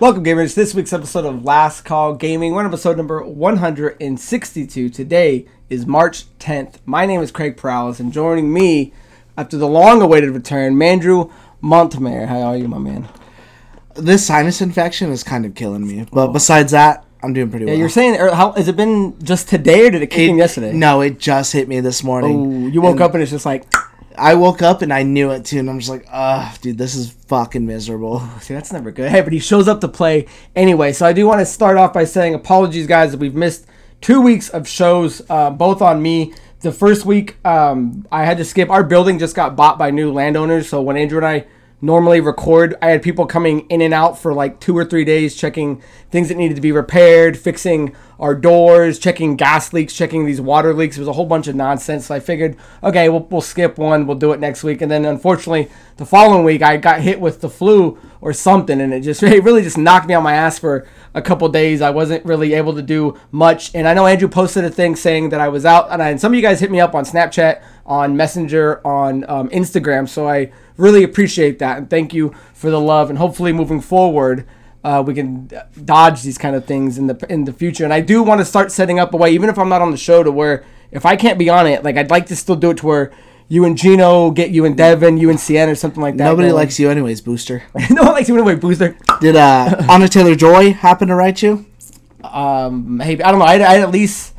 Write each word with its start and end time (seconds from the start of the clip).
Welcome, 0.00 0.24
gamers. 0.24 0.54
This 0.54 0.74
week's 0.74 0.94
episode 0.94 1.26
of 1.26 1.44
Last 1.44 1.82
Call 1.82 2.14
Gaming. 2.14 2.54
We're 2.54 2.64
episode 2.64 2.96
number 2.96 3.22
162. 3.22 4.88
Today 4.88 5.44
is 5.68 5.84
March 5.84 6.24
10th. 6.38 6.76
My 6.86 7.04
name 7.04 7.20
is 7.20 7.30
Craig 7.30 7.58
Perales, 7.58 8.00
and 8.00 8.10
joining 8.10 8.50
me 8.50 8.94
after 9.36 9.58
the 9.58 9.68
long-awaited 9.68 10.30
return, 10.30 10.76
Mandrew 10.76 11.30
Montemayor. 11.60 12.28
How 12.28 12.40
are 12.40 12.56
you, 12.56 12.66
my 12.66 12.78
man? 12.78 13.10
This 13.94 14.26
sinus 14.26 14.62
infection 14.62 15.10
is 15.10 15.22
kind 15.22 15.44
of 15.44 15.54
killing 15.54 15.86
me, 15.86 16.06
but 16.10 16.28
besides 16.28 16.72
that, 16.72 17.04
I'm 17.22 17.34
doing 17.34 17.50
pretty 17.50 17.66
well. 17.66 17.74
Yeah, 17.74 17.74
well. 17.74 17.80
you're 17.80 17.90
saying, 17.90 18.18
or 18.18 18.34
how 18.34 18.52
has 18.52 18.68
it 18.68 18.76
been 18.76 19.22
just 19.22 19.50
today, 19.50 19.88
or 19.88 19.90
did 19.90 20.00
it 20.00 20.06
kick 20.06 20.30
in 20.30 20.38
yesterday? 20.38 20.72
No, 20.72 21.02
it 21.02 21.18
just 21.18 21.52
hit 21.52 21.68
me 21.68 21.80
this 21.80 22.02
morning. 22.02 22.36
Ooh, 22.36 22.68
you 22.70 22.80
woke 22.80 22.92
And 22.92 23.02
up 23.02 23.12
and 23.12 23.22
it's 23.22 23.32
just 23.32 23.44
like, 23.44 23.70
I 24.20 24.34
woke 24.34 24.60
up 24.60 24.82
and 24.82 24.92
I 24.92 25.02
knew 25.02 25.30
it 25.30 25.46
too, 25.46 25.58
and 25.60 25.70
I'm 25.70 25.78
just 25.78 25.90
like, 25.90 26.06
ugh, 26.10 26.60
dude, 26.60 26.76
this 26.76 26.94
is 26.94 27.10
fucking 27.10 27.66
miserable. 27.66 28.20
See, 28.40 28.52
that's 28.52 28.70
never 28.70 28.90
good. 28.90 29.10
Hey, 29.10 29.22
but 29.22 29.32
he 29.32 29.38
shows 29.38 29.66
up 29.66 29.80
to 29.80 29.88
play 29.88 30.26
anyway. 30.54 30.92
So 30.92 31.06
I 31.06 31.14
do 31.14 31.26
want 31.26 31.40
to 31.40 31.46
start 31.46 31.78
off 31.78 31.94
by 31.94 32.04
saying 32.04 32.34
apologies, 32.34 32.86
guys, 32.86 33.12
that 33.12 33.18
we've 33.18 33.34
missed 33.34 33.66
two 34.02 34.20
weeks 34.20 34.50
of 34.50 34.68
shows, 34.68 35.22
uh, 35.30 35.50
both 35.50 35.80
on 35.80 36.02
me. 36.02 36.34
The 36.60 36.70
first 36.70 37.06
week, 37.06 37.44
um, 37.46 38.06
I 38.12 38.26
had 38.26 38.36
to 38.36 38.44
skip. 38.44 38.68
Our 38.68 38.84
building 38.84 39.18
just 39.18 39.34
got 39.34 39.56
bought 39.56 39.78
by 39.78 39.90
new 39.90 40.12
landowners. 40.12 40.68
So 40.68 40.82
when 40.82 40.98
Andrew 40.98 41.16
and 41.16 41.26
I 41.26 41.46
normally 41.80 42.20
record, 42.20 42.74
I 42.82 42.90
had 42.90 43.02
people 43.02 43.24
coming 43.24 43.60
in 43.70 43.80
and 43.80 43.94
out 43.94 44.18
for 44.18 44.34
like 44.34 44.60
two 44.60 44.76
or 44.76 44.84
three 44.84 45.04
days, 45.04 45.34
checking 45.34 45.82
things 46.10 46.28
that 46.28 46.36
needed 46.36 46.56
to 46.56 46.60
be 46.60 46.72
repaired, 46.72 47.38
fixing 47.38 47.96
our 48.20 48.34
doors, 48.34 48.98
checking 48.98 49.34
gas 49.34 49.72
leaks, 49.72 49.94
checking 49.94 50.26
these 50.26 50.42
water 50.42 50.74
leaks. 50.74 50.98
It 50.98 51.00
was 51.00 51.08
a 51.08 51.14
whole 51.14 51.24
bunch 51.24 51.48
of 51.48 51.56
nonsense. 51.56 52.06
So 52.06 52.14
I 52.14 52.20
figured, 52.20 52.54
okay, 52.84 53.08
we'll, 53.08 53.26
we'll 53.30 53.40
skip 53.40 53.78
one, 53.78 54.06
we'll 54.06 54.18
do 54.18 54.32
it 54.32 54.40
next 54.40 54.62
week. 54.62 54.82
And 54.82 54.90
then 54.90 55.06
unfortunately, 55.06 55.70
the 55.96 56.04
following 56.04 56.44
week, 56.44 56.60
I 56.60 56.76
got 56.76 57.00
hit 57.00 57.18
with 57.18 57.40
the 57.40 57.48
flu 57.48 57.98
or 58.20 58.34
something, 58.34 58.78
and 58.78 58.92
it 58.92 59.00
just 59.00 59.22
it 59.24 59.42
really 59.42 59.62
just 59.62 59.78
knocked 59.78 60.06
me 60.06 60.12
on 60.12 60.22
my 60.22 60.34
ass 60.34 60.58
for 60.58 60.86
a 61.14 61.22
couple 61.22 61.48
days. 61.48 61.80
I 61.80 61.88
wasn't 61.88 62.24
really 62.26 62.52
able 62.52 62.74
to 62.74 62.82
do 62.82 63.18
much. 63.32 63.74
And 63.74 63.88
I 63.88 63.94
know 63.94 64.06
Andrew 64.06 64.28
posted 64.28 64.64
a 64.64 64.70
thing 64.70 64.96
saying 64.96 65.30
that 65.30 65.40
I 65.40 65.48
was 65.48 65.64
out, 65.64 65.90
and, 65.90 66.02
I, 66.02 66.10
and 66.10 66.20
some 66.20 66.32
of 66.32 66.36
you 66.36 66.42
guys 66.42 66.60
hit 66.60 66.70
me 66.70 66.78
up 66.78 66.94
on 66.94 67.04
Snapchat, 67.04 67.62
on 67.86 68.18
Messenger, 68.18 68.86
on 68.86 69.24
um, 69.30 69.48
Instagram. 69.48 70.06
So 70.06 70.28
I 70.28 70.52
really 70.76 71.04
appreciate 71.04 71.58
that, 71.60 71.78
and 71.78 71.88
thank 71.88 72.12
you 72.12 72.34
for 72.52 72.70
the 72.70 72.80
love. 72.80 73.08
And 73.08 73.18
hopefully, 73.18 73.54
moving 73.54 73.80
forward 73.80 74.46
uh, 74.82 75.02
we 75.06 75.14
can 75.14 75.50
dodge 75.84 76.22
these 76.22 76.38
kind 76.38 76.56
of 76.56 76.64
things 76.64 76.98
in 76.98 77.06
the 77.06 77.26
in 77.28 77.44
the 77.44 77.52
future. 77.52 77.84
And 77.84 77.92
I 77.92 78.00
do 78.00 78.22
want 78.22 78.40
to 78.40 78.44
start 78.44 78.72
setting 78.72 78.98
up 78.98 79.12
a 79.12 79.16
way, 79.16 79.30
even 79.32 79.48
if 79.50 79.58
I'm 79.58 79.68
not 79.68 79.82
on 79.82 79.90
the 79.90 79.96
show, 79.96 80.22
to 80.22 80.30
where 80.30 80.64
if 80.90 81.04
I 81.04 81.16
can't 81.16 81.38
be 81.38 81.48
on 81.48 81.66
it, 81.66 81.82
like 81.84 81.96
I'd 81.96 82.10
like 82.10 82.26
to 82.26 82.36
still 82.36 82.56
do 82.56 82.70
it 82.70 82.78
to 82.78 82.86
where 82.86 83.12
you 83.48 83.64
and 83.64 83.76
Gino 83.76 84.30
get 84.30 84.50
you 84.50 84.64
and 84.64 84.76
Devin, 84.76 85.18
you 85.18 85.28
and 85.28 85.38
Cien 85.38 85.70
or 85.70 85.74
something 85.74 86.00
like 86.00 86.16
that. 86.16 86.24
Nobody 86.24 86.52
likes 86.52 86.78
you 86.78 86.88
anyways, 86.88 87.20
Booster. 87.20 87.64
no 87.90 88.04
one 88.04 88.12
likes 88.12 88.28
you 88.28 88.34
anyway, 88.36 88.54
Booster. 88.54 88.96
Did 89.20 89.36
uh, 89.36 89.86
Anya 89.88 90.08
Taylor-Joy 90.08 90.74
happen 90.74 91.08
to 91.08 91.14
write 91.14 91.42
you? 91.42 91.66
Um, 92.22 92.96
maybe 92.96 93.22
I 93.22 93.30
don't 93.30 93.40
know. 93.40 93.46
I 93.46 93.56
I 93.56 93.80
at 93.80 93.90
least. 93.90 94.34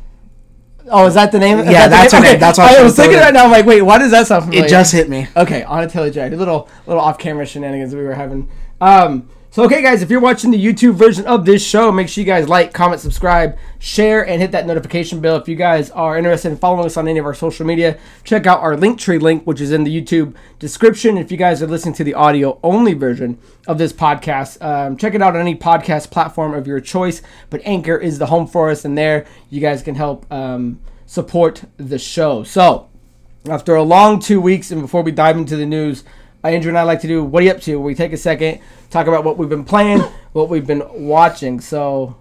Oh, 0.90 1.06
is 1.06 1.14
that 1.14 1.30
the 1.30 1.38
name? 1.38 1.58
is 1.58 1.66
Yeah, 1.66 1.88
that 1.88 2.10
that's 2.10 2.24
name. 2.24 2.40
That's 2.40 2.58
why 2.58 2.76
I 2.76 2.82
was 2.82 2.96
thinking 2.96 3.18
right 3.18 3.32
now. 3.32 3.44
I'm 3.44 3.50
like, 3.50 3.66
wait, 3.66 3.82
why 3.82 3.98
does 3.98 4.10
that 4.10 4.26
sound 4.26 4.44
familiar? 4.44 4.66
It 4.66 4.68
just 4.68 4.92
hit 4.92 5.08
me. 5.08 5.28
Okay, 5.36 5.62
on 5.62 5.82
a 5.82 5.88
Taylor 5.88 6.10
J. 6.10 6.30
Little 6.30 6.68
little 6.86 7.02
off 7.02 7.18
camera 7.18 7.46
shenanigans 7.46 7.94
we 7.94 8.02
were 8.02 8.14
having. 8.14 8.50
Um, 8.80 9.28
so 9.52 9.64
okay, 9.64 9.82
guys, 9.82 10.00
if 10.00 10.08
you're 10.08 10.18
watching 10.18 10.50
the 10.50 10.56
YouTube 10.56 10.94
version 10.94 11.26
of 11.26 11.44
this 11.44 11.62
show, 11.62 11.92
make 11.92 12.08
sure 12.08 12.22
you 12.22 12.26
guys 12.26 12.48
like, 12.48 12.72
comment, 12.72 13.02
subscribe, 13.02 13.58
share, 13.78 14.26
and 14.26 14.40
hit 14.40 14.50
that 14.52 14.66
notification 14.66 15.20
bell. 15.20 15.36
If 15.36 15.46
you 15.46 15.56
guys 15.56 15.90
are 15.90 16.16
interested 16.16 16.52
in 16.52 16.56
following 16.56 16.86
us 16.86 16.96
on 16.96 17.06
any 17.06 17.18
of 17.18 17.26
our 17.26 17.34
social 17.34 17.66
media, 17.66 17.98
check 18.24 18.46
out 18.46 18.60
our 18.60 18.74
Linktree 18.76 19.20
link, 19.20 19.44
which 19.44 19.60
is 19.60 19.70
in 19.70 19.84
the 19.84 20.00
YouTube 20.00 20.34
description. 20.58 21.18
If 21.18 21.30
you 21.30 21.36
guys 21.36 21.62
are 21.62 21.66
listening 21.66 21.94
to 21.96 22.04
the 22.04 22.14
audio 22.14 22.58
only 22.62 22.94
version 22.94 23.38
of 23.66 23.76
this 23.76 23.92
podcast, 23.92 24.56
um, 24.62 24.96
check 24.96 25.14
it 25.14 25.20
out 25.20 25.34
on 25.34 25.42
any 25.42 25.54
podcast 25.54 26.10
platform 26.10 26.54
of 26.54 26.66
your 26.66 26.80
choice. 26.80 27.20
But 27.50 27.60
Anchor 27.66 27.98
is 27.98 28.18
the 28.18 28.28
home 28.28 28.46
for 28.46 28.70
us, 28.70 28.86
and 28.86 28.96
there 28.96 29.26
you 29.50 29.60
guys 29.60 29.82
can 29.82 29.96
help 29.96 30.24
um, 30.32 30.80
support 31.04 31.64
the 31.76 31.98
show. 31.98 32.42
So 32.42 32.88
after 33.46 33.74
a 33.74 33.82
long 33.82 34.18
two 34.18 34.40
weeks, 34.40 34.70
and 34.70 34.80
before 34.80 35.02
we 35.02 35.12
dive 35.12 35.36
into 35.36 35.56
the 35.56 35.66
news, 35.66 36.04
Andrew 36.50 36.70
and 36.70 36.78
I 36.78 36.82
like 36.82 37.00
to 37.02 37.08
do 37.08 37.24
what 37.24 37.42
are 37.42 37.46
you 37.46 37.52
up 37.52 37.60
to? 37.62 37.80
We 37.80 37.94
take 37.94 38.12
a 38.12 38.16
second, 38.16 38.60
talk 38.90 39.06
about 39.06 39.24
what 39.24 39.38
we've 39.38 39.48
been 39.48 39.64
playing, 39.64 40.00
what 40.32 40.48
we've 40.48 40.66
been 40.66 40.82
watching. 41.06 41.60
So, 41.60 42.16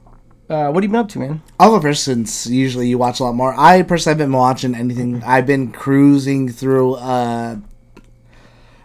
uh, 0.49 0.69
what 0.69 0.75
have 0.75 0.83
you 0.83 0.89
been 0.89 0.95
up 0.95 1.09
to, 1.09 1.19
man? 1.19 1.41
I'll 1.59 1.93
since 1.93 2.45
usually 2.47 2.87
you 2.87 2.97
watch 2.97 3.19
a 3.19 3.23
lot 3.23 3.33
more. 3.33 3.53
I 3.57 3.81
personally 3.83 4.15
haven't 4.15 4.31
been 4.31 4.37
watching 4.37 4.75
anything. 4.75 5.23
I've 5.23 5.47
been 5.47 5.71
cruising 5.71 6.49
through 6.49 6.95
uh 6.95 7.57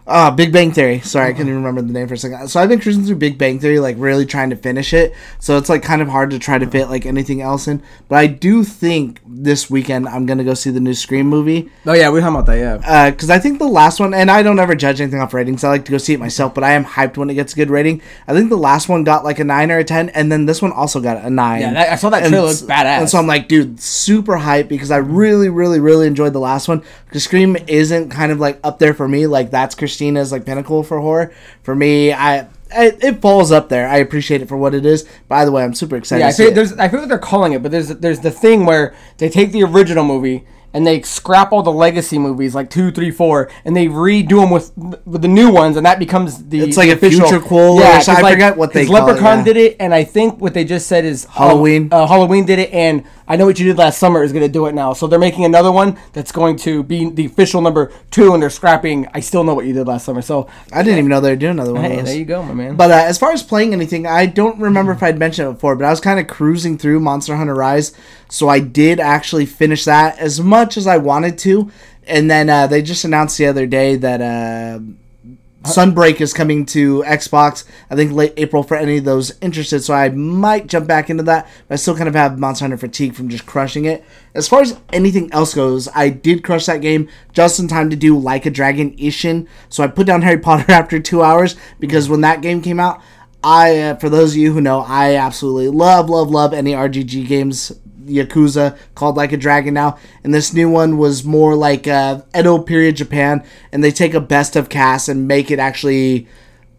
uh 0.07 0.31
Big 0.31 0.53
Bang 0.53 0.71
Theory. 0.71 1.01
Sorry, 1.01 1.29
I 1.29 1.33
couldn't 1.33 1.49
even 1.49 1.57
remember 1.63 1.81
the 1.81 1.91
name 1.91 2.07
for 2.07 2.13
a 2.13 2.17
second. 2.17 2.47
So 2.47 2.61
I've 2.61 2.69
been 2.69 2.79
cruising 2.79 3.03
through 3.03 3.17
Big 3.17 3.37
Bang 3.37 3.59
Theory, 3.59 3.79
like 3.79 3.95
really 3.99 4.25
trying 4.25 4.49
to 4.51 4.55
finish 4.55 4.93
it. 4.93 5.13
So 5.39 5.57
it's 5.57 5.67
like 5.67 5.83
kind 5.83 6.01
of 6.01 6.07
hard 6.07 6.29
to 6.31 6.39
try 6.39 6.57
to 6.57 6.65
fit 6.65 6.89
like 6.89 7.05
anything 7.05 7.41
else 7.41 7.67
in. 7.67 7.83
But 8.07 8.15
I 8.17 8.27
do 8.27 8.63
think 8.63 9.19
this 9.27 9.69
weekend 9.69 10.07
I'm 10.07 10.25
gonna 10.25 10.45
go 10.45 10.53
see 10.53 10.69
the 10.69 10.79
new 10.79 10.93
Scream 10.93 11.27
movie. 11.27 11.69
Oh 11.85 11.91
yeah, 11.93 12.09
we 12.09 12.21
talking 12.21 12.35
about 12.35 12.45
that. 12.45 12.57
Yeah. 12.57 13.09
because 13.11 13.29
I 13.29 13.37
think 13.39 13.59
the 13.59 13.67
last 13.67 13.99
one, 13.99 14.13
and 14.13 14.31
I 14.31 14.43
don't 14.43 14.59
ever 14.59 14.75
judge 14.75 15.01
anything 15.01 15.19
off 15.19 15.33
ratings. 15.33 15.63
I 15.65 15.69
like 15.69 15.83
to 15.85 15.91
go 15.91 15.97
see 15.97 16.13
it 16.13 16.19
myself, 16.21 16.53
but 16.53 16.63
I 16.63 16.71
am 16.71 16.85
hyped 16.85 17.17
when 17.17 17.29
it 17.29 17.33
gets 17.33 17.51
a 17.51 17.55
good 17.57 17.69
rating. 17.69 18.01
I 18.29 18.33
think 18.33 18.49
the 18.49 18.57
last 18.57 18.87
one 18.87 19.03
got 19.03 19.25
like 19.25 19.39
a 19.39 19.43
nine 19.43 19.71
or 19.71 19.77
a 19.79 19.83
ten, 19.83 20.07
and 20.09 20.31
then 20.31 20.45
this 20.45 20.61
one 20.61 20.71
also 20.71 21.01
got 21.01 21.23
a 21.25 21.29
nine. 21.29 21.59
Yeah, 21.61 21.73
that- 21.73 21.89
I 21.91 21.95
saw 21.95 22.09
that 22.11 22.23
And 22.23 22.31
trailer. 22.31 22.49
s- 22.49 22.61
Looks 22.61 22.71
badass. 22.71 22.99
And 22.99 23.09
so 23.09 23.17
I'm 23.17 23.27
like, 23.27 23.49
dude, 23.49 23.79
super 23.81 24.37
hyped 24.37 24.69
because 24.69 24.89
I 24.89 24.97
really, 24.97 25.49
really, 25.49 25.79
really 25.81 26.07
enjoyed 26.07 26.31
the 26.31 26.39
last 26.39 26.67
one. 26.69 26.81
Because 27.07 27.23
Scream 27.23 27.55
isn't 27.67 28.09
kind 28.09 28.31
of 28.31 28.39
like 28.39 28.59
up 28.63 28.79
there 28.79 28.93
for 28.93 29.07
me. 29.07 29.27
Like 29.27 29.49
that's 29.49 29.75
Christina's 29.75 30.31
like 30.31 30.45
pinnacle 30.45 30.83
for 30.83 30.99
horror. 30.99 31.33
For 31.63 31.75
me, 31.75 32.13
I. 32.13 32.47
It, 32.69 33.01
it 33.01 33.21
falls 33.21 33.53
up 33.53 33.69
there. 33.69 33.87
I 33.87 33.97
appreciate 33.97 34.41
it 34.41 34.49
for 34.49 34.57
what 34.57 34.75
it 34.75 34.85
is. 34.85 35.07
By 35.29 35.45
the 35.45 35.53
way, 35.53 35.63
I'm 35.63 35.73
super 35.73 35.95
excited. 35.95 36.19
Yeah, 36.19 36.27
I 36.27 36.31
to 36.31 36.35
see 36.35 36.43
forget, 36.43 36.51
it. 36.51 36.55
there's 36.55 36.73
I 36.73 36.87
forget 36.89 36.99
what 37.03 37.09
they're 37.09 37.17
calling 37.17 37.53
it, 37.53 37.63
but 37.63 37.71
there's 37.71 37.87
there's 37.87 38.19
the 38.19 38.31
thing 38.31 38.65
where 38.65 38.93
they 39.19 39.29
take 39.29 39.53
the 39.53 39.63
original 39.63 40.03
movie 40.03 40.45
and 40.73 40.85
they 40.85 41.01
scrap 41.01 41.51
all 41.51 41.63
the 41.63 41.71
legacy 41.71 42.17
movies 42.17 42.53
like 42.53 42.69
two, 42.69 42.91
three, 42.91 43.11
four, 43.11 43.49
and 43.65 43.75
they 43.75 43.87
redo 43.87 44.41
them 44.41 44.49
with 44.51 44.71
with 45.05 45.21
the 45.21 45.27
new 45.27 45.49
ones, 45.51 45.77
and 45.77 45.85
that 45.85 45.99
becomes 45.99 46.47
the 46.49 46.61
It's 46.61 46.77
like 46.77 46.89
a 46.89 46.93
official. 46.93 47.27
future 47.27 47.43
quote 47.43 47.79
or 47.79 47.81
Yeah, 47.81 48.03
I 48.07 48.31
forget 48.31 48.57
what 48.57 48.73
they 48.73 48.85
call 48.85 48.97
it, 48.97 48.99
Leprechaun 49.01 49.37
yeah. 49.39 49.43
did 49.43 49.57
it, 49.57 49.75
and 49.79 49.93
I 49.93 50.03
think 50.03 50.39
what 50.41 50.53
they 50.53 50.63
just 50.65 50.87
said 50.87 51.05
is 51.05 51.25
Halloween. 51.25 51.89
Uh, 51.91 52.05
Halloween 52.05 52.45
did 52.45 52.59
it, 52.59 52.71
and 52.73 53.03
I 53.29 53.35
know 53.35 53.45
what 53.45 53.59
you 53.59 53.65
did 53.65 53.77
last 53.77 53.97
summer 53.99 54.23
is 54.23 54.31
going 54.31 54.45
to 54.45 54.51
do 54.51 54.67
it 54.67 54.73
now. 54.75 54.93
So 54.93 55.07
they're 55.07 55.19
making 55.19 55.43
another 55.45 55.71
one 55.71 55.97
that's 56.13 56.31
going 56.31 56.55
to 56.57 56.83
be 56.83 57.09
the 57.09 57.25
official 57.25 57.61
number 57.61 57.91
two, 58.11 58.33
and 58.33 58.41
they're 58.41 58.49
scrapping. 58.49 59.07
I 59.13 59.19
still 59.19 59.43
know 59.43 59.53
what 59.53 59.65
you 59.65 59.73
did 59.73 59.87
last 59.87 60.05
summer. 60.05 60.21
So 60.21 60.49
I 60.71 60.81
didn't 60.83 60.99
even 60.99 61.09
know 61.09 61.19
they 61.19 61.31
were 61.31 61.35
doing 61.35 61.51
another 61.53 61.73
one. 61.73 61.83
hey, 61.83 62.01
there 62.01 62.15
you 62.15 62.25
go, 62.25 62.41
my 62.43 62.53
man. 62.53 62.75
But 62.75 62.91
uh, 62.91 62.95
as 62.95 63.17
far 63.17 63.31
as 63.33 63.43
playing 63.43 63.73
anything, 63.73 64.05
I 64.07 64.27
don't 64.27 64.59
remember 64.59 64.91
if 64.93 65.03
I'd 65.03 65.17
mentioned 65.19 65.49
it 65.49 65.53
before, 65.53 65.75
but 65.75 65.85
I 65.85 65.89
was 65.89 65.99
kind 65.99 66.19
of 66.19 66.27
cruising 66.27 66.77
through 66.77 66.99
Monster 67.01 67.35
Hunter 67.35 67.55
Rise, 67.55 67.93
so 68.29 68.49
I 68.49 68.59
did 68.59 68.99
actually 68.99 69.45
finish 69.45 69.85
that 69.85 70.17
as 70.19 70.39
much 70.39 70.77
as 70.77 70.87
I 70.87 70.97
wanted 70.97 71.37
to. 71.39 71.71
And 72.05 72.29
then 72.31 72.49
uh, 72.49 72.67
they 72.67 72.81
just 72.81 73.03
announced 73.03 73.37
the 73.37 73.47
other 73.47 73.65
day 73.65 73.95
that 73.97 74.21
uh, 74.21 74.79
Sunbreak 75.63 76.21
is 76.21 76.33
coming 76.33 76.65
to 76.67 77.03
Xbox. 77.03 77.65
I 77.89 77.95
think 77.95 78.13
late 78.13 78.33
April 78.37 78.63
for 78.63 78.77
any 78.77 78.97
of 78.97 79.03
those 79.03 79.37
interested. 79.41 79.81
So 79.81 79.93
I 79.93 80.09
might 80.09 80.67
jump 80.67 80.87
back 80.87 81.09
into 81.09 81.23
that. 81.23 81.47
But 81.67 81.73
I 81.73 81.77
still 81.77 81.95
kind 81.95 82.07
of 82.07 82.15
have 82.15 82.39
Monster 82.39 82.63
Hunter 82.63 82.77
fatigue 82.77 83.15
from 83.15 83.27
just 83.27 83.45
crushing 83.45 83.85
it. 83.85 84.05
As 84.33 84.47
far 84.47 84.61
as 84.61 84.79
anything 84.93 85.31
else 85.33 85.53
goes, 85.53 85.89
I 85.93 86.09
did 86.09 86.43
crush 86.43 86.65
that 86.67 86.81
game 86.81 87.09
just 87.33 87.59
in 87.59 87.67
time 87.67 87.89
to 87.89 87.95
do 87.95 88.17
Like 88.17 88.45
a 88.45 88.49
Dragon 88.49 88.95
Ishin. 88.95 89.47
So 89.67 89.83
I 89.83 89.87
put 89.87 90.07
down 90.07 90.21
Harry 90.21 90.39
Potter 90.39 90.71
after 90.71 90.99
two 90.99 91.21
hours 91.21 91.57
because 91.79 92.07
when 92.07 92.21
that 92.21 92.41
game 92.41 92.61
came 92.61 92.79
out, 92.79 93.01
I 93.43 93.79
uh, 93.79 93.95
for 93.95 94.09
those 94.09 94.31
of 94.31 94.37
you 94.37 94.53
who 94.53 94.61
know, 94.61 94.79
I 94.87 95.15
absolutely 95.15 95.69
love, 95.69 96.09
love, 96.09 96.29
love 96.29 96.53
any 96.53 96.71
RGG 96.71 97.27
games. 97.27 97.71
Yakuza 98.07 98.77
called 98.95 99.17
Like 99.17 99.31
a 99.31 99.37
Dragon 99.37 99.73
now, 99.73 99.97
and 100.23 100.33
this 100.33 100.53
new 100.53 100.69
one 100.69 100.97
was 100.97 101.23
more 101.23 101.55
like 101.55 101.87
uh, 101.87 102.21
Edo 102.37 102.59
period 102.59 102.95
Japan, 102.95 103.43
and 103.71 103.83
they 103.83 103.91
take 103.91 104.13
a 104.13 104.21
best 104.21 104.55
of 104.55 104.69
cast 104.69 105.09
and 105.09 105.27
make 105.27 105.51
it 105.51 105.59
actually 105.59 106.27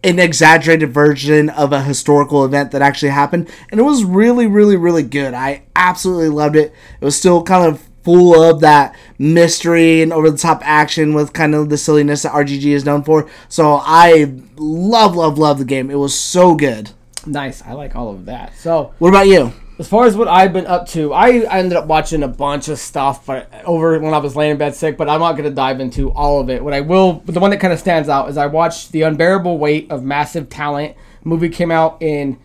an 0.04 0.18
exaggerated 0.18 0.92
version 0.92 1.50
of 1.50 1.72
a 1.72 1.82
historical 1.82 2.44
event 2.44 2.70
that 2.70 2.82
actually 2.82 3.08
happened, 3.10 3.50
and 3.70 3.80
it 3.80 3.84
was 3.84 4.04
really, 4.04 4.46
really, 4.46 4.76
really 4.76 5.02
good. 5.02 5.34
I 5.34 5.62
absolutely 5.74 6.28
loved 6.28 6.56
it. 6.56 6.72
It 7.00 7.04
was 7.04 7.16
still 7.16 7.42
kind 7.42 7.66
of 7.66 7.82
full 8.04 8.40
of 8.42 8.60
that 8.60 8.94
mystery 9.18 10.00
and 10.00 10.12
over 10.12 10.30
the 10.30 10.38
top 10.38 10.62
action 10.64 11.12
with 11.14 11.32
kind 11.32 11.54
of 11.54 11.68
the 11.68 11.76
silliness 11.76 12.22
that 12.22 12.32
RGG 12.32 12.64
is 12.64 12.84
known 12.84 13.02
for. 13.02 13.28
So 13.48 13.80
I 13.82 14.32
love, 14.56 15.14
love, 15.16 15.36
love 15.36 15.58
the 15.58 15.64
game. 15.64 15.90
It 15.90 15.96
was 15.96 16.18
so 16.18 16.54
good. 16.54 16.90
nice, 17.26 17.60
I 17.62 17.72
like 17.72 17.96
all 17.96 18.10
of 18.10 18.24
that. 18.26 18.56
So 18.56 18.94
What 18.98 19.08
about 19.08 19.26
you? 19.26 19.52
As 19.78 19.86
far 19.88 20.06
as 20.06 20.16
what 20.16 20.26
I've 20.26 20.52
been 20.52 20.66
up 20.66 20.88
to, 20.88 21.12
I, 21.12 21.42
I 21.42 21.58
ended 21.60 21.78
up 21.78 21.86
watching 21.86 22.24
a 22.24 22.28
bunch 22.28 22.68
of 22.68 22.80
stuff, 22.80 23.24
but 23.26 23.48
over 23.64 23.96
when 24.00 24.12
I 24.12 24.18
was 24.18 24.34
laying 24.34 24.52
in 24.52 24.58
bed 24.58 24.74
sick. 24.74 24.96
But 24.96 25.08
I'm 25.08 25.20
not 25.20 25.36
gonna 25.36 25.50
dive 25.50 25.78
into 25.78 26.10
all 26.10 26.40
of 26.40 26.50
it. 26.50 26.64
What 26.64 26.74
I 26.74 26.80
will, 26.80 27.20
the 27.26 27.38
one 27.38 27.50
that 27.50 27.60
kind 27.60 27.72
of 27.72 27.78
stands 27.78 28.08
out 28.08 28.28
is 28.28 28.36
I 28.36 28.46
watched 28.46 28.90
the 28.90 29.02
unbearable 29.02 29.56
weight 29.56 29.88
of 29.90 30.02
massive 30.02 30.48
talent. 30.48 30.96
Movie 31.22 31.48
came 31.48 31.70
out 31.70 31.98
in, 32.02 32.38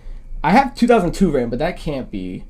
I 0.43 0.51
have 0.51 0.75
2002 0.75 1.31
written, 1.31 1.49
but 1.49 1.57
that 1.59 1.75
can't 1.77 2.11
be 2.11 2.43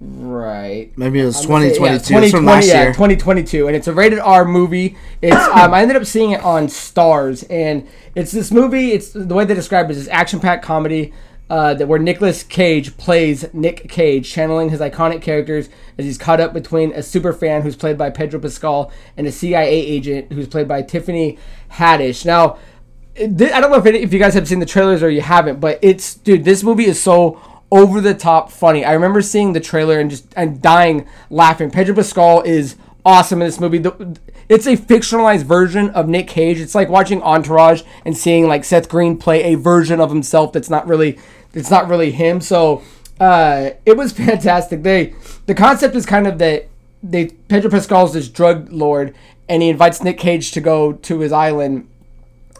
right. 0.00 0.90
Maybe 0.96 1.20
it 1.20 1.24
was 1.24 1.44
I'm 1.44 1.50
gonna 1.50 1.68
say, 1.70 1.74
2022. 1.76 1.84
yeah, 1.84 1.94
It's 1.94 2.08
from 2.08 2.44
2020, 2.44 2.46
last 2.46 2.66
yeah, 2.66 2.82
year. 2.82 2.92
2022, 2.92 3.66
and 3.68 3.76
it's 3.76 3.86
a 3.86 3.92
rated 3.92 4.18
R 4.18 4.44
movie. 4.44 4.96
It's 5.22 5.36
um, 5.54 5.74
I 5.74 5.82
ended 5.82 5.96
up 5.96 6.04
seeing 6.06 6.32
it 6.32 6.42
on 6.42 6.66
Starz, 6.66 7.44
and 7.50 7.86
it's 8.14 8.32
this 8.32 8.50
movie. 8.50 8.92
It's 8.92 9.10
the 9.10 9.34
way 9.34 9.44
they 9.44 9.54
describe 9.54 9.90
it 9.90 9.96
is 9.96 10.08
action 10.08 10.40
packed 10.40 10.64
comedy. 10.64 11.12
Uh, 11.50 11.74
that 11.74 11.86
where 11.86 11.98
Nicolas 11.98 12.42
Cage 12.42 12.96
plays 12.96 13.52
Nick 13.54 13.88
Cage, 13.88 14.30
channeling 14.30 14.70
his 14.70 14.80
iconic 14.80 15.22
characters 15.22 15.68
as 15.96 16.04
he's 16.04 16.18
caught 16.18 16.40
up 16.40 16.52
between 16.52 16.92
a 16.92 17.02
super 17.02 17.32
fan 17.32 17.62
who's 17.62 17.76
played 17.76 17.96
by 17.96 18.10
Pedro 18.10 18.40
Pascal 18.40 18.92
and 19.16 19.26
a 19.26 19.32
CIA 19.32 19.74
agent 19.74 20.32
who's 20.32 20.48
played 20.48 20.68
by 20.68 20.82
Tiffany 20.82 21.38
Haddish. 21.72 22.24
Now, 22.24 22.58
I 23.18 23.26
don't 23.26 23.70
know 23.70 23.78
if, 23.78 23.86
if 23.86 24.12
you 24.12 24.18
guys 24.18 24.34
have 24.34 24.46
seen 24.46 24.60
the 24.60 24.66
trailers 24.66 25.02
or 25.02 25.10
you 25.10 25.22
haven't, 25.22 25.58
but 25.58 25.78
it's 25.82 26.14
dude, 26.14 26.44
this 26.44 26.62
movie 26.62 26.86
is 26.86 27.02
so 27.02 27.40
over 27.70 28.00
the 28.00 28.14
top 28.14 28.50
funny. 28.50 28.84
I 28.84 28.92
remember 28.92 29.22
seeing 29.22 29.52
the 29.52 29.60
trailer 29.60 29.98
and 29.98 30.10
just 30.10 30.32
and 30.36 30.62
dying 30.62 31.08
laughing. 31.30 31.70
Pedro 31.70 31.94
Pascal 31.94 32.42
is 32.42 32.76
awesome 33.04 33.40
in 33.42 33.48
this 33.48 33.60
movie. 33.60 33.78
The, 33.78 34.18
it's 34.48 34.66
a 34.66 34.76
fictionalized 34.76 35.42
version 35.42 35.90
of 35.90 36.08
Nick 36.08 36.26
Cage. 36.26 36.60
It's 36.60 36.74
like 36.74 36.88
watching 36.88 37.22
Entourage 37.22 37.82
and 38.04 38.16
seeing 38.16 38.46
like 38.46 38.64
Seth 38.64 38.88
Green 38.88 39.18
play 39.18 39.42
a 39.42 39.56
version 39.56 40.00
of 40.00 40.10
himself 40.10 40.52
that's 40.52 40.70
not 40.70 40.86
really 40.86 41.18
it's 41.54 41.70
not 41.70 41.88
really 41.88 42.10
him. 42.10 42.40
So 42.40 42.82
uh, 43.20 43.70
it 43.84 43.96
was 43.96 44.12
fantastic. 44.24 44.82
They 44.82 45.14
the 45.46 45.54
concept 45.54 45.94
is 45.94 46.06
kind 46.06 46.26
of 46.26 46.38
that 46.38 46.68
they 47.02 47.26
Pedro 47.26 47.70
Pascal's 47.70 48.12
this 48.12 48.28
drug 48.28 48.72
lord 48.72 49.14
and 49.48 49.62
he 49.62 49.68
invites 49.68 50.02
Nick 50.02 50.18
Cage 50.18 50.50
to 50.52 50.60
go 50.60 50.92
to 50.92 51.20
his 51.20 51.32
island 51.32 51.88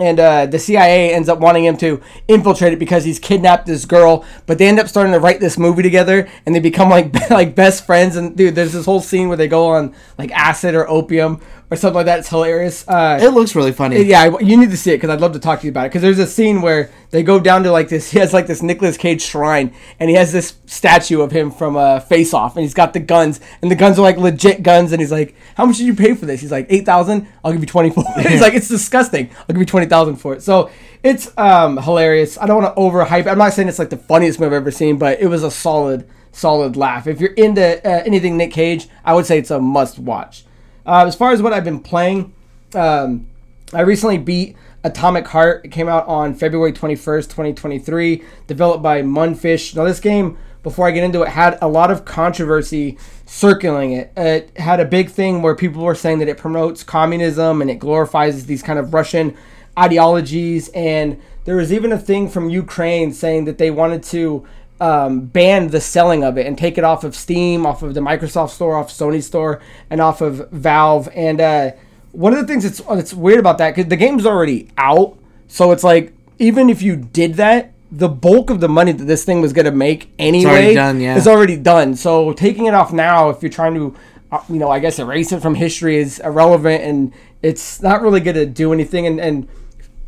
and 0.00 0.20
uh, 0.20 0.46
the 0.46 0.58
CIA 0.58 1.12
ends 1.12 1.28
up 1.28 1.40
wanting 1.40 1.64
him 1.64 1.76
to 1.78 2.00
infiltrate 2.28 2.72
it 2.72 2.78
because 2.78 3.04
he's 3.04 3.18
kidnapped 3.18 3.66
this 3.66 3.84
girl. 3.84 4.24
But 4.46 4.58
they 4.58 4.68
end 4.68 4.78
up 4.78 4.88
starting 4.88 5.12
to 5.12 5.18
write 5.18 5.40
this 5.40 5.58
movie 5.58 5.82
together, 5.82 6.28
and 6.46 6.54
they 6.54 6.60
become 6.60 6.88
like 6.88 7.30
like 7.30 7.54
best 7.54 7.84
friends. 7.84 8.16
And 8.16 8.36
dude, 8.36 8.54
there's 8.54 8.72
this 8.72 8.84
whole 8.84 9.00
scene 9.00 9.28
where 9.28 9.36
they 9.36 9.48
go 9.48 9.68
on 9.70 9.94
like 10.16 10.30
acid 10.32 10.74
or 10.74 10.88
opium 10.88 11.40
or 11.70 11.76
something 11.76 11.96
like 11.96 12.06
that. 12.06 12.20
It's 12.20 12.28
hilarious. 12.28 12.86
Uh, 12.88 13.18
it 13.20 13.28
looks 13.28 13.54
really 13.54 13.72
funny. 13.72 14.02
Yeah, 14.02 14.38
you 14.38 14.56
need 14.56 14.70
to 14.70 14.76
see 14.76 14.92
it 14.92 14.96
because 14.96 15.10
I'd 15.10 15.20
love 15.20 15.32
to 15.32 15.38
talk 15.38 15.60
to 15.60 15.66
you 15.66 15.70
about 15.70 15.86
it. 15.86 15.88
Because 15.90 16.02
there's 16.02 16.18
a 16.18 16.26
scene 16.26 16.62
where 16.62 16.90
they 17.10 17.22
go 17.22 17.38
down 17.38 17.62
to 17.64 17.70
like 17.70 17.88
this. 17.88 18.12
He 18.18 18.20
has 18.20 18.32
like 18.32 18.46
this 18.46 18.62
Nicolas 18.62 18.96
Cage 18.96 19.22
shrine, 19.22 19.74
and 20.00 20.08
he 20.10 20.16
has 20.16 20.32
this 20.32 20.54
statue 20.66 21.20
of 21.20 21.30
him 21.30 21.50
from 21.50 21.76
uh, 21.76 22.00
Face 22.00 22.34
Off, 22.34 22.56
and 22.56 22.62
he's 22.62 22.74
got 22.74 22.92
the 22.92 23.00
guns, 23.00 23.40
and 23.62 23.70
the 23.70 23.76
guns 23.76 23.98
are 23.98 24.02
like 24.02 24.16
legit 24.16 24.62
guns. 24.62 24.92
And 24.92 25.00
he's 25.00 25.12
like, 25.12 25.34
"How 25.56 25.66
much 25.66 25.76
did 25.76 25.86
you 25.86 25.94
pay 25.94 26.14
for 26.14 26.26
this?" 26.26 26.40
He's 26.40 26.50
like, 26.50 26.66
8000 26.68 27.28
I'll 27.44 27.52
give 27.52 27.60
you 27.60 27.66
twenty 27.66 27.90
four. 27.90 28.04
he's 28.16 28.40
like, 28.40 28.54
"It's 28.54 28.68
disgusting. 28.68 29.30
I'll 29.40 29.46
give 29.48 29.58
you 29.58 29.66
twenty 29.66 29.86
thousand 29.86 30.16
for 30.16 30.34
it." 30.34 30.42
So 30.42 30.70
it's 31.02 31.36
um, 31.38 31.76
hilarious. 31.76 32.38
I 32.38 32.46
don't 32.46 32.62
want 32.62 32.74
to 32.74 32.80
overhype. 32.80 33.30
I'm 33.30 33.38
not 33.38 33.52
saying 33.52 33.68
it's 33.68 33.78
like 33.78 33.90
the 33.90 33.96
funniest 33.96 34.40
movie 34.40 34.56
I've 34.56 34.62
ever 34.62 34.70
seen, 34.70 34.98
but 34.98 35.20
it 35.20 35.26
was 35.26 35.44
a 35.44 35.50
solid, 35.50 36.08
solid 36.32 36.76
laugh. 36.76 37.06
If 37.06 37.20
you're 37.20 37.34
into 37.34 37.78
uh, 37.86 38.02
anything 38.04 38.36
Nick 38.36 38.52
Cage, 38.52 38.88
I 39.04 39.14
would 39.14 39.26
say 39.26 39.38
it's 39.38 39.50
a 39.50 39.60
must 39.60 39.98
watch. 39.98 40.44
Uh, 40.88 41.04
as 41.06 41.14
far 41.14 41.32
as 41.32 41.42
what 41.42 41.52
I've 41.52 41.64
been 41.64 41.80
playing, 41.80 42.32
um, 42.74 43.26
I 43.74 43.82
recently 43.82 44.16
beat 44.16 44.56
Atomic 44.82 45.28
Heart. 45.28 45.66
It 45.66 45.68
came 45.68 45.86
out 45.86 46.06
on 46.06 46.34
February 46.34 46.72
21st, 46.72 47.24
2023, 47.24 48.22
developed 48.46 48.82
by 48.82 49.02
Mundfish. 49.02 49.76
Now, 49.76 49.84
this 49.84 50.00
game, 50.00 50.38
before 50.62 50.88
I 50.88 50.92
get 50.92 51.04
into 51.04 51.20
it, 51.20 51.28
had 51.28 51.58
a 51.60 51.68
lot 51.68 51.90
of 51.90 52.06
controversy 52.06 52.96
circling 53.26 53.92
it. 53.92 54.14
It 54.16 54.56
had 54.56 54.80
a 54.80 54.86
big 54.86 55.10
thing 55.10 55.42
where 55.42 55.54
people 55.54 55.84
were 55.84 55.94
saying 55.94 56.20
that 56.20 56.28
it 56.28 56.38
promotes 56.38 56.82
communism 56.82 57.60
and 57.60 57.70
it 57.70 57.78
glorifies 57.78 58.46
these 58.46 58.62
kind 58.62 58.78
of 58.78 58.94
Russian 58.94 59.36
ideologies. 59.78 60.70
And 60.70 61.20
there 61.44 61.56
was 61.56 61.70
even 61.70 61.92
a 61.92 61.98
thing 61.98 62.30
from 62.30 62.48
Ukraine 62.48 63.12
saying 63.12 63.44
that 63.44 63.58
they 63.58 63.70
wanted 63.70 64.02
to 64.04 64.48
um, 64.80 65.26
ban 65.26 65.68
the 65.68 65.80
selling 65.80 66.22
of 66.22 66.38
it 66.38 66.46
and 66.46 66.56
take 66.56 66.78
it 66.78 66.84
off 66.84 67.04
of 67.04 67.16
Steam, 67.16 67.66
off 67.66 67.82
of 67.82 67.94
the 67.94 68.00
Microsoft 68.00 68.50
Store, 68.50 68.76
off 68.76 68.90
Sony 68.90 69.22
Store, 69.22 69.60
and 69.90 70.00
off 70.00 70.20
of 70.20 70.48
Valve. 70.50 71.08
And 71.14 71.40
uh, 71.40 71.72
one 72.12 72.32
of 72.32 72.38
the 72.38 72.46
things 72.46 72.64
that's 72.64 72.80
that's 72.80 73.14
weird 73.14 73.40
about 73.40 73.58
that 73.58 73.74
because 73.74 73.88
the 73.88 73.96
game's 73.96 74.26
already 74.26 74.68
out, 74.76 75.18
so 75.48 75.72
it's 75.72 75.84
like 75.84 76.12
even 76.38 76.70
if 76.70 76.82
you 76.82 76.96
did 76.96 77.34
that, 77.34 77.72
the 77.90 78.08
bulk 78.08 78.50
of 78.50 78.60
the 78.60 78.68
money 78.68 78.92
that 78.92 79.04
this 79.04 79.24
thing 79.24 79.40
was 79.40 79.52
gonna 79.52 79.72
make 79.72 80.12
anyway 80.18 80.50
already 80.50 80.74
done, 80.74 81.00
yeah. 81.00 81.16
is 81.16 81.26
already 81.26 81.56
done. 81.56 81.96
So 81.96 82.32
taking 82.32 82.66
it 82.66 82.74
off 82.74 82.92
now, 82.92 83.30
if 83.30 83.42
you're 83.42 83.50
trying 83.50 83.74
to, 83.74 83.96
uh, 84.30 84.42
you 84.48 84.56
know, 84.58 84.70
I 84.70 84.78
guess 84.78 84.98
erase 84.98 85.32
it 85.32 85.40
from 85.40 85.54
history 85.54 85.96
is 85.96 86.20
irrelevant 86.20 86.84
and 86.84 87.12
it's 87.42 87.82
not 87.82 88.02
really 88.02 88.20
gonna 88.20 88.46
do 88.46 88.72
anything. 88.72 89.06
And, 89.06 89.20
and 89.20 89.48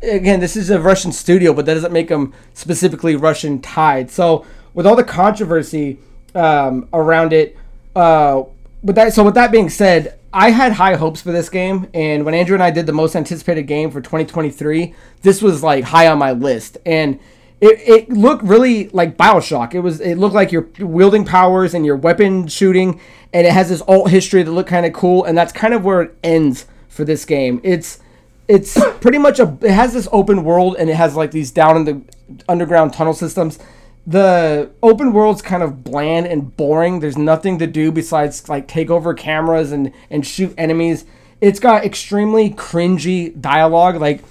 again, 0.01 0.39
this 0.39 0.55
is 0.55 0.69
a 0.69 0.79
Russian 0.79 1.11
studio, 1.11 1.53
but 1.53 1.65
that 1.65 1.73
doesn't 1.73 1.93
make 1.93 2.09
them 2.09 2.33
specifically 2.53 3.15
Russian 3.15 3.59
tied. 3.59 4.11
So 4.11 4.45
with 4.73 4.85
all 4.85 4.95
the 4.95 5.03
controversy 5.03 5.99
um, 6.35 6.87
around 6.93 7.33
it, 7.33 7.57
uh, 7.95 8.43
with 8.81 8.95
that, 8.95 9.13
so 9.13 9.23
with 9.23 9.35
that 9.35 9.51
being 9.51 9.69
said, 9.69 10.17
I 10.33 10.51
had 10.51 10.73
high 10.73 10.95
hopes 10.95 11.21
for 11.21 11.31
this 11.31 11.49
game, 11.49 11.89
and 11.93 12.23
when 12.23 12.33
Andrew 12.33 12.55
and 12.55 12.63
I 12.63 12.71
did 12.71 12.85
the 12.85 12.93
most 12.93 13.15
anticipated 13.15 13.63
game 13.63 13.91
for 13.91 13.99
2023, 13.99 14.95
this 15.21 15.41
was 15.41 15.61
like 15.61 15.83
high 15.83 16.07
on 16.07 16.17
my 16.17 16.31
list, 16.31 16.77
and 16.85 17.19
it, 17.59 17.79
it 17.87 18.09
looked 18.09 18.43
really 18.43 18.87
like 18.89 19.17
Bioshock. 19.17 19.73
It 19.73 19.81
was 19.81 19.99
it 19.99 20.15
looked 20.15 20.33
like 20.33 20.51
you're 20.51 20.69
wielding 20.79 21.25
powers 21.25 21.73
and 21.73 21.85
you're 21.85 21.97
weapon 21.97 22.47
shooting, 22.47 22.99
and 23.33 23.45
it 23.45 23.53
has 23.53 23.69
this 23.69 23.81
alt 23.81 24.09
history 24.09 24.41
that 24.41 24.51
looked 24.51 24.69
kind 24.69 24.85
of 24.85 24.93
cool, 24.93 25.25
and 25.25 25.37
that's 25.37 25.51
kind 25.51 25.73
of 25.73 25.83
where 25.83 26.01
it 26.01 26.17
ends 26.23 26.65
for 26.87 27.03
this 27.03 27.25
game. 27.25 27.59
It's 27.63 27.99
it's 28.47 28.79
pretty 28.99 29.17
much 29.17 29.39
a 29.39 29.57
it 29.61 29.71
has 29.71 29.93
this 29.93 30.07
open 30.11 30.43
world, 30.43 30.77
and 30.79 30.89
it 30.89 30.95
has 30.95 31.15
like 31.15 31.31
these 31.31 31.51
down 31.51 31.75
in 31.75 31.83
the 31.83 32.01
underground 32.47 32.93
tunnel 32.93 33.13
systems 33.13 33.59
the 34.05 34.71
open 34.81 35.13
world's 35.13 35.41
kind 35.41 35.61
of 35.61 35.83
bland 35.83 36.27
and 36.27 36.55
boring. 36.57 36.99
There's 36.99 37.17
nothing 37.17 37.59
to 37.59 37.67
do 37.67 37.91
besides 37.91 38.49
like 38.49 38.67
take 38.67 38.89
over 38.89 39.13
cameras 39.13 39.71
and 39.71 39.91
and 40.09 40.25
shoot 40.25 40.53
enemies. 40.57 41.05
It's 41.39 41.59
got 41.59 41.85
extremely 41.85 42.49
cringy 42.49 43.39
dialogue. 43.39 43.95
Like 43.97 44.23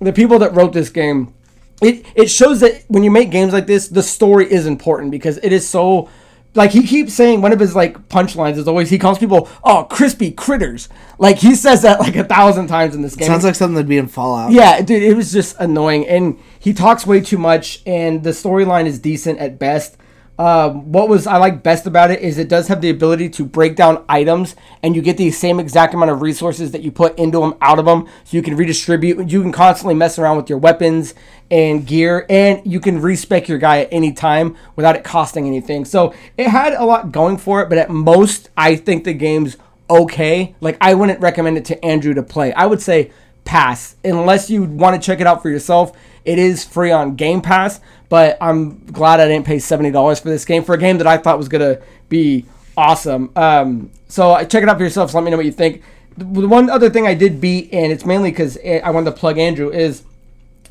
the 0.00 0.12
people 0.12 0.38
that 0.40 0.54
wrote 0.54 0.72
this 0.72 0.90
game, 0.90 1.32
it 1.80 2.04
it 2.14 2.30
shows 2.30 2.60
that 2.60 2.84
when 2.88 3.02
you 3.02 3.10
make 3.10 3.30
games 3.30 3.52
like 3.52 3.66
this, 3.66 3.88
the 3.88 4.02
story 4.02 4.50
is 4.50 4.66
important 4.66 5.10
because 5.10 5.38
it 5.38 5.52
is 5.52 5.68
so 5.68 6.08
like 6.56 6.70
he 6.70 6.86
keeps 6.86 7.14
saying 7.14 7.42
one 7.42 7.52
of 7.52 7.60
his 7.60 7.74
like 7.76 8.08
punchlines 8.08 8.56
is 8.56 8.66
always 8.66 8.90
he 8.90 8.98
calls 8.98 9.18
people 9.18 9.48
oh 9.62 9.84
crispy 9.84 10.30
critters. 10.30 10.88
Like 11.18 11.38
he 11.38 11.54
says 11.54 11.82
that 11.82 12.00
like 12.00 12.16
a 12.16 12.24
thousand 12.24 12.66
times 12.66 12.94
in 12.94 13.02
this 13.02 13.14
game. 13.14 13.26
Sounds 13.26 13.44
like 13.44 13.54
something 13.54 13.74
that'd 13.74 13.88
be 13.88 13.98
in 13.98 14.08
Fallout. 14.08 14.52
yeah 14.52 14.80
dude 14.80 15.02
it 15.02 15.14
was 15.14 15.32
just 15.32 15.56
annoying. 15.58 16.06
And 16.06 16.38
he 16.58 16.72
talks 16.72 17.06
way 17.06 17.20
too 17.20 17.38
much 17.38 17.82
and 17.86 18.22
the 18.24 18.30
storyline 18.30 18.86
is 18.86 18.98
decent 18.98 19.38
at 19.38 19.58
best 19.58 19.96
um, 20.38 20.92
what 20.92 21.08
was 21.08 21.26
I 21.26 21.38
like 21.38 21.62
best 21.62 21.86
about 21.86 22.10
it 22.10 22.20
is 22.20 22.36
it 22.36 22.48
does 22.48 22.68
have 22.68 22.80
the 22.80 22.90
ability 22.90 23.30
to 23.30 23.44
break 23.44 23.74
down 23.74 24.04
items, 24.08 24.54
and 24.82 24.94
you 24.94 25.00
get 25.00 25.16
the 25.16 25.30
same 25.30 25.58
exact 25.58 25.94
amount 25.94 26.10
of 26.10 26.20
resources 26.20 26.72
that 26.72 26.82
you 26.82 26.92
put 26.92 27.18
into 27.18 27.40
them 27.40 27.54
out 27.62 27.78
of 27.78 27.86
them, 27.86 28.06
so 28.24 28.36
you 28.36 28.42
can 28.42 28.56
redistribute. 28.56 29.30
You 29.30 29.42
can 29.42 29.52
constantly 29.52 29.94
mess 29.94 30.18
around 30.18 30.36
with 30.36 30.50
your 30.50 30.58
weapons 30.58 31.14
and 31.50 31.86
gear, 31.86 32.26
and 32.28 32.60
you 32.70 32.80
can 32.80 33.00
respec 33.00 33.48
your 33.48 33.58
guy 33.58 33.80
at 33.80 33.88
any 33.90 34.12
time 34.12 34.56
without 34.74 34.96
it 34.96 35.04
costing 35.04 35.46
anything. 35.46 35.84
So 35.84 36.12
it 36.36 36.48
had 36.48 36.74
a 36.74 36.84
lot 36.84 37.12
going 37.12 37.38
for 37.38 37.62
it, 37.62 37.68
but 37.68 37.78
at 37.78 37.88
most, 37.88 38.50
I 38.56 38.76
think 38.76 39.04
the 39.04 39.14
game's 39.14 39.56
okay. 39.88 40.54
Like 40.60 40.76
I 40.80 40.94
wouldn't 40.94 41.20
recommend 41.20 41.56
it 41.56 41.64
to 41.66 41.84
Andrew 41.84 42.12
to 42.14 42.22
play. 42.22 42.52
I 42.52 42.66
would 42.66 42.82
say 42.82 43.10
pass 43.44 43.94
unless 44.04 44.50
you 44.50 44.64
want 44.64 45.00
to 45.00 45.06
check 45.06 45.20
it 45.20 45.26
out 45.26 45.40
for 45.40 45.48
yourself. 45.48 45.96
It 46.24 46.40
is 46.40 46.64
free 46.64 46.90
on 46.90 47.14
Game 47.14 47.40
Pass, 47.40 47.80
but 48.08 48.38
I'm 48.40 48.78
glad 48.86 49.20
I 49.20 49.28
didn't 49.28 49.46
pay 49.46 49.58
seventy 49.58 49.90
dollars 49.90 50.20
for 50.20 50.28
this 50.28 50.44
game 50.44 50.64
for 50.64 50.74
a 50.74 50.78
game 50.78 50.98
that 50.98 51.06
I 51.06 51.16
thought 51.16 51.38
was 51.38 51.48
gonna 51.48 51.78
be 52.08 52.44
awesome. 52.76 53.30
Um, 53.36 53.90
so 54.08 54.36
check 54.44 54.62
it 54.62 54.68
out 54.68 54.76
for 54.76 54.84
yourself. 54.84 55.10
So 55.10 55.18
let 55.18 55.24
me 55.24 55.30
know 55.30 55.36
what 55.36 55.46
you 55.46 55.52
think. 55.52 55.82
The 56.16 56.48
one 56.48 56.70
other 56.70 56.88
thing 56.88 57.06
I 57.06 57.14
did 57.14 57.40
beat, 57.40 57.72
and 57.72 57.92
it's 57.92 58.06
mainly 58.06 58.30
because 58.30 58.58
I 58.64 58.90
wanted 58.90 59.10
to 59.10 59.16
plug 59.16 59.38
Andrew, 59.38 59.70
is, 59.70 60.02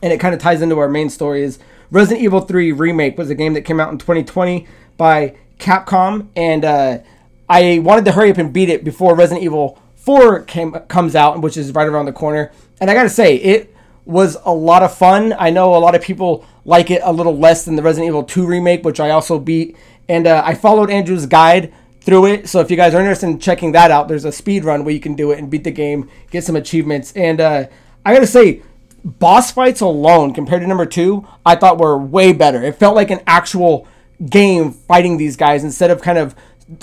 and 0.01 0.11
it 0.11 0.19
kind 0.19 0.33
of 0.33 0.41
ties 0.41 0.61
into 0.61 0.79
our 0.79 0.89
main 0.89 1.09
story, 1.09 1.43
is 1.43 1.59
Resident 1.91 2.23
Evil 2.23 2.41
3 2.41 2.71
Remake 2.71 3.17
was 3.17 3.29
a 3.29 3.35
game 3.35 3.53
that 3.53 3.61
came 3.61 3.79
out 3.79 3.91
in 3.91 3.99
2020 3.99 4.67
by 4.97 5.35
Capcom, 5.59 6.27
and 6.35 6.65
uh, 6.65 6.99
I 7.47 7.79
wanted 7.79 8.05
to 8.05 8.13
hurry 8.13 8.31
up 8.31 8.37
and 8.37 8.51
beat 8.51 8.69
it 8.69 8.83
before 8.83 9.15
Resident 9.15 9.43
Evil 9.43 9.79
4 9.97 10.43
came 10.43 10.71
comes 10.87 11.15
out, 11.15 11.41
which 11.41 11.57
is 11.57 11.73
right 11.73 11.87
around 11.87 12.05
the 12.05 12.13
corner. 12.13 12.51
And 12.81 12.89
I 12.89 12.93
gotta 12.93 13.09
say, 13.09 13.35
it 13.35 13.74
was 14.05 14.37
a 14.45 14.53
lot 14.53 14.83
of 14.83 14.95
fun. 14.95 15.33
I 15.37 15.49
know 15.49 15.75
a 15.75 15.77
lot 15.77 15.95
of 15.95 16.01
people 16.01 16.45
like 16.63 16.91
it 16.91 17.01
a 17.03 17.11
little 17.11 17.37
less 17.37 17.65
than 17.65 17.75
the 17.75 17.83
Resident 17.83 18.07
Evil 18.07 18.23
2 18.23 18.45
remake, 18.45 18.83
which 18.83 18.99
I 18.99 19.09
also 19.09 19.39
beat. 19.39 19.75
And 20.07 20.27
uh, 20.27 20.43
I 20.45 20.53
followed 20.55 20.89
Andrew's 20.89 21.25
guide 21.25 21.73
through 22.01 22.27
it. 22.27 22.47
So 22.47 22.59
if 22.59 22.69
you 22.69 22.77
guys 22.77 22.93
are 22.93 22.99
interested 22.99 23.27
in 23.27 23.39
checking 23.39 23.71
that 23.71 23.89
out, 23.89 24.07
there's 24.07 24.25
a 24.25 24.31
speed 24.31 24.63
run 24.63 24.85
where 24.85 24.93
you 24.93 24.99
can 24.99 25.15
do 25.15 25.31
it 25.31 25.39
and 25.39 25.49
beat 25.49 25.63
the 25.63 25.71
game, 25.71 26.09
get 26.29 26.43
some 26.43 26.55
achievements. 26.55 27.11
And 27.13 27.41
uh, 27.41 27.65
I 28.05 28.13
gotta 28.13 28.27
say, 28.27 28.61
boss 29.03 29.51
fights 29.51 29.81
alone 29.81 30.33
compared 30.33 30.61
to 30.61 30.67
number 30.67 30.85
two, 30.85 31.27
I 31.45 31.55
thought 31.55 31.79
were 31.79 31.97
way 31.97 32.31
better. 32.31 32.63
It 32.63 32.75
felt 32.75 32.95
like 32.95 33.09
an 33.09 33.21
actual 33.25 33.87
game 34.29 34.71
fighting 34.71 35.17
these 35.17 35.35
guys 35.35 35.63
instead 35.63 35.91
of 35.91 36.01
kind 36.01 36.17
of 36.19 36.35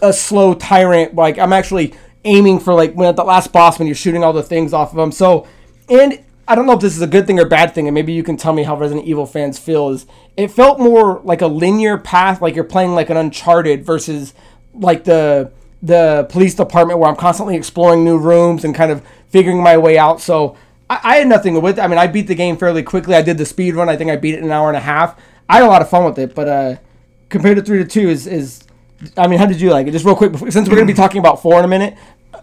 a 0.02 0.12
slow 0.12 0.54
tyrant. 0.54 1.14
Like 1.14 1.38
I'm 1.38 1.52
actually 1.52 1.94
aiming 2.24 2.60
for 2.60 2.74
like 2.74 2.94
when 2.94 3.08
at 3.08 3.16
the 3.16 3.24
last 3.24 3.52
boss 3.52 3.78
when 3.78 3.86
you're 3.86 3.94
shooting 3.94 4.24
all 4.24 4.32
the 4.32 4.42
things 4.42 4.72
off 4.72 4.90
of 4.90 4.96
them. 4.96 5.12
So, 5.12 5.46
and 5.88 6.18
I 6.52 6.54
don't 6.54 6.66
know 6.66 6.74
if 6.74 6.80
this 6.80 6.94
is 6.94 7.00
a 7.00 7.06
good 7.06 7.26
thing 7.26 7.40
or 7.40 7.46
bad 7.46 7.74
thing, 7.74 7.88
and 7.88 7.94
maybe 7.94 8.12
you 8.12 8.22
can 8.22 8.36
tell 8.36 8.52
me 8.52 8.62
how 8.62 8.76
Resident 8.76 9.06
Evil 9.06 9.24
fans 9.24 9.58
feel. 9.58 9.88
Is 9.88 10.04
it 10.36 10.48
felt 10.48 10.78
more 10.78 11.22
like 11.24 11.40
a 11.40 11.46
linear 11.46 11.96
path, 11.96 12.42
like 12.42 12.54
you're 12.54 12.62
playing 12.62 12.94
like 12.94 13.08
an 13.08 13.16
Uncharted 13.16 13.86
versus 13.86 14.34
like 14.74 15.04
the 15.04 15.50
the 15.82 16.26
police 16.28 16.54
department 16.54 16.98
where 16.98 17.08
I'm 17.08 17.16
constantly 17.16 17.56
exploring 17.56 18.04
new 18.04 18.18
rooms 18.18 18.64
and 18.64 18.74
kind 18.74 18.92
of 18.92 19.02
figuring 19.30 19.62
my 19.62 19.78
way 19.78 19.96
out. 19.96 20.20
So 20.20 20.58
I, 20.90 21.00
I 21.02 21.16
had 21.16 21.28
nothing 21.28 21.58
with. 21.62 21.78
It. 21.78 21.82
I 21.82 21.86
mean, 21.86 21.96
I 21.96 22.06
beat 22.06 22.26
the 22.26 22.34
game 22.34 22.58
fairly 22.58 22.82
quickly. 22.82 23.14
I 23.14 23.22
did 23.22 23.38
the 23.38 23.46
speed 23.46 23.74
run. 23.74 23.88
I 23.88 23.96
think 23.96 24.10
I 24.10 24.16
beat 24.16 24.34
it 24.34 24.40
in 24.40 24.44
an 24.44 24.52
hour 24.52 24.68
and 24.68 24.76
a 24.76 24.80
half. 24.80 25.18
I 25.48 25.54
had 25.54 25.62
a 25.62 25.68
lot 25.68 25.80
of 25.80 25.88
fun 25.88 26.04
with 26.04 26.18
it. 26.18 26.34
But 26.34 26.48
uh, 26.48 26.76
compared 27.30 27.56
to 27.56 27.62
three 27.62 27.78
to 27.78 27.86
two, 27.86 28.10
is 28.10 28.26
is 28.26 28.62
I 29.16 29.26
mean, 29.26 29.38
how 29.38 29.46
did 29.46 29.60
you 29.60 29.70
like 29.70 29.86
it? 29.86 29.92
Just 29.92 30.04
real 30.04 30.14
quick, 30.16 30.32
before, 30.32 30.50
since 30.50 30.68
we're 30.68 30.76
gonna 30.76 30.86
be 30.86 30.94
talking 30.94 31.18
about 31.18 31.42
four 31.42 31.58
in 31.58 31.64
a 31.64 31.68
minute, 31.68 31.96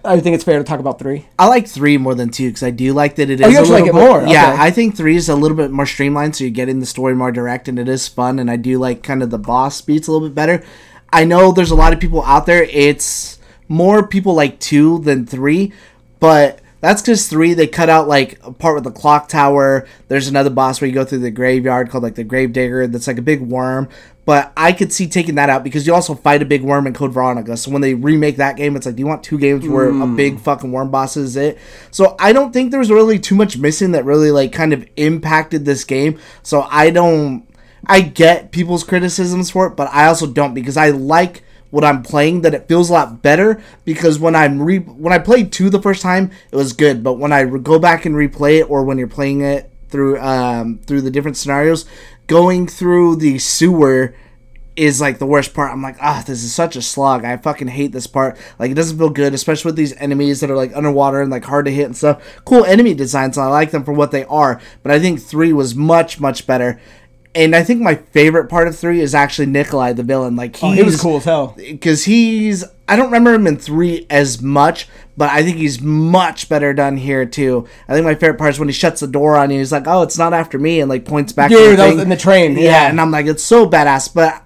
I 0.04 0.20
think 0.20 0.36
it's 0.36 0.44
fair 0.44 0.58
to 0.60 0.64
talk 0.64 0.80
about 0.80 1.00
three. 1.00 1.28
I 1.38 1.48
like 1.48 1.68
three 1.68 1.98
more 1.98 2.16
than 2.16 2.30
two 2.30 2.48
because 2.48 2.64
I 2.64 2.70
do 2.72 2.94
like 2.94 3.16
that 3.16 3.30
it 3.30 3.42
is. 3.42 3.48
Oh, 3.48 3.50
you 3.50 3.60
a 3.60 3.64
like 3.64 3.82
it 3.86 3.94
bit- 3.94 3.96
more? 3.96 4.22
Yeah, 4.28 4.54
Okay. 4.54 4.62
I 4.62 4.72
think 4.72 4.96
three 4.96 5.16
is 5.16 5.30
a 5.30 5.36
little 5.36 5.58
bit 5.58 5.72
more 5.72 5.86
streamlined, 5.86 6.36
so 6.36 6.44
you 6.44 6.50
get 6.52 6.70
in 6.70 6.80
the 6.80 6.86
story 6.86 7.16
more 7.16 7.32
direct, 7.32 7.68
and 7.68 7.78
it 7.80 7.90
is 7.90 8.08
fun. 8.08 8.40
And 8.40 8.50
I 8.50 8.56
do 8.56 8.78
like 8.80 9.04
kind 9.04 9.22
of 9.24 9.30
the 9.30 9.40
boss 9.40 9.82
beats 9.82 10.08
a 10.08 10.12
little 10.12 10.28
bit 10.28 10.36
better. 10.36 10.64
I 11.12 11.26
know 11.26 11.52
there's 11.52 11.72
a 11.72 11.76
lot 11.76 11.92
of 11.94 12.00
people 12.00 12.24
out 12.24 12.46
there. 12.46 12.64
It's 12.64 13.40
more 13.68 14.06
people 14.06 14.34
like 14.36 14.60
two 14.60 15.00
than 15.00 15.26
three, 15.26 15.74
but 16.20 16.60
that's 16.82 17.02
because 17.02 17.28
three 17.28 17.54
they 17.54 17.68
cut 17.68 17.90
out 17.90 18.08
like 18.08 18.40
a 18.44 18.52
part 18.52 18.76
with 18.76 18.84
the 18.86 18.92
clock 18.92 19.28
tower. 19.28 19.88
There's 20.08 20.28
another 20.28 20.50
boss 20.50 20.80
where 20.80 20.88
you 20.88 20.94
go 20.94 21.04
through 21.04 21.20
the 21.20 21.32
graveyard 21.32 21.90
called 21.90 22.04
like 22.04 22.16
the 22.16 22.24
grave 22.24 22.54
digger. 22.54 22.88
That's 22.88 23.08
like 23.08 23.18
a 23.18 23.24
big 23.24 23.42
worm. 23.42 23.90
But 24.26 24.54
I 24.56 24.74
could 24.74 24.94
see 24.94 25.08
taking 25.08 25.36
that 25.36 25.50
out 25.50 25.64
because 25.64 25.88
you 25.88 25.94
also 25.94 26.14
fight 26.14 26.42
a 26.42 26.46
big 26.46 26.62
worm 26.62 26.86
in 26.86 26.94
Code 26.94 27.14
Veronica. 27.14 27.58
So 27.58 27.72
when 27.72 27.82
they 27.82 27.96
remake 27.96 28.38
that 28.38 28.58
game, 28.58 28.76
it's 28.76 28.86
like, 28.86 28.96
do 28.96 29.00
you 29.00 29.08
want 29.08 29.24
two 29.24 29.40
games 29.40 29.68
where 29.68 29.90
a 29.90 29.92
hmm. 29.92 30.16
big 30.16 30.40
fucking 30.40 30.72
worm 30.72 30.92
boss 30.92 31.18
is 31.18 31.36
it? 31.36 31.58
So 31.90 32.16
I 32.20 32.32
don't 32.32 32.54
think 32.54 32.70
there 32.70 32.80
was 32.80 32.92
really 32.92 33.18
too 33.18 33.36
much 33.36 33.58
missing 33.58 33.92
that 33.94 34.06
really 34.06 34.32
like 34.32 34.52
kind 34.52 34.72
of 34.72 34.88
impacted 34.98 35.66
this 35.66 35.84
game. 35.84 36.20
So 36.44 36.62
I 36.70 36.92
don't. 36.92 37.46
I 37.86 38.02
get 38.02 38.52
people's 38.52 38.84
criticisms 38.84 39.50
for 39.50 39.66
it, 39.66 39.76
but 39.76 39.90
I 39.92 40.08
also 40.08 40.28
don't 40.28 40.54
because 40.54 40.78
I 40.78 40.90
like 40.90 41.44
what 41.72 41.84
I'm 41.84 42.04
playing 42.04 42.42
that 42.42 42.54
it 42.54 42.68
feels 42.68 42.90
a 42.90 42.94
lot 42.94 43.22
better 43.22 43.62
because 43.86 44.20
when 44.20 44.36
I'm 44.36 44.62
re 44.62 44.80
when 44.80 45.14
I 45.14 45.20
played 45.20 45.52
two 45.52 45.70
the 45.70 45.82
first 45.82 46.02
time 46.02 46.32
it 46.52 46.56
was 46.56 46.74
good 46.74 47.04
but 47.04 47.14
when 47.14 47.32
I 47.32 47.42
re- 47.42 47.60
go 47.60 47.80
back 47.80 48.06
and 48.06 48.16
replay 48.16 48.60
it 48.60 48.70
or 48.70 48.84
when 48.84 48.98
you're 48.98 49.08
playing 49.08 49.42
it 49.42 49.72
through 49.90 50.20
um 50.20 50.80
through 50.80 51.02
the 51.02 51.12
different 51.12 51.38
scenarios 51.38 51.86
going 52.28 52.68
through 52.68 53.18
the 53.18 53.40
sewer 53.40 54.16
is 54.80 55.02
like 55.02 55.20
the 55.20 55.26
worst 55.26 55.54
part. 55.54 55.72
I'm 55.72 55.82
like, 55.82 55.98
ah, 56.02 56.24
this 56.26 56.42
is 56.42 56.56
such 56.56 56.78
a 56.78 56.82
slog. 56.82 57.26
I 57.26 57.36
fucking 57.36 57.68
hate 57.68 57.92
this 57.92 58.08
part. 58.08 58.38
Like, 58.58 58.72
it 58.72 58.76
doesn't 58.76 58.98
feel 58.98 59.10
good, 59.10 59.34
especially 59.34 59.70
with 59.70 59.76
these 59.76 59.94
enemies 59.98 60.40
that 60.40 60.50
are 60.50 60.56
like 60.56 60.74
underwater 60.74 61.22
and 61.22 61.30
like 61.30 61.44
hard 61.44 61.66
to 61.66 61.72
hit 61.72 61.84
and 61.84 61.98
stuff. 61.98 62.24
Cool 62.46 62.64
enemy 62.64 62.94
designs, 62.94 63.38
I 63.38 63.48
like 63.48 63.72
them 63.72 63.84
for 63.84 63.92
what 63.92 64.12
they 64.12 64.24
are. 64.26 64.62
But 64.82 64.94
I 64.94 65.00
think 65.00 65.22
three 65.22 65.52
was 65.52 65.76
much, 65.76 66.22
much 66.22 66.48
better. 66.48 66.80
And 67.36 67.56
I 67.56 67.64
think 67.64 67.80
my 67.82 67.96
favorite 67.96 68.48
part 68.50 68.68
of 68.68 68.76
three 68.76 69.02
is 69.02 69.14
actually 69.14 69.46
Nikolai, 69.46 69.94
the 69.94 70.02
villain. 70.04 70.36
Like, 70.36 70.58
Oh, 70.64 70.72
he 70.72 70.82
was 70.82 71.00
cool 71.00 71.18
as 71.18 71.26
hell. 71.26 71.54
because 71.58 72.06
he's 72.06 72.66
I 72.88 72.96
don't 72.96 73.06
remember 73.06 73.34
him 73.36 73.46
in 73.46 73.58
three 73.58 74.08
as 74.10 74.42
much, 74.42 74.88
but 75.16 75.30
I 75.30 75.44
think 75.44 75.58
he's 75.58 75.80
much 75.80 76.50
better 76.50 76.74
done 76.74 76.98
here 76.98 77.26
too. 77.28 77.68
I 77.88 77.94
think 77.94 78.04
my 78.04 78.16
favorite 78.16 78.40
part 78.40 78.50
is 78.56 78.58
when 78.60 78.68
he 78.68 78.74
shuts 78.74 79.02
the 79.02 79.08
door 79.08 79.36
on 79.36 79.52
you. 79.52 79.60
He's 79.60 79.72
like, 79.72 79.86
"Oh, 79.86 80.02
it's 80.02 80.18
not 80.18 80.34
after 80.34 80.58
me," 80.58 80.80
and 80.80 80.90
like 80.90 81.06
points 81.06 81.32
back. 81.32 81.52
to 81.52 81.56
Dude, 81.56 81.78
that 81.78 81.94
was 81.94 82.02
in 82.02 82.10
the 82.10 82.18
train, 82.18 82.54
Yeah, 82.58 82.62
yeah. 82.64 82.90
and 82.90 83.00
I'm 83.00 83.12
like, 83.12 83.28
it's 83.28 83.44
so 83.44 83.70
badass. 83.70 84.12
But 84.12 84.42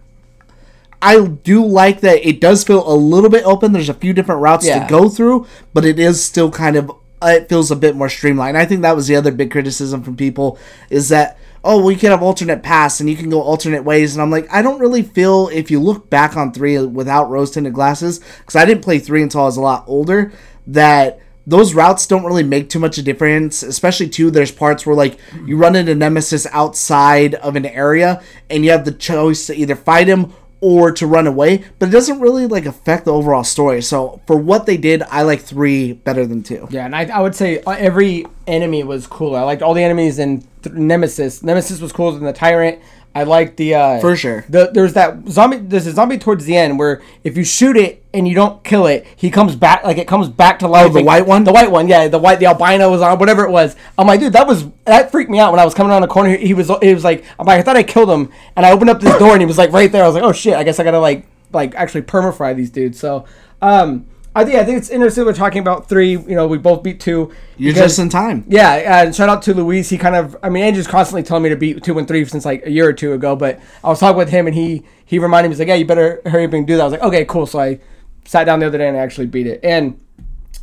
I 1.02 1.26
do 1.26 1.66
like 1.66 2.02
that 2.02 2.28
it 2.28 2.42
does 2.42 2.66
feel 2.66 2.86
a 2.86 2.94
little 2.96 3.30
bit 3.30 3.46
open. 3.46 3.72
There's 3.72 3.90
a 3.90 3.94
few 3.94 4.12
different 4.14 4.42
routes 4.42 4.66
Yeah. 4.66 4.84
to 4.86 4.90
go 4.90 5.08
through, 5.10 5.48
but 5.74 5.86
it 5.86 6.00
is 6.00 6.22
still 6.24 6.52
kind 6.52 6.76
of 6.76 6.90
uh, 7.22 7.28
it 7.28 7.48
feels 7.48 7.72
a 7.72 7.76
bit 7.78 7.96
more 7.96 8.10
streamlined. 8.10 8.58
I 8.58 8.66
think 8.66 8.82
that 8.82 8.96
was 8.98 9.08
the 9.08 9.16
other 9.16 9.32
big 9.32 9.52
criticism 9.52 10.04
from 10.04 10.18
people 10.18 10.58
is 10.90 11.08
that 11.10 11.38
oh 11.64 11.80
well 11.80 11.92
you 11.92 11.98
can 11.98 12.12
have 12.12 12.24
alternate 12.24 12.64
paths 12.64 13.00
and 13.00 13.10
you 13.10 13.16
can 13.16 13.30
go 13.30 13.42
alternate 13.42 13.84
ways 13.84 14.14
and 14.14 14.22
I'm 14.22 14.32
like 14.32 14.52
I 14.52 14.62
don't 14.62 14.80
really 14.80 15.04
feel 15.04 15.50
if 15.50 15.72
you 15.72 15.80
look 15.80 16.10
back 16.10 16.36
on 16.36 16.52
three 16.52 16.78
without 16.86 17.30
rose 17.30 17.52
tinted 17.52 17.74
glasses 17.74 18.20
because 18.20 18.56
I 18.56 18.66
didn't 18.66 18.84
play 18.84 19.00
three 19.00 19.22
until 19.22 19.42
I 19.42 19.46
was 19.46 19.58
a 19.58 19.62
lot 19.62 19.86
older 19.88 20.32
that 20.68 21.20
those 21.46 21.74
routes 21.74 22.08
don't 22.08 22.24
really 22.24 22.44
make 22.44 22.70
too 22.70 22.80
much 22.80 22.98
of 22.98 23.04
a 23.04 23.06
difference, 23.06 23.64
especially 23.64 24.08
too. 24.08 24.32
There's 24.32 24.52
parts 24.52 24.86
where 24.86 24.96
like 24.96 25.18
you 25.46 25.58
run 25.58 25.76
into 25.76 25.94
Nemesis 25.94 26.48
outside 26.52 27.36
of 27.36 27.56
an 27.56 27.66
area 27.66 28.24
and 28.50 28.64
you 28.64 28.72
have 28.72 28.86
the 28.86 28.94
choice 28.94 29.48
to 29.48 29.56
either 29.56 29.76
fight 29.76 30.08
him 30.08 30.34
or 30.64 30.94
to 30.94 31.06
run 31.06 31.28
away, 31.28 31.62
but 31.78 31.90
it 31.90 31.92
doesn't 31.92 32.22
really 32.22 32.48
like 32.48 32.66
affect 32.66 33.04
the 33.04 33.12
overall 33.12 33.44
story. 33.44 33.82
So 33.82 34.22
for 34.26 34.38
what 34.38 34.66
they 34.66 34.78
did, 34.78 35.04
I 35.04 35.24
like 35.24 35.42
three 35.42 35.92
better 35.92 36.26
than 36.26 36.42
two. 36.42 36.70
Yeah, 36.72 36.86
and 36.86 36.96
I, 36.96 37.04
I 37.08 37.20
would 37.20 37.36
say 37.36 37.62
uh, 37.64 37.72
every 37.72 38.26
enemy 38.48 38.82
was 38.86 39.06
cool. 39.06 39.36
I 39.36 39.42
liked 39.42 39.62
all 39.62 39.74
the 39.74 39.84
enemies 39.84 40.20
in 40.20 40.48
Nemesis. 40.72 41.44
Nemesis 41.44 41.82
was 41.82 41.92
cooler 41.92 42.14
than 42.14 42.24
the 42.24 42.32
Tyrant. 42.32 42.80
I 43.16 43.24
like 43.24 43.58
the 43.58 43.76
uh, 43.76 44.00
For 44.00 44.16
sure. 44.16 44.44
The 44.50 44.72
there's 44.74 44.94
that 44.94 45.28
zombie. 45.30 45.58
There's 45.58 45.86
a 45.86 45.92
zombie 45.92 46.18
towards 46.18 46.46
the 46.46 46.58
end 46.58 46.80
where 46.80 47.02
if 47.24 47.38
you 47.38 47.44
shoot 47.44 47.78
it 47.78 48.04
and 48.12 48.28
you 48.28 48.34
don't 48.34 48.64
kill 48.64 48.88
it, 48.88 49.06
he 49.16 49.30
comes 49.30 49.56
back. 49.56 49.84
Like 49.84 49.98
it 50.00 50.08
comes 50.08 50.30
back 50.30 50.60
to 50.60 50.68
life. 50.68 50.88
Oh, 50.88 50.90
the 50.90 50.96
Like, 50.96 51.06
white 51.06 51.28
one? 51.28 51.44
The 51.44 51.54
white 51.54 51.70
one. 51.70 51.88
Yeah, 51.88 52.08
the 52.08 52.18
white. 52.18 52.40
The 52.40 52.48
albino 52.48 52.90
was 52.90 53.02
on. 53.04 53.20
Whatever 53.20 53.44
it 53.44 53.52
was. 53.52 53.76
I'm 54.00 54.08
like, 54.08 54.20
dude, 54.20 54.34
that 54.34 54.48
was 54.48 54.66
that 54.86 55.12
freaked 55.12 55.30
me 55.30 55.40
out 55.40 55.52
when 55.52 55.60
I 55.60 55.66
was 55.66 55.76
coming 55.76 55.92
around 55.92 56.02
the 56.02 56.08
corner. 56.08 56.36
He 56.36 56.56
was. 56.56 56.72
He 56.82 56.94
was 56.94 57.04
like, 57.04 57.24
I'm 57.38 57.46
like, 57.46 57.60
I 57.60 57.62
thought 57.62 57.78
I 57.78 57.84
killed 57.84 58.10
him, 58.10 58.32
and 58.56 58.66
I 58.66 58.72
opened 58.72 58.90
up 58.90 59.00
this 59.00 59.18
door 59.20 59.34
and 59.34 59.42
he 59.42 59.46
was 59.46 59.60
like 59.60 59.72
right 59.72 59.92
there. 59.92 60.04
I 60.04 60.08
was 60.08 60.16
like, 60.16 60.24
oh 60.24 60.32
shit. 60.34 60.56
I 60.56 60.64
guess 60.64 60.80
I 60.80 60.84
gotta 60.84 61.00
like 61.00 61.28
like 61.52 61.76
actually 61.76 62.02
permafry 62.02 62.56
these 62.56 62.72
dudes. 62.72 63.00
So 63.00 63.26
um. 63.62 64.08
I 64.36 64.44
think 64.44 64.58
I 64.58 64.64
think 64.66 64.80
it's 64.80 64.90
interesting 64.90 65.26
we're 65.26 65.34
talking 65.34 65.60
about 65.60 65.88
three. 65.88 66.12
You 66.12 66.36
know, 66.36 66.48
we 66.48 66.58
both 66.58 66.82
beat 66.82 67.00
two. 67.00 67.32
You're 67.58 67.74
because- 67.74 67.92
just 67.92 68.00
in 68.00 68.10
time. 68.10 68.46
yeah, 68.48 69.04
and 69.04 69.16
shout 69.16 69.30
out 69.30 69.44
to 69.44 69.54
Luis. 69.54 69.90
He 69.90 69.98
kind 69.98 70.16
of, 70.16 70.36
I 70.42 70.50
mean, 70.50 70.64
Andrew's 70.64 70.88
constantly 70.88 71.22
telling 71.24 71.44
me 71.44 71.50
to 71.50 71.56
beat 71.56 71.84
two 71.84 71.98
and 72.00 72.08
three 72.08 72.26
since 72.26 72.44
like 72.46 72.66
a 72.66 72.72
year 72.72 72.88
or 72.88 72.94
two 72.94 73.14
ago. 73.14 73.36
But 73.36 73.60
I 73.84 73.90
was 73.90 74.00
talking 74.00 74.18
with 74.18 74.30
him, 74.30 74.48
and 74.48 74.56
he 74.56 74.84
he 75.06 75.20
reminded 75.20 75.50
me, 75.50 75.54
he's 75.54 75.60
like, 75.60 75.68
"Yeah, 75.68 75.76
you 75.76 75.86
better 75.86 76.22
hurry 76.26 76.46
up 76.46 76.54
and 76.54 76.66
do 76.66 76.76
that." 76.78 76.82
I 76.82 76.86
was 76.86 76.92
like, 76.94 77.04
"Okay, 77.04 77.26
cool." 77.26 77.46
So 77.46 77.60
I 77.60 77.80
sat 78.26 78.46
down 78.46 78.60
the 78.60 78.66
other 78.66 78.78
day 78.78 78.88
and 78.88 78.98
I 78.98 79.02
actually 79.02 79.28
beat 79.28 79.46
it. 79.48 79.60
And 79.64 80.00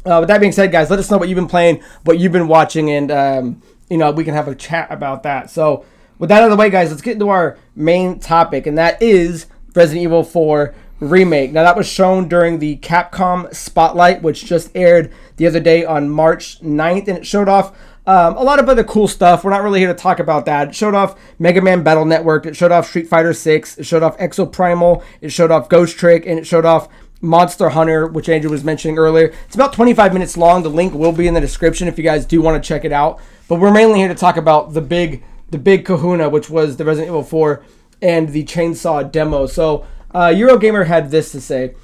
uh, 0.05 0.17
with 0.21 0.29
that 0.29 0.41
being 0.41 0.53
said, 0.53 0.73
guys, 0.73 0.89
let 0.91 0.99
us 0.99 1.11
know 1.11 1.19
what 1.19 1.29
you've 1.29 1.37
been 1.37 1.47
playing, 1.47 1.83
what 2.05 2.19
you've 2.19 2.33
been 2.33 2.49
watching, 2.49 2.91
and 2.91 3.11
um, 3.13 3.63
you 3.89 3.99
know 3.99 4.11
we 4.11 4.25
can 4.25 4.35
have 4.35 4.49
a 4.49 4.55
chat 4.55 4.89
about 4.91 5.23
that. 5.23 5.49
So 5.51 5.85
with 6.19 6.29
that 6.31 6.43
out 6.43 6.47
of 6.47 6.51
the 6.51 6.57
way, 6.57 6.71
guys, 6.71 6.91
let's 6.91 7.03
get 7.03 7.13
into 7.15 7.29
our 7.29 7.57
main 7.77 8.19
topic, 8.19 8.67
and 8.67 8.77
that 8.79 9.01
is 9.01 9.47
Resident 9.75 10.03
Evil 10.03 10.25
4 10.25 10.75
remake. 11.01 11.53
Now 11.53 11.65
that 11.65 11.77
was 11.77 11.89
shown 11.89 12.29
during 12.29 12.59
the 12.59 12.77
Capcom 12.79 13.53
Spotlight, 13.55 14.23
which 14.23 14.45
just 14.45 14.71
aired 14.75 15.13
the 15.37 15.47
other 15.47 15.61
day 15.61 15.85
on 15.85 16.11
March 16.11 16.61
9th, 16.61 17.09
and 17.09 17.19
it 17.19 17.27
showed 17.27 17.49
off. 17.49 17.77
Um, 18.07 18.37
a 18.37 18.43
lot 18.43 18.59
of 18.59 18.69
other 18.69 18.83
cool 18.83 19.07
stuff. 19.07 19.45
We're 19.45 19.51
not 19.51 19.63
really 19.63 19.79
here 19.79 19.93
to 19.93 19.95
talk 19.95 20.19
about 20.19 20.47
that. 20.47 20.69
It 20.69 20.75
showed 20.75 20.95
off 20.95 21.21
Mega 21.39 21.61
Man 21.61 21.83
Battle 21.83 22.05
Network. 22.05 22.47
It 22.47 22.57
showed 22.57 22.73
off 22.73 22.89
Street 22.89 23.07
Fighter 23.07 23.33
6. 23.33 23.79
It 23.79 23.85
showed 23.85 24.03
off 24.03 24.17
Exoprimal. 24.19 25.05
It 25.21 25.29
showed 25.29 25.51
off 25.51 25.69
Ghost 25.69 25.97
Trick, 25.97 26.27
and 26.27 26.39
it 26.39 26.47
showed 26.47 26.65
off 26.65 26.89
Monster 27.21 27.69
Hunter, 27.69 28.07
which 28.07 28.29
Andrew 28.29 28.51
was 28.51 28.65
mentioning 28.65 28.99
earlier. 28.99 29.33
It's 29.47 29.55
about 29.55 29.75
25 29.75 30.13
minutes 30.13 30.37
long. 30.37 30.63
The 30.63 30.71
link 30.71 30.95
will 30.95 31.13
be 31.13 31.29
in 31.29 31.35
the 31.35 31.41
description 31.41 31.89
if 31.89 31.99
you 31.99 32.05
guys 32.05 32.25
do 32.25 32.41
want 32.41 32.61
to 32.61 32.67
check 32.67 32.85
it 32.85 32.93
out. 32.93 33.21
But 33.49 33.61
we're 33.61 33.73
mainly 33.73 33.99
here 33.99 34.09
to 34.09 34.15
talk 34.15 34.37
about 34.37 34.73
the 34.73 34.81
big, 34.81 35.23
the 35.51 35.59
big 35.59 35.85
Kahuna, 35.85 36.31
which 36.31 36.49
was 36.49 36.79
the 36.79 36.85
Resident 36.85 37.11
Evil 37.11 37.23
4 37.23 37.63
and 38.03 38.31
the 38.31 38.45
Chainsaw 38.45 39.11
demo. 39.11 39.47
So 39.47 39.87
uh, 40.13 40.29
Eurogamer 40.29 40.87
had 40.87 41.11
this 41.11 41.33
to 41.33 41.41
say. 41.41 41.75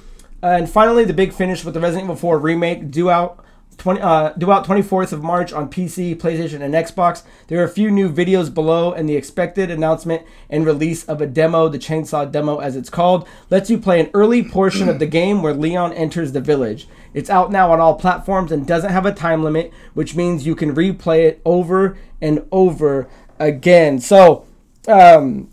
and 0.41 0.69
finally, 0.69 1.03
the 1.03 1.13
big 1.13 1.33
finish 1.33 1.63
with 1.63 1.73
the 1.73 1.79
Resident 1.79 2.05
Evil 2.05 2.15
4 2.15 2.39
remake 2.39 2.91
due 2.91 3.09
out 3.09 3.43
20, 3.77 4.01
uh, 4.01 4.29
due 4.31 4.51
out 4.51 4.65
24th 4.65 5.13
of 5.13 5.23
March 5.23 5.53
on 5.53 5.69
PC, 5.69 6.15
PlayStation, 6.15 6.61
and 6.61 6.73
Xbox. 6.73 7.23
There 7.47 7.59
are 7.61 7.63
a 7.63 7.69
few 7.69 7.91
new 7.91 8.11
videos 8.11 8.53
below, 8.53 8.91
and 8.91 9.07
the 9.07 9.15
expected 9.15 9.69
announcement 9.69 10.23
and 10.49 10.65
release 10.65 11.03
of 11.05 11.21
a 11.21 11.27
demo, 11.27 11.69
the 11.69 11.77
Chainsaw 11.77 12.29
demo 12.31 12.57
as 12.57 12.75
it's 12.75 12.89
called, 12.89 13.27
lets 13.49 13.69
you 13.69 13.77
play 13.77 13.99
an 13.99 14.09
early 14.13 14.43
portion 14.43 14.89
of 14.89 14.99
the 14.99 15.05
game 15.05 15.41
where 15.41 15.53
Leon 15.53 15.93
enters 15.93 16.31
the 16.31 16.41
village. 16.41 16.87
It's 17.13 17.29
out 17.29 17.51
now 17.51 17.71
on 17.71 17.79
all 17.79 17.95
platforms 17.95 18.51
and 18.51 18.65
doesn't 18.65 18.91
have 18.91 19.05
a 19.05 19.13
time 19.13 19.43
limit, 19.43 19.71
which 19.93 20.15
means 20.15 20.45
you 20.45 20.55
can 20.55 20.75
replay 20.75 21.25
it 21.25 21.41
over 21.45 21.97
and 22.19 22.45
over 22.51 23.07
again. 23.39 23.99
So, 23.99 24.45
um, 24.87 25.49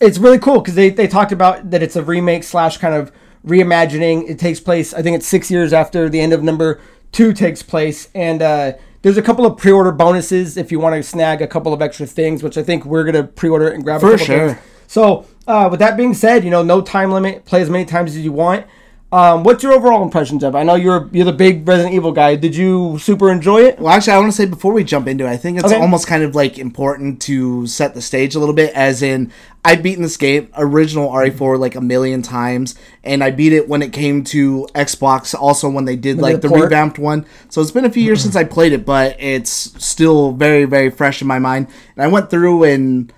it's 0.00 0.18
really 0.18 0.38
cool 0.38 0.60
because 0.60 0.74
they, 0.74 0.90
they 0.90 1.06
talked 1.06 1.32
about 1.32 1.70
that 1.70 1.82
it's 1.82 1.96
a 1.96 2.02
remake 2.02 2.44
slash 2.44 2.78
kind 2.78 2.94
of 2.94 3.12
reimagining. 3.46 4.28
It 4.28 4.38
takes 4.38 4.60
place, 4.60 4.94
I 4.94 5.02
think 5.02 5.16
it's 5.16 5.26
six 5.26 5.50
years 5.50 5.72
after 5.72 6.08
the 6.08 6.20
end 6.20 6.32
of 6.32 6.42
number 6.42 6.80
two 7.12 7.32
takes 7.32 7.62
place. 7.62 8.08
And 8.14 8.42
uh, 8.42 8.72
there's 9.02 9.16
a 9.16 9.22
couple 9.22 9.46
of 9.46 9.56
pre 9.56 9.72
order 9.72 9.92
bonuses 9.92 10.56
if 10.56 10.72
you 10.72 10.80
want 10.80 10.96
to 10.96 11.02
snag 11.02 11.42
a 11.42 11.46
couple 11.46 11.72
of 11.72 11.80
extra 11.82 12.06
things, 12.06 12.42
which 12.42 12.58
I 12.58 12.62
think 12.62 12.84
we're 12.84 13.04
going 13.04 13.14
to 13.14 13.24
pre 13.24 13.48
order 13.48 13.68
and 13.68 13.82
grab 13.84 13.98
a 13.98 14.00
For 14.00 14.10
couple 14.12 14.26
sure. 14.26 14.48
things. 14.54 14.60
So, 14.86 15.26
uh, 15.46 15.68
with 15.70 15.80
that 15.80 15.96
being 15.96 16.14
said, 16.14 16.44
you 16.44 16.50
know, 16.50 16.62
no 16.62 16.80
time 16.80 17.10
limit, 17.10 17.44
play 17.44 17.60
as 17.60 17.70
many 17.70 17.84
times 17.84 18.16
as 18.16 18.24
you 18.24 18.32
want. 18.32 18.66
Um, 19.14 19.44
what's 19.44 19.62
your 19.62 19.74
overall 19.74 20.02
impressions 20.02 20.42
of? 20.42 20.56
it? 20.56 20.58
I 20.58 20.64
know 20.64 20.74
you're 20.74 21.08
you're 21.12 21.24
the 21.24 21.32
big 21.32 21.68
Resident 21.68 21.94
Evil 21.94 22.10
guy. 22.10 22.34
Did 22.34 22.56
you 22.56 22.98
super 22.98 23.30
enjoy 23.30 23.60
it? 23.60 23.78
Well, 23.78 23.92
actually, 23.92 24.14
I 24.14 24.18
want 24.18 24.32
to 24.32 24.36
say 24.36 24.44
before 24.44 24.72
we 24.72 24.82
jump 24.82 25.06
into 25.06 25.24
it, 25.24 25.28
I 25.30 25.36
think 25.36 25.56
it's 25.56 25.66
Okay. 25.66 25.80
almost 25.80 26.08
kind 26.08 26.24
of 26.24 26.34
like 26.34 26.58
important 26.58 27.22
to 27.22 27.64
set 27.68 27.94
the 27.94 28.02
stage 28.02 28.34
a 28.34 28.40
little 28.40 28.56
bit. 28.56 28.74
As 28.74 29.02
in, 29.02 29.30
I've 29.64 29.84
beaten 29.84 30.02
this 30.02 30.16
game, 30.16 30.48
original 30.56 31.10
RE4, 31.10 31.60
like 31.60 31.76
a 31.76 31.80
million 31.80 32.22
times, 32.22 32.74
and 33.04 33.22
I 33.22 33.30
beat 33.30 33.52
it 33.52 33.68
when 33.68 33.82
it 33.82 33.92
came 33.92 34.24
to 34.24 34.66
Xbox. 34.74 35.32
Also, 35.32 35.70
when 35.70 35.84
they 35.84 35.94
did 35.94 36.18
like 36.18 36.40
the 36.40 36.48
the 36.48 36.54
revamped 36.56 36.98
one. 36.98 37.24
So 37.50 37.60
it's 37.60 37.70
been 37.70 37.84
a 37.84 37.90
few 37.90 38.02
years 38.02 38.20
since 38.20 38.34
I 38.34 38.42
played 38.42 38.72
it, 38.72 38.84
but 38.84 39.14
it's 39.20 39.52
still 39.78 40.32
very, 40.32 40.64
very 40.64 40.90
fresh 40.90 41.22
in 41.22 41.28
my 41.28 41.38
mind. 41.38 41.68
And 41.94 42.02
I 42.02 42.08
went 42.08 42.30
through 42.30 42.64
and 42.64 43.12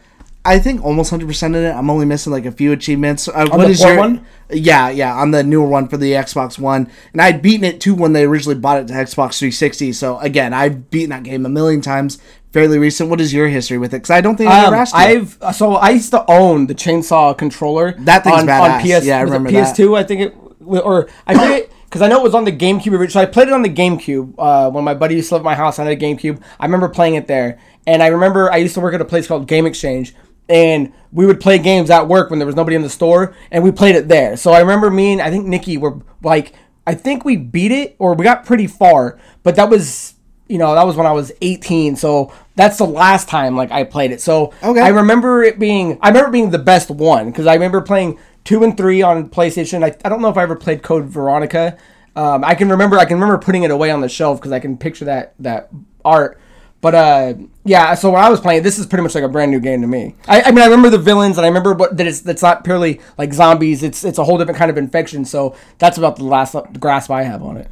I 0.46 0.58
think 0.58 0.84
almost 0.84 1.10
hundred 1.10 1.26
percent 1.28 1.54
in 1.56 1.64
it. 1.64 1.72
I'm 1.72 1.90
only 1.90 2.06
missing 2.06 2.32
like 2.32 2.46
a 2.46 2.52
few 2.52 2.72
achievements. 2.72 3.28
Uh, 3.28 3.32
On 3.50 3.58
what 3.58 3.64
the 3.66 3.70
is 3.72 3.82
your 3.82 3.98
one? 3.98 4.24
Yeah, 4.50 4.88
yeah, 4.90 5.12
on 5.14 5.32
the 5.32 5.42
newer 5.42 5.66
one 5.66 5.88
for 5.88 5.96
the 5.96 6.12
Xbox 6.12 6.58
One, 6.58 6.88
and 7.12 7.20
I'd 7.20 7.42
beaten 7.42 7.64
it 7.64 7.80
too 7.80 7.94
when 7.94 8.12
they 8.12 8.24
originally 8.24 8.58
bought 8.58 8.78
it 8.78 8.86
to 8.88 8.94
Xbox 8.94 9.38
360. 9.38 9.92
So 9.92 10.18
again, 10.20 10.54
I've 10.54 10.88
beaten 10.90 11.10
that 11.10 11.24
game 11.24 11.44
a 11.44 11.48
million 11.48 11.80
times. 11.80 12.18
Fairly 12.52 12.78
recent. 12.78 13.10
What 13.10 13.20
is 13.20 13.34
your 13.34 13.48
history 13.48 13.76
with 13.76 13.92
it? 13.92 13.98
Because 13.98 14.10
I 14.10 14.20
don't 14.20 14.36
think 14.36 14.50
I 14.50 14.60
Um, 14.60 14.66
ever 14.66 14.76
asked. 14.76 14.94
I've 14.94 15.36
so 15.52 15.74
I 15.74 15.90
used 15.90 16.10
to 16.12 16.24
own 16.30 16.68
the 16.68 16.74
chainsaw 16.74 17.36
controller. 17.36 17.92
That 17.98 18.24
thing's 18.24 18.42
on, 18.42 18.46
badass. 18.46 18.74
On 18.74 18.80
PS, 19.00 19.04
Yeah, 19.04 19.18
I 19.18 19.20
it 19.20 19.24
remember 19.24 19.50
that. 19.50 19.76
PS2, 19.76 19.98
I 19.98 20.04
think 20.04 20.20
it, 20.22 20.36
or 20.64 21.08
I 21.26 21.34
forget 21.34 21.70
because 21.84 22.00
I 22.06 22.08
know 22.08 22.20
it 22.20 22.22
was 22.22 22.34
on 22.34 22.44
the 22.44 22.52
GameCube 22.52 22.92
originally. 22.92 23.08
So 23.08 23.20
I 23.20 23.26
played 23.26 23.48
it 23.48 23.52
on 23.54 23.62
the 23.62 23.68
GameCube 23.68 24.34
uh, 24.38 24.70
when 24.70 24.84
my 24.84 24.94
buddy 24.94 25.16
used 25.16 25.28
to 25.30 25.34
live 25.34 25.42
at 25.42 25.44
my 25.44 25.54
house. 25.54 25.78
I 25.78 25.84
had 25.84 25.92
a 25.92 26.00
GameCube. 26.00 26.40
I 26.60 26.64
remember 26.66 26.88
playing 26.88 27.16
it 27.16 27.26
there, 27.26 27.58
and 27.86 28.02
I 28.02 28.06
remember 28.06 28.50
I 28.50 28.56
used 28.58 28.74
to 28.74 28.80
work 28.80 28.94
at 28.94 29.00
a 29.02 29.04
place 29.04 29.26
called 29.26 29.46
Game 29.48 29.66
Exchange, 29.66 30.14
and 30.48 30.92
we 31.12 31.26
would 31.26 31.40
play 31.40 31.58
games 31.58 31.90
at 31.90 32.08
work 32.08 32.30
when 32.30 32.38
there 32.38 32.46
was 32.46 32.56
nobody 32.56 32.76
in 32.76 32.82
the 32.82 32.90
store, 32.90 33.34
and 33.50 33.64
we 33.64 33.70
played 33.72 33.96
it 33.96 34.08
there. 34.08 34.36
So 34.36 34.52
I 34.52 34.60
remember 34.60 34.90
me 34.90 35.12
and 35.12 35.22
I 35.22 35.30
think 35.30 35.46
Nikki 35.46 35.76
were 35.76 36.00
like, 36.22 36.54
I 36.86 36.94
think 36.94 37.24
we 37.24 37.36
beat 37.36 37.72
it 37.72 37.96
or 37.98 38.14
we 38.14 38.24
got 38.24 38.44
pretty 38.46 38.66
far, 38.66 39.18
but 39.42 39.56
that 39.56 39.68
was 39.70 40.14
you 40.48 40.58
know 40.58 40.74
that 40.76 40.86
was 40.86 40.94
when 40.94 41.06
I 41.06 41.12
was 41.12 41.32
18. 41.40 41.96
So 41.96 42.32
that's 42.54 42.78
the 42.78 42.86
last 42.86 43.28
time 43.28 43.56
like 43.56 43.72
I 43.72 43.82
played 43.84 44.12
it. 44.12 44.20
So 44.20 44.52
Okay. 44.62 44.80
I 44.80 44.88
remember 44.88 45.42
it 45.42 45.58
being 45.58 45.98
I 46.00 46.08
remember 46.08 46.30
being 46.30 46.50
the 46.50 46.58
best 46.58 46.90
one 46.90 47.26
because 47.30 47.46
I 47.46 47.54
remember 47.54 47.80
playing 47.80 48.18
two 48.44 48.62
and 48.62 48.76
three 48.76 49.02
on 49.02 49.28
PlayStation. 49.28 49.82
I, 49.82 49.96
I 50.04 50.08
don't 50.08 50.22
know 50.22 50.28
if 50.28 50.36
I 50.36 50.42
ever 50.44 50.54
played 50.54 50.82
Code 50.84 51.06
Veronica. 51.06 51.76
Um, 52.14 52.44
I 52.44 52.54
can 52.54 52.68
remember 52.68 52.96
I 52.98 53.04
can 53.04 53.16
remember 53.16 53.38
putting 53.38 53.64
it 53.64 53.70
away 53.72 53.90
on 53.90 54.00
the 54.00 54.08
shelf 54.08 54.38
because 54.38 54.52
I 54.52 54.60
can 54.60 54.76
picture 54.76 55.06
that 55.06 55.34
that 55.40 55.68
art. 56.04 56.38
But 56.80 56.94
uh, 56.94 57.34
yeah. 57.64 57.94
So 57.94 58.10
when 58.10 58.22
I 58.22 58.28
was 58.28 58.40
playing, 58.40 58.62
this 58.62 58.78
is 58.78 58.86
pretty 58.86 59.02
much 59.02 59.14
like 59.14 59.24
a 59.24 59.28
brand 59.28 59.50
new 59.50 59.60
game 59.60 59.80
to 59.80 59.86
me. 59.86 60.14
I, 60.28 60.42
I 60.42 60.50
mean, 60.50 60.60
I 60.60 60.64
remember 60.66 60.90
the 60.90 60.98
villains, 60.98 61.36
and 61.38 61.44
I 61.44 61.48
remember 61.48 61.72
what, 61.72 61.96
that 61.96 62.06
it's 62.06 62.20
that's 62.20 62.42
not 62.42 62.64
purely 62.64 63.00
like 63.18 63.32
zombies. 63.32 63.82
It's 63.82 64.04
it's 64.04 64.18
a 64.18 64.24
whole 64.24 64.38
different 64.38 64.58
kind 64.58 64.70
of 64.70 64.76
infection. 64.78 65.24
So 65.24 65.56
that's 65.78 65.98
about 65.98 66.16
the 66.16 66.24
last 66.24 66.54
grasp 66.78 67.10
I 67.10 67.22
have 67.22 67.42
on 67.42 67.56
it. 67.56 67.68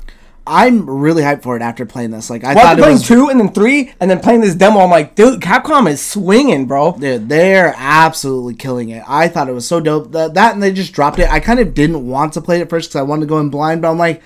I'm 0.47 0.89
really 0.89 1.23
hyped 1.23 1.43
for 1.43 1.57
it 1.57 1.63
after 1.63 1.87
playing 1.87 2.11
this. 2.11 2.29
Like 2.29 2.45
I 2.45 2.53
Well, 2.55 2.65
thought 2.65 2.79
it 2.79 2.83
playing 2.83 2.95
was. 2.97 3.07
two 3.07 3.29
and 3.31 3.41
then 3.41 3.51
three, 3.53 3.95
and 3.99 4.11
then 4.11 4.21
playing 4.21 4.43
this 4.43 4.55
demo, 4.55 4.81
I'm 4.81 4.91
like, 4.91 5.15
dude, 5.15 5.41
Capcom 5.41 5.89
is 5.89 6.05
swinging, 6.05 6.67
bro. 6.67 6.93
Dude, 6.93 7.31
they're 7.31 7.73
absolutely 7.79 8.55
killing 8.55 8.91
it. 8.91 9.03
I 9.09 9.29
thought 9.29 9.49
it 9.49 9.53
was 9.55 9.67
so 9.67 9.81
dope. 9.81 10.13
That, 10.13 10.35
that 10.35 10.53
and 10.53 10.63
they 10.63 10.71
just 10.73 10.93
dropped 10.93 11.19
it. 11.19 11.31
I 11.31 11.41
kind 11.41 11.61
of 11.61 11.73
didn't 11.73 12.07
want 12.07 12.35
to 12.35 12.43
play 12.43 12.61
it 12.61 12.69
first 12.69 12.91
because 12.91 12.99
I 12.99 13.03
wanted 13.05 13.23
to 13.23 13.27
go 13.27 13.39
in 13.39 13.49
blind, 13.49 13.81
but 13.81 13.91
I'm 13.91 13.97
like, 13.99 14.23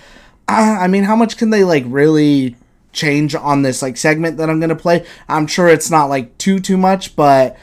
ah, 0.49 0.81
I 0.81 0.89
mean, 0.89 1.05
how 1.05 1.15
much 1.15 1.37
can 1.37 1.51
they 1.51 1.63
like 1.63 1.85
really 1.87 2.57
change 2.93 3.35
on 3.35 3.63
this 3.63 3.83
like 3.83 3.97
segment 3.97 4.37
that 4.39 4.49
I'm 4.51 4.61
gonna 4.61 4.77
play? 4.77 5.05
I'm 5.29 5.47
sure 5.47 5.69
it's 5.69 5.91
not 5.91 6.07
like 6.07 6.37
too 6.39 6.59
too 6.61 6.77
much, 6.77 7.15
but 7.17 7.57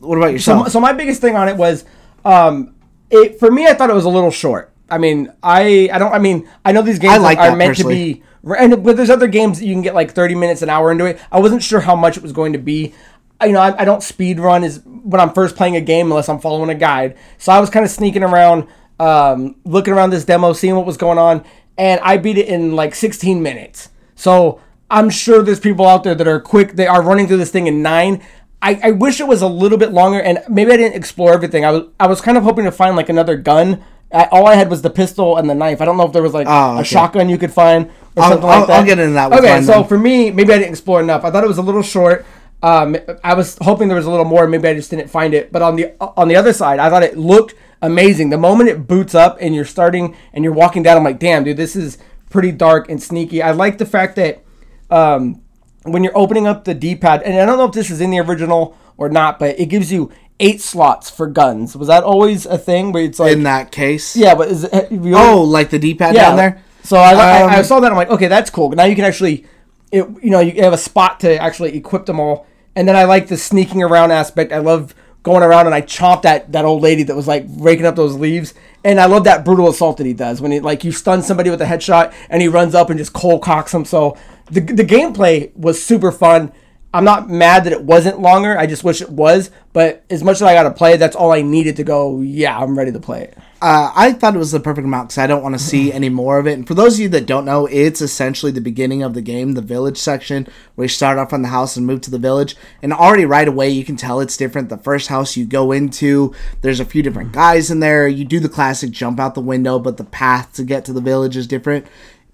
what 0.00 0.16
about 0.18 0.26
So, 0.28 0.32
yourself? 0.32 0.68
so 0.70 0.80
my 0.80 0.92
biggest 0.92 1.20
thing 1.20 1.36
on 1.36 1.48
it 1.48 1.56
was, 1.56 1.84
um, 2.24 2.74
it 3.10 3.38
for 3.38 3.50
me, 3.50 3.66
I 3.66 3.74
thought 3.74 3.90
it 3.90 3.94
was 3.94 4.04
a 4.04 4.10
little 4.10 4.30
short. 4.30 4.72
I 4.90 4.98
mean, 4.98 5.32
I 5.42 5.88
I 5.92 5.98
don't. 5.98 6.12
I 6.12 6.18
mean, 6.18 6.48
I 6.64 6.72
know 6.72 6.82
these 6.82 6.98
games 6.98 7.22
like 7.22 7.38
are 7.38 7.56
meant 7.56 7.70
personally. 7.70 8.14
to 8.14 8.20
be, 8.20 8.56
and 8.58 8.84
but 8.84 8.96
there's 8.96 9.10
other 9.10 9.26
games 9.28 9.58
that 9.58 9.64
you 9.66 9.74
can 9.74 9.82
get 9.82 9.94
like 9.94 10.12
30 10.12 10.34
minutes, 10.34 10.62
an 10.62 10.68
hour 10.70 10.92
into 10.92 11.06
it. 11.06 11.18
I 11.32 11.40
wasn't 11.40 11.62
sure 11.62 11.80
how 11.80 11.96
much 11.96 12.16
it 12.16 12.22
was 12.22 12.32
going 12.32 12.52
to 12.52 12.58
be. 12.58 12.92
I- 13.40 13.46
You 13.46 13.52
know, 13.54 13.60
I, 13.60 13.82
I 13.82 13.84
don't 13.84 14.02
speed 14.02 14.38
run 14.38 14.62
is 14.62 14.80
when 14.84 15.20
I'm 15.20 15.32
first 15.32 15.56
playing 15.56 15.74
a 15.76 15.80
game 15.80 16.10
unless 16.10 16.28
I'm 16.28 16.38
following 16.38 16.68
a 16.70 16.74
guide. 16.74 17.16
So 17.38 17.50
I 17.52 17.60
was 17.60 17.70
kind 17.70 17.84
of 17.84 17.90
sneaking 17.90 18.22
around, 18.22 18.66
um, 19.00 19.56
looking 19.64 19.94
around 19.94 20.10
this 20.10 20.24
demo, 20.24 20.52
seeing 20.52 20.76
what 20.76 20.86
was 20.86 20.96
going 20.98 21.18
on, 21.18 21.44
and 21.78 22.00
I 22.02 22.18
beat 22.18 22.36
it 22.38 22.46
in 22.48 22.76
like 22.76 22.94
16 22.94 23.42
minutes. 23.42 23.88
So 24.14 24.60
I'm 24.90 25.10
sure 25.10 25.42
there's 25.42 25.60
people 25.60 25.86
out 25.86 26.04
there 26.04 26.14
that 26.14 26.26
are 26.28 26.40
quick. 26.40 26.72
They 26.72 26.86
are 26.86 27.02
running 27.02 27.26
through 27.26 27.38
this 27.38 27.50
thing 27.50 27.66
in 27.66 27.82
nine. 27.82 28.22
I, 28.62 28.80
I 28.82 28.90
wish 28.92 29.20
it 29.20 29.26
was 29.28 29.42
a 29.42 29.46
little 29.48 29.76
bit 29.76 29.92
longer, 29.92 30.20
and 30.20 30.42
maybe 30.48 30.72
I 30.72 30.76
didn't 30.76 30.94
explore 30.96 31.32
everything. 31.32 31.64
I 31.64 31.70
was 31.70 31.82
I 32.00 32.06
was 32.06 32.20
kind 32.20 32.38
of 32.38 32.44
hoping 32.44 32.64
to 32.64 32.72
find 32.72 32.96
like 32.96 33.08
another 33.08 33.36
gun. 33.36 33.82
I, 34.12 34.24
all 34.30 34.46
I 34.46 34.54
had 34.54 34.70
was 34.70 34.80
the 34.82 34.90
pistol 34.90 35.36
and 35.36 35.50
the 35.50 35.54
knife. 35.54 35.80
I 35.80 35.84
don't 35.84 35.96
know 35.96 36.06
if 36.06 36.12
there 36.12 36.22
was 36.22 36.32
like 36.34 36.46
Oh, 36.48 36.78
a 36.78 36.84
shotgun 36.84 37.28
you 37.28 37.36
could 37.36 37.52
find 37.52 37.86
or 38.16 38.22
I'll- 38.22 38.30
something 38.30 38.48
I'll- 38.48 38.58
like 38.60 38.68
that. 38.68 38.78
I'll 38.80 38.86
get 38.86 38.98
into 38.98 39.14
that 39.14 39.32
okay, 39.32 39.60
so 39.62 39.72
then. 39.72 39.84
for 39.84 39.98
me, 39.98 40.30
maybe 40.30 40.52
I 40.52 40.58
didn't 40.58 40.70
explore 40.70 41.00
enough. 41.00 41.24
I 41.24 41.30
thought 41.30 41.42
it 41.44 41.48
was 41.48 41.58
a 41.58 41.62
little 41.62 41.82
short. 41.82 42.24
Um, 42.62 42.96
I 43.22 43.34
was 43.34 43.58
hoping 43.60 43.88
there 43.88 43.96
was 43.96 44.06
a 44.06 44.10
little 44.10 44.24
more. 44.24 44.46
Maybe 44.46 44.68
I 44.68 44.74
just 44.74 44.88
didn't 44.90 45.08
find 45.08 45.34
it. 45.34 45.52
But 45.52 45.60
on 45.62 45.76
the 45.76 45.92
on 46.00 46.28
the 46.28 46.36
other 46.36 46.52
side, 46.54 46.78
I 46.78 46.88
thought 46.88 47.02
it 47.02 47.18
looked 47.18 47.54
amazing. 47.82 48.30
The 48.30 48.38
moment 48.38 48.70
it 48.70 48.86
boots 48.86 49.14
up 49.14 49.36
and 49.40 49.54
you're 49.54 49.64
starting 49.66 50.16
and 50.32 50.44
you're 50.44 50.54
walking 50.54 50.82
down, 50.82 50.96
I'm 50.96 51.04
like, 51.04 51.18
damn, 51.18 51.44
dude, 51.44 51.56
this 51.58 51.76
is 51.76 51.98
pretty 52.34 52.50
dark 52.50 52.90
and 52.90 53.00
sneaky. 53.00 53.40
I 53.40 53.52
like 53.52 53.78
the 53.78 53.86
fact 53.86 54.16
that 54.16 54.42
um, 54.90 55.40
when 55.84 56.02
you're 56.02 56.18
opening 56.18 56.48
up 56.48 56.64
the 56.64 56.74
D-pad, 56.74 57.22
and 57.22 57.40
I 57.40 57.46
don't 57.46 57.56
know 57.58 57.64
if 57.66 57.72
this 57.72 57.90
is 57.90 58.00
in 58.00 58.10
the 58.10 58.18
original 58.18 58.76
or 58.96 59.08
not, 59.08 59.38
but 59.38 59.58
it 59.58 59.66
gives 59.66 59.92
you 59.92 60.10
eight 60.40 60.60
slots 60.60 61.08
for 61.08 61.28
guns. 61.28 61.76
Was 61.76 61.86
that 61.86 62.02
always 62.02 62.44
a 62.44 62.58
thing 62.58 62.90
where 62.90 63.04
it's 63.04 63.20
like, 63.20 63.32
in 63.32 63.44
that 63.44 63.70
case, 63.70 64.16
yeah, 64.16 64.34
but 64.34 64.48
is 64.48 64.64
it, 64.64 64.88
Oh, 65.14 65.44
like 65.44 65.70
the 65.70 65.78
D-pad 65.78 66.16
down 66.16 66.36
there. 66.36 66.60
so 66.82 66.96
I, 66.96 67.12
I, 67.12 67.40
I 67.42 67.58
Um, 67.58 67.64
saw 67.64 67.78
that. 67.78 67.92
I'm 67.92 67.96
like, 67.96 68.10
okay, 68.10 68.26
that's 68.26 68.50
cool. 68.50 68.70
Now 68.70 68.84
you 68.84 68.96
can 68.96 69.04
actually, 69.04 69.46
it, 69.92 70.04
you 70.20 70.30
know, 70.30 70.40
you 70.40 70.60
have 70.62 70.72
a 70.72 70.78
spot 70.78 71.20
to 71.20 71.40
actually 71.40 71.76
equip 71.76 72.04
them 72.06 72.18
all. 72.18 72.46
And 72.74 72.88
then 72.88 72.96
I 72.96 73.04
like 73.04 73.28
the 73.28 73.36
sneaking 73.36 73.80
around 73.84 74.10
aspect. 74.10 74.52
I 74.52 74.58
love 74.58 74.92
going 75.22 75.44
around 75.44 75.66
and 75.66 75.74
I 75.74 75.82
chomped 75.82 76.22
that 76.22 76.50
that 76.50 76.64
old 76.64 76.82
lady 76.82 77.04
that 77.04 77.14
was 77.14 77.28
like 77.28 77.46
raking 77.48 77.86
up 77.86 77.94
those 77.94 78.16
leaves. 78.16 78.54
And 78.84 79.00
I 79.00 79.06
love 79.06 79.24
that 79.24 79.44
brutal 79.46 79.68
assault 79.68 79.96
that 79.96 80.06
he 80.06 80.12
does 80.12 80.42
when 80.42 80.52
he 80.52 80.60
like 80.60 80.84
you 80.84 80.92
stun 80.92 81.22
somebody 81.22 81.48
with 81.48 81.60
a 81.62 81.64
headshot 81.64 82.12
and 82.28 82.42
he 82.42 82.48
runs 82.48 82.74
up 82.74 82.90
and 82.90 82.98
just 82.98 83.14
cold 83.14 83.42
cocks 83.42 83.72
them. 83.72 83.86
So 83.86 84.16
the 84.50 84.60
the 84.60 84.84
gameplay 84.84 85.56
was 85.56 85.82
super 85.82 86.12
fun. 86.12 86.52
I'm 86.94 87.02
not 87.02 87.28
mad 87.28 87.64
that 87.64 87.72
it 87.72 87.82
wasn't 87.82 88.20
longer. 88.20 88.56
I 88.56 88.66
just 88.66 88.84
wish 88.84 89.02
it 89.02 89.10
was. 89.10 89.50
But 89.72 90.04
as 90.08 90.22
much 90.22 90.36
as 90.36 90.42
I 90.42 90.54
got 90.54 90.62
to 90.62 90.70
play, 90.70 90.96
that's 90.96 91.16
all 91.16 91.32
I 91.32 91.42
needed 91.42 91.74
to 91.76 91.82
go. 91.82 92.20
Yeah, 92.20 92.56
I'm 92.56 92.78
ready 92.78 92.92
to 92.92 93.00
play 93.00 93.24
it. 93.24 93.36
Uh, 93.60 93.90
I 93.96 94.12
thought 94.12 94.36
it 94.36 94.38
was 94.38 94.52
the 94.52 94.60
perfect 94.60 94.84
amount 94.84 95.08
because 95.08 95.18
I 95.18 95.26
don't 95.26 95.42
want 95.42 95.56
to 95.56 95.58
see 95.58 95.92
any 95.92 96.08
more 96.08 96.38
of 96.38 96.46
it. 96.46 96.52
And 96.52 96.68
for 96.68 96.74
those 96.74 96.94
of 96.94 97.00
you 97.00 97.08
that 97.08 97.26
don't 97.26 97.44
know, 97.44 97.66
it's 97.66 98.00
essentially 98.00 98.52
the 98.52 98.60
beginning 98.60 99.02
of 99.02 99.14
the 99.14 99.22
game, 99.22 99.52
the 99.52 99.60
village 99.60 99.96
section, 99.96 100.46
where 100.76 100.84
you 100.84 100.88
start 100.88 101.18
off 101.18 101.32
on 101.32 101.42
the 101.42 101.48
house 101.48 101.76
and 101.76 101.84
move 101.84 102.00
to 102.02 102.12
the 102.12 102.18
village. 102.18 102.54
And 102.80 102.92
already 102.92 103.24
right 103.24 103.48
away, 103.48 103.70
you 103.70 103.84
can 103.84 103.96
tell 103.96 104.20
it's 104.20 104.36
different. 104.36 104.68
The 104.68 104.76
first 104.78 105.08
house 105.08 105.36
you 105.36 105.46
go 105.46 105.72
into, 105.72 106.32
there's 106.60 106.78
a 106.78 106.84
few 106.84 107.02
different 107.02 107.32
guys 107.32 107.72
in 107.72 107.80
there. 107.80 108.06
You 108.06 108.24
do 108.24 108.38
the 108.38 108.48
classic 108.48 108.92
jump 108.92 109.18
out 109.18 109.34
the 109.34 109.40
window, 109.40 109.80
but 109.80 109.96
the 109.96 110.04
path 110.04 110.52
to 110.52 110.62
get 110.62 110.84
to 110.84 110.92
the 110.92 111.00
village 111.00 111.36
is 111.36 111.48
different. 111.48 111.86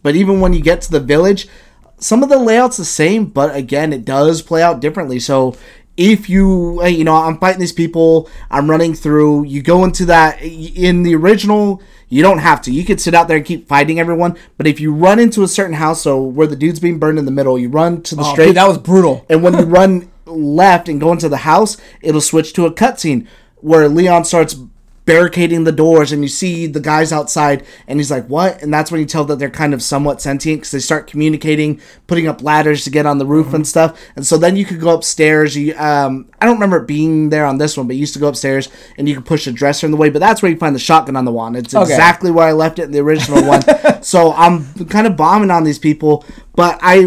But 0.03 0.17
even 0.17 0.41
when 0.41 0.53
you 0.53 0.61
get 0.61 0.83
to 0.83 0.91
the 0.91 1.01
village, 1.01 1.49
some 2.01 2.23
of 2.23 2.29
the 2.29 2.39
layouts 2.39 2.77
the 2.77 2.85
same, 2.85 3.27
but 3.27 3.55
again, 3.55 3.93
it 3.93 4.05
does 4.05 4.43
play 4.43 4.63
out 4.63 4.81
differently. 4.81 5.21
So 5.21 5.55
if 5.97 6.29
you, 6.31 6.85
you 6.87 7.05
know, 7.05 7.15
I'm 7.15 7.39
fighting 7.39 7.61
these 7.61 7.73
people, 7.73 8.29
I'm 8.51 8.71
running 8.71 8.95
through, 8.95 9.45
you 9.45 9.63
go 9.63 9.85
into 9.85 10.07
that 10.07 10.41
in 10.43 11.03
the 11.03 11.15
original. 11.15 11.83
You 12.09 12.23
don't 12.23 12.39
have 12.39 12.61
to. 12.63 12.73
You 12.73 12.85
could 12.85 13.01
sit 13.01 13.15
out 13.15 13.29
there 13.29 13.37
and 13.37 13.47
keep 13.47 13.69
fighting 13.69 14.01
everyone. 14.01 14.37
But 14.57 14.67
if 14.67 14.81
you 14.81 14.93
run 14.93 15.21
into 15.21 15.45
a 15.45 15.49
certain 15.49 15.75
house, 15.75 16.03
so 16.03 16.21
where 16.21 16.47
the 16.49 16.57
dude's 16.57 16.81
being 16.81 16.99
burned 16.99 17.19
in 17.21 17.25
the 17.25 17.31
middle, 17.31 17.57
you 17.59 17.69
run 17.69 18.03
to 18.03 18.17
the 18.17 18.23
Oh, 18.23 18.33
straight. 18.33 18.47
dude, 18.47 18.57
that 18.57 18.67
was 18.67 18.79
brutal. 18.79 19.25
and 19.31 19.43
when 19.45 19.55
you 19.55 19.65
run 19.65 20.11
left 20.27 20.89
and 20.89 21.01
go 21.01 21.13
into 21.13 21.29
the 21.29 21.39
house, 21.39 21.77
it'll 22.03 22.21
switch 22.21 22.53
to 22.55 22.67
a 22.67 22.73
cutscene 22.73 23.27
where 23.57 23.89
Leon 23.89 24.25
starts 24.25 24.57
barricading 25.07 25.65
the 25.65 25.73
doors 25.73 26.13
and 26.13 26.23
you 26.23 26.29
see 26.29 26.67
the 26.67 26.79
guys 26.79 27.13
outside 27.13 27.65
and 27.89 27.99
he's 27.99 28.11
like 28.11 28.27
what? 28.27 28.63
And 28.63 28.73
that's 28.73 28.93
when 28.93 29.01
you 29.01 29.07
tell 29.07 29.25
that 29.25 29.39
they're 29.39 29.51
kind 29.51 29.75
of 29.75 29.83
somewhat 29.83 30.21
sentient 30.21 30.61
because 30.61 30.71
they 30.71 30.79
start 30.79 31.07
communicating 31.07 31.81
putting 32.07 32.29
up 32.29 32.43
ladders 32.43 32.85
to 32.85 32.91
get 32.91 33.07
on 33.07 33.19
the 33.19 33.27
roof 33.27 33.53
and 33.55 33.67
stuff. 33.67 33.99
And 34.15 34.27
so 34.27 34.37
then 34.37 34.57
you 34.57 34.65
could 34.65 34.79
go 34.81 34.95
upstairs. 34.95 35.57
You 35.57 35.77
um 35.77 36.29
i 36.41 36.45
don't 36.47 36.55
remember 36.57 36.79
it 36.79 36.87
being 36.87 37.31
there 37.31 37.45
on 37.47 37.59
this 37.59 37.77
one 37.77 37.87
but 37.87 37.97
you 37.97 38.01
used 38.01 38.15
to 38.15 38.21
go 38.21 38.29
upstairs 38.29 38.69
and 38.99 39.09
you 39.09 39.15
could 39.15 39.27
push 39.27 39.45
the 39.47 39.53
dresser 39.53 39.87
in 39.87 39.91
the 39.91 39.97
way 39.97 40.11
but 40.11 40.19
that's 40.21 40.43
where 40.43 40.51
you 40.51 40.57
find 40.59 40.75
the 40.75 40.81
shotgun 40.81 41.17
on 41.17 41.25
the 41.25 41.33
wall 41.33 41.47
and 41.47 41.57
it's 41.57 41.75
Okay. 41.75 41.83
exactly 41.83 42.31
where 42.31 42.47
i 42.47 42.53
left 42.53 42.79
it 42.79 42.85
in 42.85 42.93
the 42.93 43.01
original 43.01 43.43
one. 43.47 43.63
So 44.03 44.33
i'm 44.33 44.65
kind 44.87 45.07
of 45.07 45.17
bombing 45.17 45.51
on 45.51 45.65
these 45.65 45.79
people 45.79 46.25
but 46.55 46.79
i 46.83 47.07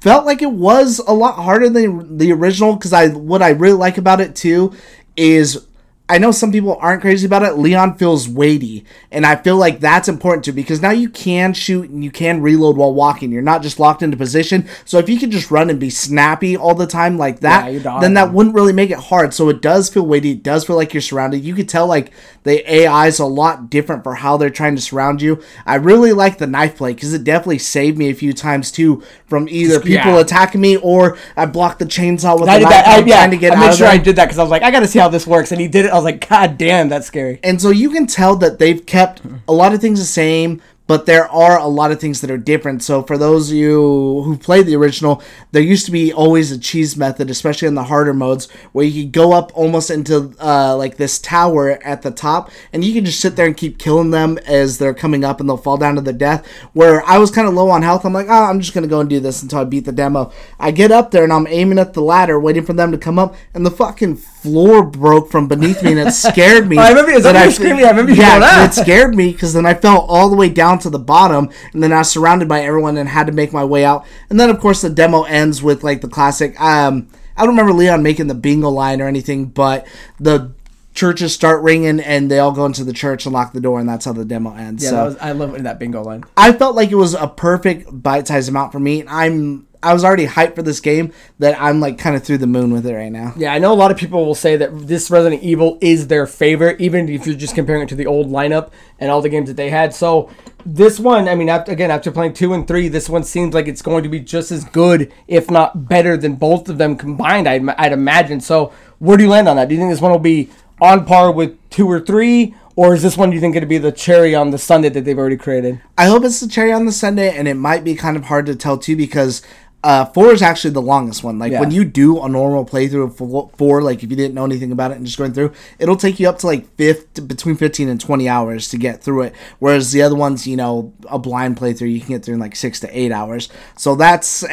felt 0.00 0.24
like 0.26 0.42
it 0.42 0.50
was 0.50 0.98
a 0.98 1.12
lot 1.12 1.36
harder 1.36 1.68
than 1.68 2.16
the 2.18 2.32
original 2.32 2.74
because 2.74 2.92
I 2.92 3.08
what 3.08 3.42
I 3.42 3.50
really 3.50 3.74
like 3.76 3.98
about 3.98 4.20
it 4.20 4.34
too 4.34 4.72
is 5.16 5.66
I 6.10 6.18
know 6.18 6.32
some 6.32 6.50
people 6.50 6.76
aren't 6.80 7.00
crazy 7.02 7.24
about 7.26 7.42
it. 7.44 7.54
Leon 7.56 7.94
feels 7.96 8.28
weighty, 8.28 8.84
and 9.12 9.24
I 9.24 9.36
feel 9.36 9.56
like 9.56 9.78
that's 9.80 10.08
important 10.08 10.44
too 10.44 10.52
because 10.52 10.82
now 10.82 10.90
you 10.90 11.08
can 11.08 11.52
shoot 11.52 11.88
and 11.88 12.02
you 12.02 12.10
can 12.10 12.42
reload 12.42 12.76
while 12.76 12.92
walking. 12.92 13.30
You're 13.30 13.42
not 13.42 13.62
just 13.62 13.78
locked 13.78 14.02
into 14.02 14.16
position. 14.16 14.68
So 14.84 14.98
if 14.98 15.08
you 15.08 15.18
could 15.18 15.30
just 15.30 15.50
run 15.50 15.70
and 15.70 15.78
be 15.78 15.88
snappy 15.88 16.56
all 16.56 16.74
the 16.74 16.86
time 16.86 17.16
like 17.16 17.40
that, 17.40 17.72
Yeah, 17.72 18.00
then 18.00 18.14
that 18.14 18.32
wouldn't 18.32 18.54
really 18.54 18.72
make 18.72 18.90
it 18.90 18.98
hard. 18.98 19.32
So 19.32 19.48
it 19.48 19.62
does 19.62 19.88
feel 19.88 20.04
weighty. 20.04 20.32
It 20.32 20.42
does 20.42 20.64
feel 20.64 20.76
like 20.76 20.92
you're 20.92 21.00
surrounded. 21.00 21.44
You 21.44 21.54
could 21.54 21.68
tell 21.68 21.86
like 21.86 22.12
the 22.42 22.68
AI 22.74 23.06
is 23.06 23.18
a 23.20 23.26
lot 23.26 23.70
different 23.70 24.02
for 24.02 24.14
how 24.16 24.36
they're 24.36 24.50
trying 24.50 24.74
to 24.76 24.82
surround 24.82 25.22
you. 25.22 25.40
I 25.64 25.76
really 25.76 26.12
like 26.12 26.38
the 26.38 26.46
knife 26.46 26.76
play 26.76 26.92
because 26.94 27.14
it 27.14 27.22
definitely 27.22 27.58
saved 27.58 27.96
me 27.98 28.10
a 28.10 28.14
few 28.14 28.32
times 28.32 28.72
too 28.72 29.02
from 29.26 29.48
either 29.48 29.78
people 29.78 30.12
Yeah. 30.14 30.20
attacking 30.20 30.60
me 30.60 30.76
or 30.76 31.16
I 31.36 31.46
blocked 31.46 31.78
the 31.78 31.84
chainsaw 31.86 32.40
with 32.40 32.48
I 32.48 32.58
the 32.58 32.64
knife. 32.64 32.70
that. 32.72 32.88
I, 32.88 32.98
yeah, 33.06 33.16
trying 33.18 33.30
to 33.30 33.36
get 33.36 33.56
I 33.56 33.60
made 33.60 33.74
sure 33.76 33.86
I 33.86 33.98
did 33.98 34.16
that 34.16 34.24
because 34.24 34.38
I 34.38 34.42
was 34.42 34.50
like, 34.50 34.62
I 34.62 34.70
got 34.70 34.80
to 34.80 34.88
see 34.88 34.98
how 34.98 35.08
this 35.08 35.26
works, 35.26 35.52
and 35.52 35.60
he 35.60 35.68
did 35.68 35.84
it. 35.84 35.92
Was 36.00 36.12
like, 36.12 36.28
God 36.28 36.56
damn, 36.58 36.88
that's 36.88 37.06
scary. 37.06 37.40
And 37.42 37.60
so 37.60 37.70
you 37.70 37.90
can 37.90 38.06
tell 38.06 38.36
that 38.36 38.58
they've 38.58 38.84
kept 38.84 39.22
a 39.46 39.52
lot 39.52 39.74
of 39.74 39.80
things 39.80 39.98
the 39.98 40.06
same, 40.06 40.62
but 40.90 41.06
there 41.06 41.30
are 41.30 41.56
a 41.56 41.68
lot 41.68 41.92
of 41.92 42.00
things 42.00 42.20
that 42.20 42.32
are 42.32 42.36
different. 42.36 42.82
So 42.82 43.04
for 43.04 43.16
those 43.16 43.48
of 43.48 43.56
you 43.56 44.22
who 44.24 44.36
played 44.36 44.66
the 44.66 44.74
original, 44.74 45.22
there 45.52 45.62
used 45.62 45.86
to 45.86 45.92
be 45.92 46.12
always 46.12 46.50
a 46.50 46.58
cheese 46.58 46.96
method, 46.96 47.30
especially 47.30 47.68
in 47.68 47.76
the 47.76 47.84
harder 47.84 48.12
modes, 48.12 48.50
where 48.72 48.84
you 48.84 49.04
could 49.04 49.12
go 49.12 49.32
up 49.32 49.52
almost 49.54 49.92
into 49.92 50.34
uh, 50.40 50.76
like 50.76 50.96
this 50.96 51.20
tower 51.20 51.78
at 51.84 52.02
the 52.02 52.10
top, 52.10 52.50
and 52.72 52.82
you 52.82 52.92
can 52.92 53.04
just 53.04 53.20
sit 53.20 53.36
there 53.36 53.46
and 53.46 53.56
keep 53.56 53.78
killing 53.78 54.10
them 54.10 54.36
as 54.38 54.78
they're 54.78 54.92
coming 54.92 55.22
up, 55.22 55.38
and 55.38 55.48
they'll 55.48 55.56
fall 55.56 55.76
down 55.76 55.94
to 55.94 56.00
their 56.00 56.12
death. 56.12 56.44
Where 56.72 57.04
I 57.04 57.18
was 57.18 57.30
kind 57.30 57.46
of 57.46 57.54
low 57.54 57.70
on 57.70 57.82
health, 57.82 58.04
I'm 58.04 58.12
like, 58.12 58.26
oh, 58.28 58.46
I'm 58.46 58.58
just 58.58 58.74
gonna 58.74 58.88
go 58.88 58.98
and 58.98 59.08
do 59.08 59.20
this 59.20 59.44
until 59.44 59.60
I 59.60 59.64
beat 59.66 59.84
the 59.84 59.92
demo. 59.92 60.32
I 60.58 60.72
get 60.72 60.90
up 60.90 61.12
there 61.12 61.22
and 61.22 61.32
I'm 61.32 61.46
aiming 61.46 61.78
at 61.78 61.94
the 61.94 62.02
ladder, 62.02 62.40
waiting 62.40 62.66
for 62.66 62.72
them 62.72 62.90
to 62.90 62.98
come 62.98 63.16
up, 63.16 63.36
and 63.54 63.64
the 63.64 63.70
fucking 63.70 64.16
floor 64.16 64.82
broke 64.82 65.30
from 65.30 65.46
beneath 65.46 65.84
me, 65.84 65.92
and 65.92 66.00
it 66.00 66.12
scared 66.14 66.68
me. 66.68 66.78
I 66.78 66.88
remember- 66.88 67.12
is 67.12 67.22
that 67.22 67.34
that 67.34 67.40
when 67.42 67.48
you 67.50 67.54
screaming? 67.54 67.84
I 67.84 67.90
remember 67.90 68.10
you 68.10 68.18
yeah, 68.18 68.40
going, 68.40 68.50
"Ah!" 68.50 68.64
it 68.64 68.74
scared 68.74 69.14
me 69.14 69.30
because 69.30 69.52
then 69.52 69.66
I 69.66 69.74
fell 69.74 70.00
all 70.00 70.28
the 70.28 70.36
way 70.36 70.48
down 70.48 70.79
to 70.82 70.90
the 70.90 70.98
bottom, 70.98 71.50
and 71.72 71.82
then 71.82 71.92
I 71.92 71.98
was 71.98 72.10
surrounded 72.10 72.48
by 72.48 72.60
everyone 72.60 72.96
and 72.96 73.08
had 73.08 73.26
to 73.26 73.32
make 73.32 73.52
my 73.52 73.64
way 73.64 73.84
out. 73.84 74.06
And 74.28 74.38
then, 74.38 74.50
of 74.50 74.60
course, 74.60 74.82
the 74.82 74.90
demo 74.90 75.22
ends 75.22 75.62
with 75.62 75.82
like 75.84 76.00
the 76.00 76.08
classic. 76.08 76.60
Um, 76.60 77.08
I 77.36 77.42
don't 77.42 77.54
remember 77.56 77.72
Leon 77.72 78.02
making 78.02 78.26
the 78.26 78.34
bingo 78.34 78.68
line 78.68 79.00
or 79.00 79.08
anything, 79.08 79.46
but 79.46 79.86
the 80.18 80.52
churches 80.94 81.32
start 81.32 81.62
ringing 81.62 82.00
and 82.00 82.30
they 82.30 82.38
all 82.38 82.52
go 82.52 82.66
into 82.66 82.84
the 82.84 82.92
church 82.92 83.26
and 83.26 83.32
lock 83.32 83.52
the 83.52 83.60
door, 83.60 83.80
and 83.80 83.88
that's 83.88 84.04
how 84.04 84.12
the 84.12 84.24
demo 84.24 84.54
ends. 84.54 84.82
Yeah, 84.82 84.90
so 84.90 85.04
was, 85.06 85.16
I 85.18 85.32
love 85.32 85.62
that 85.62 85.78
bingo 85.78 86.02
line. 86.02 86.24
I 86.36 86.52
felt 86.52 86.74
like 86.74 86.90
it 86.90 86.96
was 86.96 87.14
a 87.14 87.28
perfect 87.28 87.88
bite-sized 87.90 88.48
amount 88.48 88.72
for 88.72 88.80
me. 88.80 89.04
I'm 89.06 89.66
I 89.82 89.94
was 89.94 90.04
already 90.04 90.26
hyped 90.26 90.56
for 90.56 90.62
this 90.62 90.80
game 90.80 91.12
that 91.38 91.60
I'm 91.60 91.80
like 91.80 91.98
kind 91.98 92.14
of 92.14 92.22
through 92.22 92.38
the 92.38 92.46
moon 92.46 92.72
with 92.72 92.86
it 92.86 92.94
right 92.94 93.10
now. 93.10 93.32
Yeah, 93.36 93.52
I 93.52 93.58
know 93.58 93.72
a 93.72 93.74
lot 93.74 93.90
of 93.90 93.96
people 93.96 94.26
will 94.26 94.34
say 94.34 94.56
that 94.56 94.86
this 94.86 95.10
Resident 95.10 95.42
Evil 95.42 95.78
is 95.80 96.08
their 96.08 96.26
favorite, 96.26 96.80
even 96.80 97.08
if 97.08 97.26
you're 97.26 97.36
just 97.36 97.54
comparing 97.54 97.82
it 97.82 97.88
to 97.88 97.94
the 97.94 98.06
old 98.06 98.28
lineup 98.28 98.72
and 98.98 99.10
all 99.10 99.22
the 99.22 99.30
games 99.30 99.48
that 99.48 99.56
they 99.56 99.70
had. 99.70 99.94
So 99.94 100.30
this 100.66 101.00
one, 101.00 101.28
I 101.28 101.34
mean, 101.34 101.48
after, 101.48 101.72
again, 101.72 101.90
after 101.90 102.10
playing 102.10 102.34
two 102.34 102.52
and 102.52 102.68
three, 102.68 102.88
this 102.88 103.08
one 103.08 103.24
seems 103.24 103.54
like 103.54 103.68
it's 103.68 103.80
going 103.80 104.02
to 104.02 104.10
be 104.10 104.20
just 104.20 104.52
as 104.52 104.64
good, 104.64 105.12
if 105.26 105.50
not 105.50 105.88
better, 105.88 106.16
than 106.18 106.34
both 106.34 106.68
of 106.68 106.76
them 106.76 106.96
combined. 106.96 107.48
I'd, 107.48 107.66
I'd 107.70 107.92
imagine. 107.92 108.40
So 108.40 108.74
where 108.98 109.16
do 109.16 109.24
you 109.24 109.30
land 109.30 109.48
on 109.48 109.56
that? 109.56 109.68
Do 109.68 109.74
you 109.74 109.80
think 109.80 109.90
this 109.90 110.02
one 110.02 110.12
will 110.12 110.18
be 110.18 110.50
on 110.80 111.04
par 111.04 111.30
with 111.32 111.56
two 111.70 111.86
or 111.88 112.00
three? 112.00 112.54
Or 112.76 112.94
is 112.94 113.02
this 113.02 113.16
one, 113.16 113.30
you 113.32 113.40
think, 113.40 113.54
going 113.54 113.60
to 113.62 113.66
be 113.66 113.78
the 113.78 113.92
cherry 113.92 114.34
on 114.34 114.52
the 114.52 114.58
sundae 114.58 114.88
that 114.90 115.04
they've 115.04 115.18
already 115.18 115.36
created? 115.36 115.82
I 115.98 116.06
hope 116.06 116.24
it's 116.24 116.40
the 116.40 116.48
cherry 116.48 116.72
on 116.72 116.86
the 116.86 116.92
sundae, 116.92 117.36
and 117.36 117.46
it 117.46 117.54
might 117.54 117.84
be 117.84 117.94
kind 117.94 118.16
of 118.16 118.24
hard 118.24 118.46
to 118.46 118.56
tell 118.56 118.78
too 118.78 118.96
because 118.96 119.42
uh, 119.82 120.04
four 120.06 120.32
is 120.32 120.40
actually 120.40 120.70
the 120.70 120.80
longest 120.82 121.24
one. 121.24 121.38
Like 121.38 121.52
Yeah. 121.52 121.60
when 121.60 121.72
you 121.72 121.84
do 121.84 122.22
a 122.22 122.28
normal 122.28 122.64
playthrough 122.64 123.20
of 123.20 123.52
four, 123.56 123.82
like 123.82 124.02
if 124.02 124.10
you 124.10 124.16
didn't 124.16 124.34
know 124.34 124.44
anything 124.44 124.72
about 124.72 124.92
it 124.92 124.98
and 124.98 125.04
just 125.04 125.18
going 125.18 125.32
through, 125.32 125.52
it'll 125.78 125.96
take 125.96 126.20
you 126.20 126.28
up 126.28 126.38
to 126.38 126.46
like 126.46 126.74
fifth 126.76 127.26
between 127.26 127.56
fifteen 127.56 127.88
and 127.88 128.00
twenty 128.00 128.28
hours 128.28 128.68
to 128.68 128.78
get 128.78 129.02
through 129.02 129.22
it. 129.22 129.34
Whereas 129.58 129.92
the 129.92 130.02
other 130.02 130.16
ones, 130.16 130.46
you 130.46 130.56
know, 130.56 130.94
a 131.08 131.18
blind 131.18 131.56
playthrough, 131.58 131.92
you 131.92 132.00
can 132.00 132.10
get 132.10 132.24
through 132.24 132.34
in 132.34 132.40
like 132.40 132.56
six 132.56 132.80
to 132.80 132.98
eight 132.98 133.10
hours. 133.12 133.48
So 133.76 133.94
that's 133.94 134.42
it, 134.44 134.48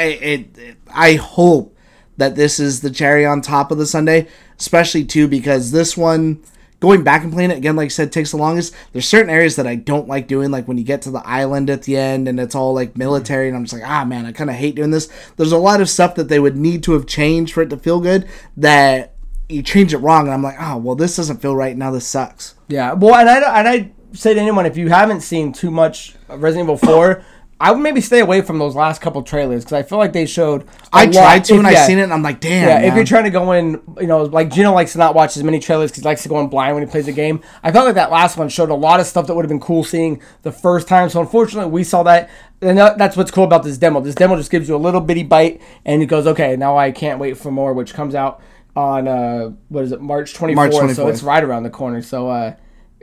it. 0.58 0.78
I 0.94 1.14
hope 1.14 1.77
that 2.18 2.36
this 2.36 2.60
is 2.60 2.82
the 2.82 2.90
cherry 2.90 3.26
on 3.26 3.42
top 3.42 3.72
of 3.72 3.78
the 3.78 3.86
sundae, 3.86 4.28
especially 4.60 5.06
too 5.06 5.28
because 5.28 5.72
this 5.72 5.96
one 5.96 6.44
going 6.80 7.04
back 7.04 7.24
and 7.24 7.34
playing 7.34 7.52
it 7.52 7.58
again, 7.58 7.76
like 7.76 7.86
I 7.86 7.90
said, 7.90 8.12
takes 8.12 8.32
the 8.32 8.38
longest. 8.38 8.74
There's 8.92 9.08
certain 9.08 9.30
areas 9.30 9.56
that 9.56 9.68
I 9.68 9.76
don't 9.76 10.08
like 10.08 10.28
doing, 10.28 10.52
like 10.52 10.68
when 10.68 10.78
you 10.78 10.84
get 10.84 11.02
to 11.04 11.12
the 11.12 11.26
island 11.26 11.70
at 11.70 11.84
the 11.84 11.98
end 11.98 12.28
and 12.28 12.40
it's 12.40 12.56
all 12.56 12.74
like 12.74 12.98
military, 12.98 13.48
and 13.48 13.58
I'm 13.58 13.64
just 13.64 13.74
like, 13.74 13.90
ah, 13.90 14.06
man, 14.06 14.26
I 14.26 14.32
kind 14.32 14.50
of 14.50 14.56
hate 14.56 14.76
doing 14.76 14.92
this. 14.92 15.10
There's 15.38 15.52
a 15.52 15.58
lot 15.58 15.82
of 15.82 15.90
stuff 15.90 16.16
that 16.16 16.30
they 16.30 16.40
would 16.40 16.58
need 16.58 16.84
to 16.84 16.94
have 16.94 17.08
changed 17.08 17.54
for 17.54 17.64
it 17.64 17.70
to 17.70 17.78
feel 17.78 18.00
good 18.00 18.28
that 18.58 19.14
you 19.50 19.64
change 19.64 19.94
it 19.94 20.00
wrong, 20.00 20.26
and 20.26 20.34
I'm 20.34 20.44
like, 20.44 20.58
oh, 20.60 20.78
well, 20.78 20.96
this 20.96 21.16
doesn't 21.16 21.42
feel 21.42 21.56
right. 21.56 21.76
Now 21.76 21.92
this 21.92 22.08
sucks. 22.08 22.56
Yeah, 22.68 22.94
well, 22.94 23.16
and 23.16 23.30
I 23.30 23.60
and 23.60 23.68
I 23.68 23.92
say 24.14 24.34
to 24.34 24.40
anyone, 24.40 24.66
if 24.66 24.78
you 24.78 24.90
haven't 24.90 25.22
seen 25.22 25.54
too 25.54 25.72
much 25.72 26.16
Resident 26.28 26.66
Evil 26.66 26.78
Four, 26.78 27.24
I 27.60 27.72
would 27.72 27.82
maybe 27.82 28.02
stay 28.02 28.20
away 28.20 28.42
from 28.42 28.60
those 28.60 28.76
last 28.76 29.02
couple 29.02 29.24
trailers 29.24 29.64
because 29.64 29.74
I 29.74 29.82
feel 29.84 29.98
like 29.98 30.14
they 30.14 30.28
showed. 30.28 30.68
I 30.94 31.04
I 31.04 31.08
tried 31.08 31.44
to, 31.46 31.56
and 31.56 31.66
I 31.66 31.74
seen 31.88 31.98
it, 31.98 32.04
and 32.04 32.14
I'm 32.14 32.22
like, 32.22 32.40
damn. 32.40 32.68
Yeah, 32.68 32.88
if 32.88 32.96
you're 32.96 33.04
trying 33.04 33.24
to 33.24 33.32
go 33.32 33.52
in, 33.54 33.82
you 34.00 34.06
know, 34.06 34.24
like 34.24 34.52
Gino 34.52 34.72
likes 34.74 34.92
to 34.92 35.00
not 35.00 35.16
watch 35.16 35.36
as 35.36 35.44
many 35.44 35.60
trailers 35.60 35.90
because 35.90 36.04
he 36.04 36.08
likes 36.08 36.22
to 36.24 36.30
go 36.30 36.40
in 36.40 36.50
blind 36.50 36.76
when 36.76 36.86
he 36.86 36.92
plays 36.92 37.08
a 37.08 37.12
game. 37.12 37.42
I 37.64 37.72
felt 37.72 37.86
like 37.86 37.96
that 37.96 38.12
last 38.12 38.38
one 38.38 38.50
showed 38.50 38.70
a 38.70 38.76
lot 38.76 39.00
of 39.00 39.08
stuff 39.08 39.26
that 39.26 39.34
would 39.34 39.44
have 39.44 39.50
been 39.50 39.60
cool 39.60 39.84
seeing 39.84 40.22
the 40.44 40.52
first 40.52 40.88
time. 40.88 41.10
So 41.10 41.20
unfortunately, 41.20 41.72
we 41.72 41.84
saw 41.84 42.04
that, 42.04 42.30
and 42.62 42.78
that's 42.78 43.18
what's 43.18 43.32
cool 43.32 43.46
about 43.46 43.64
this 43.64 43.80
demo. 43.80 44.02
This 44.02 44.16
demo 44.16 44.36
just 44.36 44.52
gives 44.52 44.70
you 44.70 44.76
a 44.76 44.78
little 44.78 45.02
bitty 45.02 45.24
bite, 45.24 45.60
and 45.84 46.04
it 46.04 46.06
goes, 46.06 46.28
okay, 46.28 46.56
now 46.56 46.78
I 46.78 46.92
can't 46.92 47.20
wait 47.20 47.38
for 47.38 47.50
more, 47.50 47.74
which 47.74 47.96
comes 47.96 48.14
out 48.14 48.40
on 48.76 49.08
uh, 49.08 49.50
what 49.70 49.84
is 49.84 49.92
it, 49.92 50.00
March 50.00 50.36
24th. 50.36 50.56
March 50.56 50.96
So 50.96 51.08
it's 51.08 51.24
right 51.24 51.44
around 51.44 51.64
the 51.64 51.72
corner. 51.72 52.04
So. 52.04 52.30
uh 52.30 52.56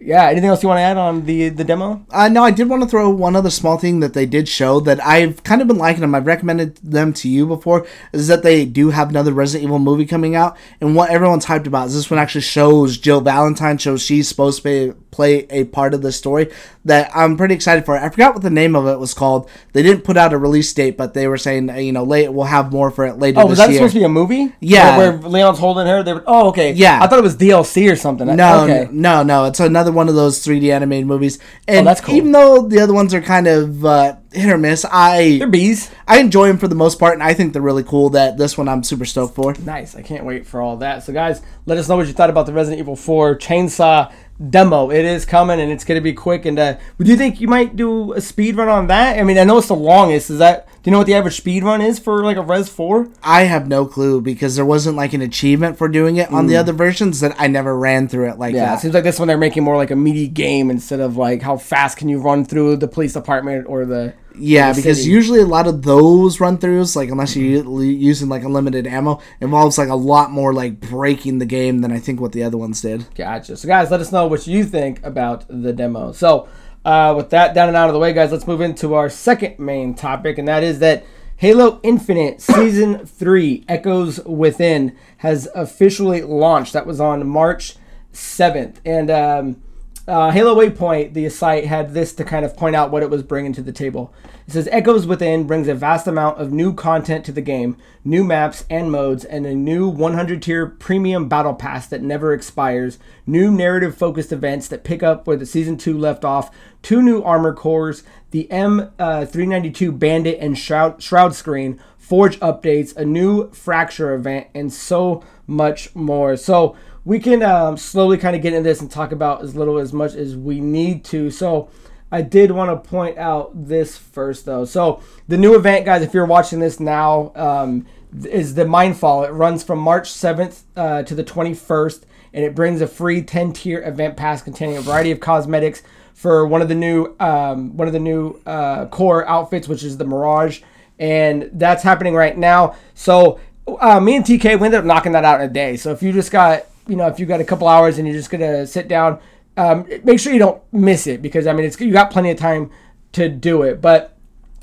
yeah, 0.05 0.27
anything 0.29 0.49
else 0.51 0.63
you 0.63 0.69
want 0.69 0.79
to 0.79 0.83
add 0.83 0.97
on 0.97 1.25
the 1.27 1.49
the 1.49 1.65
demo? 1.65 2.05
Uh, 2.11 2.29
no, 2.29 2.45
I 2.45 2.51
did 2.51 2.69
want 2.69 2.83
to 2.83 2.89
throw 2.89 3.09
one 3.11 3.35
other 3.37 3.51
small 3.51 3.79
thing 3.79 4.01
that 4.01 4.13
they 4.15 4.27
did 4.27 4.49
show 4.49 4.81
that 4.81 5.05
I've 5.05 5.43
kind 5.45 5.63
of 5.63 5.69
been 5.69 5.79
liking 5.79 6.03
them. 6.03 6.15
I've 6.15 6.27
recommended 6.27 6.77
them 6.77 7.13
to 7.15 7.29
you 7.29 7.47
before. 7.47 7.87
Is 8.13 8.29
that 8.29 8.43
they 8.43 8.65
do 8.65 8.91
have 8.91 9.09
another 9.11 9.33
Resident 9.33 9.65
Evil 9.65 9.79
movie 9.79 10.07
coming 10.07 10.35
out, 10.37 10.57
and 10.81 10.95
what 10.95 11.11
everyone's 11.11 11.47
hyped 11.47 11.67
about 11.67 11.87
is 11.89 11.95
this 11.95 12.11
one 12.11 12.19
actually 12.21 12.43
shows 12.43 12.99
Jill 12.99 13.21
Valentine 13.21 13.79
shows 13.79 14.03
she's 14.03 14.29
supposed 14.29 14.63
to 14.63 14.93
be, 14.93 14.99
play 15.11 15.47
a 15.51 15.65
part 15.65 15.95
of 15.95 16.03
the 16.03 16.13
story. 16.13 16.51
That 16.87 17.11
I'm 17.15 17.39
pretty 17.39 17.55
excited 17.55 17.87
for. 17.87 17.97
I 17.97 18.11
forgot 18.11 18.35
what 18.35 18.43
the 18.43 18.51
name 18.51 18.77
of 18.77 18.87
it 18.87 18.99
was 18.99 19.15
called. 19.15 19.49
They 19.73 19.83
didn't 19.83 20.05
put 20.05 20.19
out 20.19 20.35
a 20.35 20.39
release 20.39 20.71
date, 20.75 20.99
but 20.99 21.15
they 21.15 21.27
were 21.27 21.39
saying 21.39 21.71
uh, 21.71 21.77
you 21.77 21.93
know 21.93 22.05
late 22.05 22.29
we'll 22.31 22.45
have 22.45 22.73
more 22.73 22.91
for 22.91 23.07
it 23.07 23.19
later 23.19 23.41
Oh, 23.41 23.45
this 23.45 23.51
was 23.51 23.59
that 23.59 23.71
year. 23.71 23.79
supposed 23.79 23.95
to 23.95 24.01
be 24.01 24.05
a 24.05 24.09
movie? 24.11 24.53
Yeah. 24.61 24.99
Where, 24.99 25.13
where 25.17 25.31
Leon's 25.31 25.59
holding 25.59 25.87
her. 25.87 26.03
They 26.03 26.13
were, 26.13 26.23
oh, 26.27 26.49
okay. 26.49 26.73
Yeah. 26.73 26.99
I 27.03 27.07
thought 27.07 27.19
it 27.21 27.23
was 27.23 27.37
DLC 27.39 27.91
or 27.91 27.97
something. 27.97 28.27
No, 28.37 28.65
Okay. 28.65 28.89
no, 28.93 29.23
no. 29.23 29.45
It's 29.47 29.61
another 29.61 29.93
one 29.95 30.09
of 30.09 30.15
those 30.15 30.45
3D 30.45 30.71
animated 30.73 31.07
movies. 31.07 31.39
And 31.69 31.87
Oh, 31.87 31.91
that's 31.91 32.01
cool. 32.01 32.15
even 32.15 32.33
though 32.33 32.63
the 32.63 32.81
other 32.81 32.93
ones 32.93 33.15
are 33.15 33.21
kind 33.23 33.47
of 33.47 33.85
uh, 33.85 34.17
hit 34.33 34.51
or 34.51 34.59
miss, 34.59 34.85
I 34.91 35.39
They're 35.39 35.49
bees. 35.49 35.91
I 36.07 36.19
enjoy 36.21 36.49
them 36.49 36.59
for 36.59 36.69
the 36.69 36.75
most 36.75 36.99
part, 36.99 37.15
and 37.15 37.23
I 37.23 37.35
think 37.35 37.53
they're 37.53 37.63
really 37.63 37.85
cool. 37.85 38.11
That 38.11 38.37
this 38.37 38.59
one 38.59 38.69
I'm 38.69 38.83
super 38.83 39.05
stoked 39.05 39.35
for. 39.35 39.55
Nice. 39.65 39.95
I 39.97 40.03
can't 40.03 40.25
wait 40.25 40.47
for 40.47 40.61
all 40.61 40.77
that. 40.79 41.03
So, 41.05 41.13
guys, 41.13 41.41
let 41.67 41.79
us 41.79 41.89
know 41.89 41.97
what 41.97 42.07
you 42.07 42.13
thought 42.13 42.31
about 42.31 42.47
the 42.47 42.53
Resident 42.53 42.81
Evil 42.81 42.97
4 42.97 43.37
Chainsaw 43.39 44.13
demo. 44.51 44.91
It 44.91 45.05
is 45.05 45.25
coming 45.25 45.61
and 45.61 45.71
it's 45.71 45.85
going 45.85 45.97
to 45.99 46.03
be 46.03 46.13
quick. 46.13 46.45
And 46.45 46.59
uh, 46.59 46.77
do 46.99 47.11
you 47.11 47.17
think 47.17 47.41
you 47.41 47.47
might 47.49 47.77
do 47.77 48.13
a 48.15 48.21
speed 48.21 48.57
run 48.57 48.69
on 48.69 48.89
that? 48.89 49.19
I 49.19 49.23
mean, 49.23 49.39
I 49.39 49.45
know 49.45 49.59
it's 49.59 49.69
the 49.69 49.77
longest. 49.77 50.29
Is 50.31 50.39
that, 50.39 50.67
do 50.85 50.91
you 50.91 50.93
know 50.93 50.99
what 50.99 51.07
the 51.07 51.15
average 51.15 51.37
speed 51.39 51.65
run 51.65 51.81
is 51.81 51.99
for 51.99 52.23
like 52.23 52.37
a 52.37 52.43
Res 52.43 52.69
4? 52.69 53.09
I 53.23 53.45
have 53.45 53.67
no 53.67 53.87
clue 53.87 54.21
because 54.21 54.55
there 54.55 54.67
wasn't 54.67 54.97
like 54.99 55.15
an 55.15 55.23
achievement 55.23 55.79
for 55.79 55.89
doing 55.89 56.19
it 56.19 56.31
on 56.31 56.47
the 56.47 56.59
other 56.59 56.75
versions 56.75 57.21
that 57.21 57.35
I 57.39 57.47
never 57.47 57.75
ran 57.77 58.07
through 58.07 58.29
it 58.29 58.39
like 58.39 58.55
Mm. 58.55 58.59
Yeah, 58.59 58.65
it 58.65 58.67
that. 58.77 58.81
seems 58.81 58.93
like 58.95 59.03
this 59.05 59.19
one 59.19 59.27
they're 59.27 59.39
making 59.39 59.65
more 59.65 59.77
like 59.79 59.91
a 59.91 59.97
meaty 59.97 60.29
game 60.29 60.71
instead 60.71 61.01
of 61.01 61.17
like 61.17 61.41
how 61.41 61.57
fast 61.57 61.97
can 61.97 62.11
you 62.11 62.21
run 62.21 62.45
through 62.45 62.77
the 62.77 62.87
police 62.87 63.15
department 63.15 63.67
or 63.67 63.87
the. 63.87 64.13
Yeah, 64.37 64.73
because 64.73 64.99
city. 64.99 65.11
usually 65.11 65.41
a 65.41 65.47
lot 65.47 65.69
of 65.69 65.83
those 65.83 66.41
run 66.41 66.59
throughs, 66.59 66.97
like 66.97 67.09
unless 67.09 67.37
you're 67.37 67.65
using 67.83 68.29
like 68.29 68.43
unlimited 68.43 68.85
ammo, 68.85 69.21
involves 69.41 69.79
like 69.79 69.89
a 69.89 69.95
lot 69.95 70.33
more 70.33 70.53
like 70.53 70.81
breaking 70.81 71.39
the 71.39 71.47
game 71.47 71.83
than 71.83 71.93
I 71.93 72.01
think 72.01 72.21
what 72.21 72.33
the 72.33 72.43
other 72.43 72.57
ones 72.59 72.81
did. 72.81 73.07
Gotcha. 73.15 73.57
So, 73.57 73.69
guys, 73.69 73.93
let 73.93 74.01
us 74.01 74.11
know 74.11 74.27
what 74.27 74.47
you 74.49 74.65
think 74.65 74.99
about 75.07 75.45
the 75.49 75.73
demo. 75.73 76.11
So, 76.11 76.49
uh, 76.85 77.15
with 77.17 77.31
that 77.31 77.55
down 77.55 77.69
and 77.69 77.77
out 77.77 77.89
of 77.89 77.95
the 77.95 77.99
way, 77.99 78.13
guys, 78.13 78.33
let's 78.33 78.47
move 78.47 78.61
into 78.61 78.95
our 78.95 79.09
second 79.09 79.59
main 79.59 79.95
topic, 79.95 80.39
and 80.39 80.49
that 80.49 80.63
is 80.63 80.79
that 80.81 81.05
Halo 81.37 81.81
Infinite 81.83 82.41
Season 82.41 83.05
3 83.05 83.65
Echoes 83.69 84.21
Within 84.25 84.97
has 85.19 85.49
officially 85.55 86.23
launched. 86.23 86.73
That 86.73 86.87
was 86.87 87.01
on 87.01 87.27
March 87.27 87.75
7th. 88.13 88.77
And 88.85 89.11
um, 89.11 89.63
uh, 90.07 90.31
Halo 90.31 90.55
Waypoint, 90.55 91.15
the 91.15 91.29
site, 91.31 91.65
had 91.65 91.95
this 91.95 92.13
to 92.15 92.25
kind 92.25 92.45
of 92.45 92.57
point 92.57 92.77
out 92.77 92.91
what 92.91 93.03
it 93.03 93.09
was 93.09 93.23
bringing 93.23 93.55
to 93.55 93.63
the 93.63 93.73
table. 93.73 94.13
It 94.47 94.53
says 94.53 94.69
Echoes 94.71 95.07
Within 95.07 95.47
brings 95.47 95.67
a 95.67 95.75
vast 95.75 96.07
amount 96.07 96.39
of 96.39 96.53
new 96.53 96.75
content 96.75 97.25
to 97.25 97.33
the 97.33 97.41
game, 97.41 97.79
new 98.05 98.23
maps 98.23 98.67
and 98.69 98.93
modes, 98.93 99.25
and 99.25 99.47
a 99.47 99.55
new 99.55 99.89
100 99.89 100.43
tier 100.43 100.67
premium 100.67 101.27
battle 101.27 101.55
pass 101.55 101.87
that 101.87 102.03
never 102.03 102.35
expires, 102.35 102.99
new 103.27 103.51
narrative 103.51 103.97
focused 103.97 104.31
events 104.31 104.69
that 104.69 104.85
pick 104.85 105.03
up 105.03 105.27
where 105.27 105.39
the 105.39 105.47
season 105.47 105.79
2 105.79 105.97
left 105.97 106.23
off, 106.23 106.55
two 106.83 107.01
new 107.01 107.23
armor 107.23 107.55
cores, 107.55 108.03
the 108.31 108.47
M392 108.51 109.99
Bandit 109.99 110.39
and 110.39 110.59
Shroud, 110.59 111.03
Shroud 111.03 111.35
screen, 111.35 111.81
Forge 111.97 112.39
updates, 112.41 112.95
a 112.99 113.05
new 113.07 113.51
Fracture 113.53 114.13
event, 114.13 114.49
and 114.55 114.71
so 114.71 115.25
much 115.47 115.95
more. 115.95 116.37
So, 116.37 116.77
we 117.05 117.19
can 117.19 117.43
um, 117.43 117.77
slowly 117.77 118.17
kind 118.17 118.35
of 118.35 118.43
get 118.43 118.53
into 118.53 118.69
this 118.69 118.81
and 118.81 118.91
talk 118.91 119.13
about 119.13 119.43
as 119.43 119.55
little 119.55 119.79
as 119.79 119.93
much 119.93 120.15
as 120.15 120.37
we 120.37 120.61
need 120.61 121.05
to. 121.07 121.31
So 121.31 121.69
I 122.11 122.23
did 122.23 122.51
want 122.51 122.71
to 122.71 122.89
point 122.89 123.19
out 123.19 123.51
this 123.67 123.99
first 123.99 124.47
though. 124.47 124.65
So 124.65 125.03
the 125.29 125.37
new 125.37 125.55
event, 125.55 125.85
guys, 125.85 126.03
if 126.03 126.15
you're 126.15 126.27
watching 126.27 126.61
this 126.61 126.81
now, 126.81 127.33
um, 127.35 127.87
is 128.25 128.55
the 128.55 128.65
Mindfall. 128.65 129.25
It 129.25 129.33
runs 129.33 129.63
from 129.65 129.81
March 129.81 130.11
7th 130.11 130.63
uh, 130.77 131.03
to 131.03 131.15
the 131.15 131.25
21st, 131.25 132.05
and 132.33 132.45
it 132.45 132.55
brings 132.55 132.81
a 132.81 132.87
free 132.87 133.23
10 133.23 133.53
tier 133.53 133.83
event 133.83 134.17
pass 134.17 134.41
containing 134.43 134.77
a 134.77 134.81
variety 134.81 135.11
of 135.11 135.21
cosmetics 135.21 135.83
for 136.15 136.47
one 136.47 136.63
of 136.63 136.69
the 136.69 136.75
new 136.75 137.17
um, 137.19 137.77
one 137.77 137.89
of 137.89 137.93
the 137.93 137.99
new 137.99 138.41
uh, 138.47 138.87
core 138.87 139.27
outfits, 139.29 139.67
which 139.67 139.83
is 139.83 139.99
the 139.99 140.05
Mirage, 140.05 140.63
and 140.99 141.51
that's 141.55 141.83
happening 141.83 142.15
right 142.15 142.39
now. 142.39 142.77
So 142.95 143.41
uh, 143.67 143.99
me 143.99 144.17
and 144.17 144.25
TK 144.25 144.61
we 144.61 144.67
ended 144.67 144.75
up 144.75 144.85
knocking 144.85 145.13
that 145.13 145.25
out 145.25 145.41
in 145.41 145.51
a 145.51 145.53
day. 145.53 145.77
So 145.77 145.91
if 145.91 146.03
you 146.03 146.13
just 146.13 146.31
got 146.31 146.67
you 146.87 146.97
know 146.97 147.07
if 147.07 147.19
you 147.19 147.27
got 147.27 147.41
a 147.41 147.45
couple 147.45 147.69
hours 147.69 147.99
and 147.99 148.07
you're 148.07 148.17
just 148.17 148.31
gonna 148.31 148.67
sit 148.67 148.89
down, 148.89 149.19
um, 149.57 149.87
make 150.03 150.19
sure 150.21 150.33
you 150.33 150.39
don't 150.39 150.63
miss 150.73 151.07
it 151.07 151.23
because 151.23 151.47
I 151.47 151.53
mean 151.53 151.65
it's 151.67 151.81
you 151.81 151.93
got 151.93 152.11
plenty 152.11 152.31
of 152.31 152.39
time 152.39 152.71
to 153.13 153.29
do 153.29 153.63
it. 153.63 153.81
But 153.81 154.17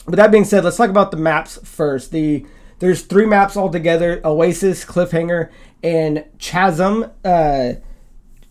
with 0.06 0.16
that 0.16 0.32
being 0.32 0.46
said, 0.46 0.64
let's 0.64 0.78
talk 0.78 0.90
about 0.90 1.12
the 1.12 1.18
maps 1.18 1.60
first. 1.64 2.12
The 2.12 2.46
there's 2.80 3.04
three 3.04 3.26
maps 3.26 3.56
altogether: 3.56 4.22
Oasis, 4.26 4.84
Cliffhanger, 4.86 5.50
and 5.84 6.26
Chasm. 6.40 7.12
Uh, 7.24 7.74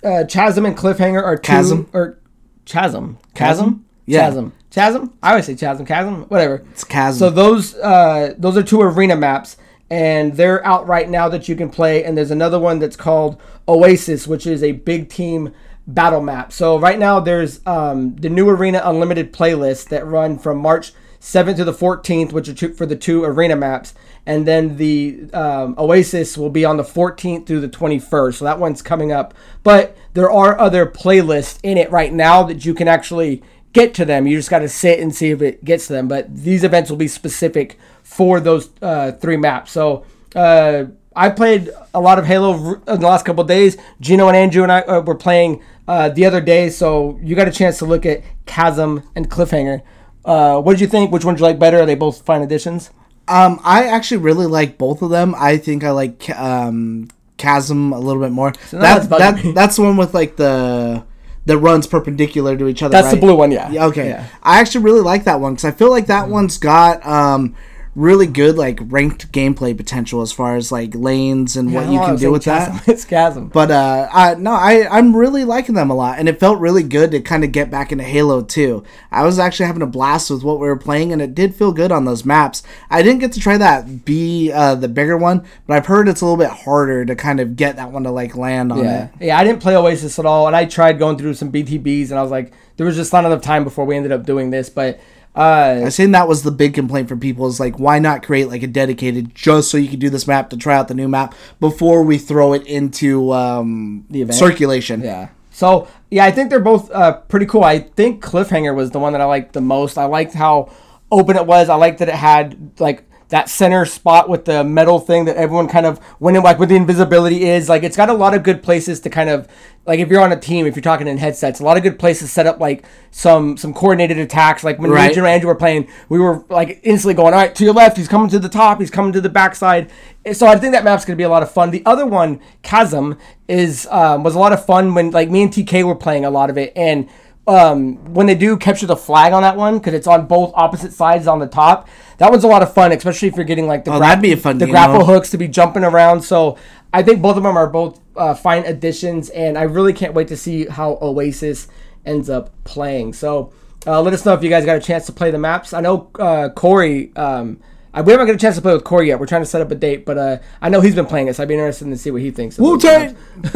uh, 0.02 0.24
Chasm 0.28 0.64
and 0.64 0.76
Cliffhanger 0.76 1.22
are 1.22 1.36
two 1.36 1.52
Chasm? 1.52 1.90
or 1.92 2.18
Chasm. 2.64 3.18
Chasm? 3.34 3.34
Chasm. 3.34 3.84
Yeah. 4.06 4.20
Chasm. 4.20 4.52
Chasm. 4.70 5.18
I 5.22 5.30
always 5.30 5.46
say 5.46 5.56
Chasm. 5.56 5.84
Chasm. 5.84 6.22
Whatever. 6.28 6.64
It's 6.70 6.84
chasm. 6.84 7.18
So 7.18 7.30
those 7.30 7.74
uh, 7.74 8.34
those 8.38 8.56
are 8.56 8.62
two 8.62 8.80
arena 8.80 9.16
maps, 9.16 9.56
and 9.90 10.36
they're 10.36 10.64
out 10.64 10.86
right 10.86 11.08
now 11.08 11.28
that 11.28 11.48
you 11.48 11.56
can 11.56 11.68
play. 11.68 12.04
And 12.04 12.16
there's 12.16 12.30
another 12.30 12.58
one 12.58 12.78
that's 12.78 12.96
called 12.96 13.40
Oasis, 13.68 14.26
which 14.26 14.46
is 14.46 14.62
a 14.62 14.72
big 14.72 15.08
team 15.08 15.52
battle 15.86 16.20
map. 16.20 16.52
So 16.52 16.78
right 16.78 16.98
now 16.98 17.20
there's 17.20 17.60
um, 17.66 18.14
the 18.16 18.30
new 18.30 18.48
Arena 18.48 18.80
Unlimited 18.84 19.32
playlist 19.32 19.88
that 19.88 20.06
run 20.06 20.38
from 20.38 20.58
March 20.58 20.92
7th 21.20 21.56
to 21.56 21.64
the 21.64 21.72
14th, 21.72 22.32
which 22.32 22.48
are 22.48 22.54
two, 22.54 22.72
for 22.72 22.86
the 22.86 22.96
two 22.96 23.24
arena 23.24 23.54
maps, 23.54 23.94
and 24.24 24.46
then 24.46 24.78
the 24.78 25.28
um, 25.34 25.74
Oasis 25.76 26.38
will 26.38 26.48
be 26.48 26.64
on 26.64 26.78
the 26.78 26.82
14th 26.82 27.46
through 27.46 27.60
the 27.60 27.68
21st. 27.68 28.36
So 28.36 28.44
that 28.46 28.58
one's 28.58 28.80
coming 28.80 29.12
up. 29.12 29.34
But 29.62 29.96
there 30.14 30.30
are 30.30 30.58
other 30.58 30.86
playlists 30.86 31.58
in 31.62 31.76
it 31.76 31.90
right 31.90 32.12
now 32.12 32.42
that 32.44 32.64
you 32.64 32.72
can 32.72 32.88
actually 32.88 33.42
get 33.72 33.94
to 33.94 34.04
them. 34.04 34.26
You 34.26 34.36
just 34.36 34.50
got 34.50 34.60
to 34.60 34.68
sit 34.68 35.00
and 35.00 35.14
see 35.14 35.30
if 35.30 35.42
it 35.42 35.64
gets 35.64 35.86
to 35.86 35.92
them. 35.92 36.08
But 36.08 36.34
these 36.34 36.64
events 36.64 36.90
will 36.90 36.96
be 36.96 37.08
specific 37.08 37.78
for 38.02 38.40
those 38.40 38.70
uh, 38.82 39.12
three 39.12 39.36
maps. 39.36 39.72
So 39.72 40.04
uh, 40.34 40.84
I 41.14 41.30
played 41.30 41.70
a 41.94 42.00
lot 42.00 42.18
of 42.18 42.26
Halo 42.26 42.74
in 42.74 43.00
the 43.00 43.06
last 43.06 43.24
couple 43.24 43.42
of 43.42 43.48
days. 43.48 43.76
Gino 44.00 44.28
and 44.28 44.36
Andrew 44.36 44.62
and 44.62 44.72
I 44.72 44.80
uh, 44.82 45.00
were 45.00 45.14
playing 45.14 45.62
uh, 45.88 46.08
the 46.08 46.24
other 46.24 46.40
day. 46.40 46.70
So 46.70 47.18
you 47.22 47.34
got 47.34 47.48
a 47.48 47.52
chance 47.52 47.78
to 47.78 47.84
look 47.84 48.06
at 48.06 48.22
Chasm 48.46 49.08
and 49.14 49.30
Cliffhanger. 49.30 49.82
Uh, 50.24 50.60
what 50.60 50.72
did 50.72 50.80
you 50.80 50.86
think? 50.86 51.10
Which 51.10 51.24
one 51.24 51.34
did 51.34 51.40
you 51.40 51.46
like 51.46 51.58
better? 51.58 51.80
Are 51.80 51.86
they 51.86 51.94
both 51.94 52.22
fine 52.22 52.42
additions? 52.42 52.90
Um, 53.28 53.60
I 53.62 53.86
actually 53.86 54.18
really 54.18 54.46
like 54.46 54.76
both 54.76 55.02
of 55.02 55.10
them. 55.10 55.34
I 55.38 55.56
think 55.56 55.84
I 55.84 55.92
like 55.92 56.28
um, 56.30 57.08
Chasm 57.38 57.92
a 57.92 57.98
little 57.98 58.20
bit 58.20 58.32
more. 58.32 58.52
that's 58.70 59.06
that, 59.06 59.18
that 59.18 59.54
that's 59.54 59.76
the 59.76 59.82
one 59.82 59.96
with 59.96 60.14
like 60.14 60.36
the 60.36 61.04
that 61.46 61.58
runs 61.58 61.86
perpendicular 61.86 62.56
to 62.56 62.68
each 62.68 62.82
other. 62.82 62.92
That's 62.92 63.10
the 63.10 63.20
blue 63.20 63.34
one, 63.34 63.50
yeah. 63.50 63.70
Yeah, 63.70 63.86
okay. 63.86 64.08
Yeah. 64.08 64.26
I 64.42 64.60
actually 64.60 64.84
really 64.84 65.00
like 65.00 65.24
that 65.24 65.40
one 65.40 65.54
because 65.54 65.64
I 65.64 65.72
feel 65.72 65.90
like 65.90 66.06
that 66.06 66.28
one's 66.28 66.58
got 66.58 67.04
um 67.06 67.54
really 67.96 68.26
good 68.28 68.56
like 68.56 68.78
ranked 68.84 69.32
gameplay 69.32 69.76
potential 69.76 70.22
as 70.22 70.30
far 70.30 70.54
as 70.54 70.70
like 70.70 70.94
lanes 70.94 71.56
and 71.56 71.74
what 71.74 71.88
you 71.90 71.98
can 71.98 72.14
do 72.16 72.30
with 72.30 72.44
saying 72.44 72.72
that. 72.72 72.84
It's 72.88 73.04
Chasm. 73.04 73.48
But 73.48 73.70
uh, 73.72 74.08
I 74.12 74.34
no, 74.34 74.52
I 74.52 74.86
I'm 74.90 75.16
really 75.16 75.44
liking 75.44 75.74
them 75.74 75.90
a 75.90 75.94
lot, 75.94 76.18
and 76.18 76.28
it 76.28 76.38
felt 76.38 76.60
really 76.60 76.84
good 76.84 77.10
to 77.10 77.20
kind 77.20 77.42
of 77.42 77.50
get 77.50 77.68
back 77.70 77.90
into 77.90 78.04
Halo 78.04 78.42
too. 78.42 78.84
I 79.10 79.24
was 79.24 79.38
actually 79.40 79.66
having 79.66 79.82
a 79.82 79.86
blast 79.86 80.30
with 80.30 80.44
what 80.44 80.60
we 80.60 80.68
were 80.68 80.76
playing, 80.76 81.12
and 81.12 81.20
it 81.20 81.34
did 81.34 81.54
feel 81.54 81.72
good 81.72 81.90
on 81.90 82.04
those 82.04 82.24
maps. 82.24 82.62
I 82.90 83.02
didn't 83.02 83.18
get 83.20 83.32
to 83.32 83.40
try 83.40 83.58
that 83.58 84.04
B, 84.04 84.52
uh, 84.52 84.76
the 84.76 84.88
bigger 84.88 85.16
one, 85.16 85.44
but 85.66 85.76
I've 85.76 85.86
heard 85.86 86.08
it's 86.08 86.20
a 86.20 86.24
little 86.24 86.38
bit 86.38 86.50
harder 86.64 87.04
to 87.04 87.16
kind 87.16 87.40
of 87.40 87.56
get 87.56 87.74
that 87.76 87.90
one 87.90 88.04
to 88.04 88.10
like 88.12 88.36
land 88.36 88.70
on 88.70 88.84
Yeah, 88.84 89.04
it. 89.06 89.10
yeah. 89.26 89.38
I 89.38 89.42
didn't 89.44 89.60
play 89.62 89.76
Oasis 89.76 90.18
at 90.18 90.26
all, 90.26 90.46
and 90.46 90.54
I 90.54 90.64
tried 90.64 90.98
going 91.00 91.18
through 91.18 91.34
some 91.34 91.50
BTBs, 91.50 92.10
and 92.10 92.18
I 92.18 92.22
was 92.22 92.30
like, 92.30 92.52
there 92.76 92.86
was 92.86 92.94
just 92.96 93.12
not 93.12 93.24
enough 93.24 93.42
time 93.42 93.64
before 93.64 93.84
we 93.84 93.96
ended 93.96 94.12
up 94.12 94.24
doing 94.24 94.50
this. 94.50 94.70
But 94.70 95.00
uh, 95.36 95.82
I 95.86 95.88
seen 95.90 96.10
that 96.12 96.26
was 96.28 96.42
the 96.42 96.50
big 96.50 96.74
complaint 96.74 97.08
from 97.08 97.20
people 97.20 97.46
is 97.46 97.60
like, 97.60 97.78
why 97.78 97.98
not 97.98 98.22
create 98.22 98.48
like 98.48 98.62
a 98.62 98.66
dedicated 98.66 99.34
just 99.34 99.70
so 99.70 99.76
you 99.78 99.88
can 99.88 99.98
do 99.98 100.10
this 100.10 100.26
map 100.26 100.50
to 100.50 100.56
try 100.56 100.74
out 100.76 100.88
the 100.88 100.94
new 100.94 101.08
map 101.08 101.34
before 101.60 102.02
we 102.02 102.18
throw 102.18 102.52
it 102.52 102.66
into 102.66 103.32
um, 103.32 104.04
The 104.10 104.22
event? 104.22 104.38
circulation? 104.38 105.00
yeah. 105.02 105.28
So 105.52 105.88
yeah, 106.10 106.24
I 106.24 106.30
think 106.30 106.48
they're 106.48 106.58
both 106.60 106.90
uh, 106.90 107.18
pretty 107.28 107.44
cool. 107.46 107.64
I 107.64 107.80
think 107.80 108.22
Cliffhanger 108.24 108.74
was 108.74 108.92
the 108.92 108.98
one 108.98 109.12
that 109.12 109.20
I 109.20 109.24
liked 109.26 109.52
the 109.52 109.60
most. 109.60 109.98
I 109.98 110.04
liked 110.06 110.32
how 110.32 110.72
open 111.12 111.36
it 111.36 111.44
was. 111.46 111.68
I 111.68 111.74
liked 111.74 111.98
that 111.98 112.08
it 112.08 112.14
had 112.14 112.70
like 112.80 113.04
that 113.30 113.48
center 113.48 113.84
spot 113.84 114.28
with 114.28 114.44
the 114.44 114.62
metal 114.62 114.98
thing 114.98 115.24
that 115.24 115.36
everyone 115.36 115.68
kind 115.68 115.86
of 115.86 116.00
went 116.18 116.36
in 116.36 116.42
like 116.42 116.58
where 116.58 116.66
the 116.66 116.76
invisibility 116.76 117.44
is. 117.44 117.68
Like 117.68 117.82
it's 117.82 117.96
got 117.96 118.10
a 118.10 118.14
lot 118.14 118.34
of 118.34 118.42
good 118.42 118.62
places 118.62 119.00
to 119.00 119.10
kind 119.10 119.30
of 119.30 119.48
like 119.86 120.00
if 120.00 120.08
you're 120.08 120.20
on 120.20 120.32
a 120.32 120.38
team, 120.38 120.66
if 120.66 120.76
you're 120.76 120.82
talking 120.82 121.08
in 121.08 121.16
headsets, 121.16 121.60
a 121.60 121.64
lot 121.64 121.76
of 121.76 121.82
good 121.82 121.98
places 121.98 122.28
to 122.28 122.32
set 122.32 122.46
up 122.46 122.60
like 122.60 122.84
some 123.10 123.56
some 123.56 123.72
coordinated 123.72 124.18
attacks. 124.18 124.62
Like 124.62 124.78
when 124.78 124.90
Right. 124.90 125.16
And 125.16 125.26
Andrew 125.26 125.48
were 125.48 125.54
playing, 125.54 125.88
we 126.08 126.18
were 126.18 126.44
like 126.48 126.80
instantly 126.82 127.14
going, 127.14 127.32
all 127.32 127.40
right, 127.40 127.54
to 127.54 127.64
your 127.64 127.72
left, 127.72 127.96
he's 127.96 128.08
coming 128.08 128.28
to 128.30 128.38
the 128.38 128.48
top, 128.48 128.80
he's 128.80 128.90
coming 128.90 129.12
to 129.12 129.20
the 129.20 129.28
backside. 129.28 129.90
So 130.32 130.46
I 130.46 130.56
think 130.56 130.72
that 130.74 130.84
map's 130.84 131.04
gonna 131.04 131.16
be 131.16 131.22
a 131.22 131.28
lot 131.28 131.42
of 131.42 131.50
fun. 131.50 131.70
The 131.70 131.84
other 131.86 132.06
one, 132.06 132.40
Chasm, 132.62 133.16
is 133.48 133.86
um, 133.90 134.24
was 134.24 134.34
a 134.34 134.38
lot 134.38 134.52
of 134.52 134.64
fun 134.64 134.94
when 134.94 135.12
like 135.12 135.30
me 135.30 135.44
and 135.44 135.52
TK 135.52 135.84
were 135.84 135.94
playing 135.94 136.24
a 136.24 136.30
lot 136.30 136.50
of 136.50 136.58
it, 136.58 136.72
and 136.74 137.08
um, 137.50 137.96
when 138.14 138.26
they 138.26 138.36
do 138.36 138.56
capture 138.56 138.86
the 138.86 138.96
flag 138.96 139.32
on 139.32 139.42
that 139.42 139.56
one 139.56 139.78
because 139.78 139.92
it's 139.92 140.06
on 140.06 140.26
both 140.26 140.52
opposite 140.54 140.92
sides 140.92 141.26
on 141.26 141.40
the 141.40 141.48
top. 141.48 141.88
That 142.18 142.30
one's 142.30 142.44
a 142.44 142.48
lot 142.48 142.62
of 142.62 142.72
fun, 142.72 142.92
especially 142.92 143.26
if 143.26 143.34
you're 143.34 143.44
getting 143.44 143.66
like 143.66 143.84
the 143.84 143.92
Oh, 143.92 143.98
fun 144.36 144.58
the 144.58 144.66
grapple 144.66 144.98
mode. 144.98 145.06
hooks 145.06 145.30
to 145.30 145.38
be 145.38 145.48
jumping 145.48 145.82
around. 145.82 146.22
So 146.22 146.56
I 146.92 147.02
think 147.02 147.20
both 147.20 147.36
of 147.36 147.42
them 147.42 147.56
are 147.56 147.66
both 147.66 147.98
uh, 148.16 148.34
fine 148.34 148.64
additions, 148.66 149.30
and 149.30 149.58
I 149.58 149.62
really 149.62 149.92
can't 149.92 150.14
wait 150.14 150.28
to 150.28 150.36
see 150.36 150.66
how 150.66 150.96
Oasis 151.02 151.66
ends 152.06 152.30
up 152.30 152.50
playing. 152.62 153.14
So 153.14 153.52
uh, 153.84 154.00
let 154.00 154.14
us 154.14 154.24
know 154.24 154.34
if 154.34 154.44
you 154.44 154.50
guys 154.50 154.64
got 154.64 154.76
a 154.76 154.80
chance 154.80 155.06
to 155.06 155.12
play 155.12 155.32
the 155.32 155.38
maps. 155.38 155.72
I 155.72 155.80
know 155.80 156.08
uh, 156.20 156.50
Corey. 156.50 157.10
Um, 157.16 157.58
I, 157.92 158.02
we 158.02 158.12
haven't 158.12 158.28
got 158.28 158.36
a 158.36 158.38
chance 158.38 158.54
to 158.54 158.62
play 158.62 158.74
with 158.74 158.84
Corey 158.84 159.08
yet. 159.08 159.18
We're 159.18 159.26
trying 159.26 159.42
to 159.42 159.46
set 159.46 159.60
up 159.60 159.72
a 159.72 159.74
date, 159.74 160.06
but 160.06 160.16
uh, 160.18 160.38
I 160.62 160.68
know 160.68 160.80
he's 160.80 160.94
been 160.94 161.06
playing 161.06 161.26
it, 161.26 161.34
so 161.34 161.42
I'd 161.42 161.48
be 161.48 161.54
interested 161.54 161.86
to 161.86 161.96
see 161.96 162.12
what 162.12 162.22
he 162.22 162.30
thinks. 162.30 162.58
Wu-Tang! 162.58 163.16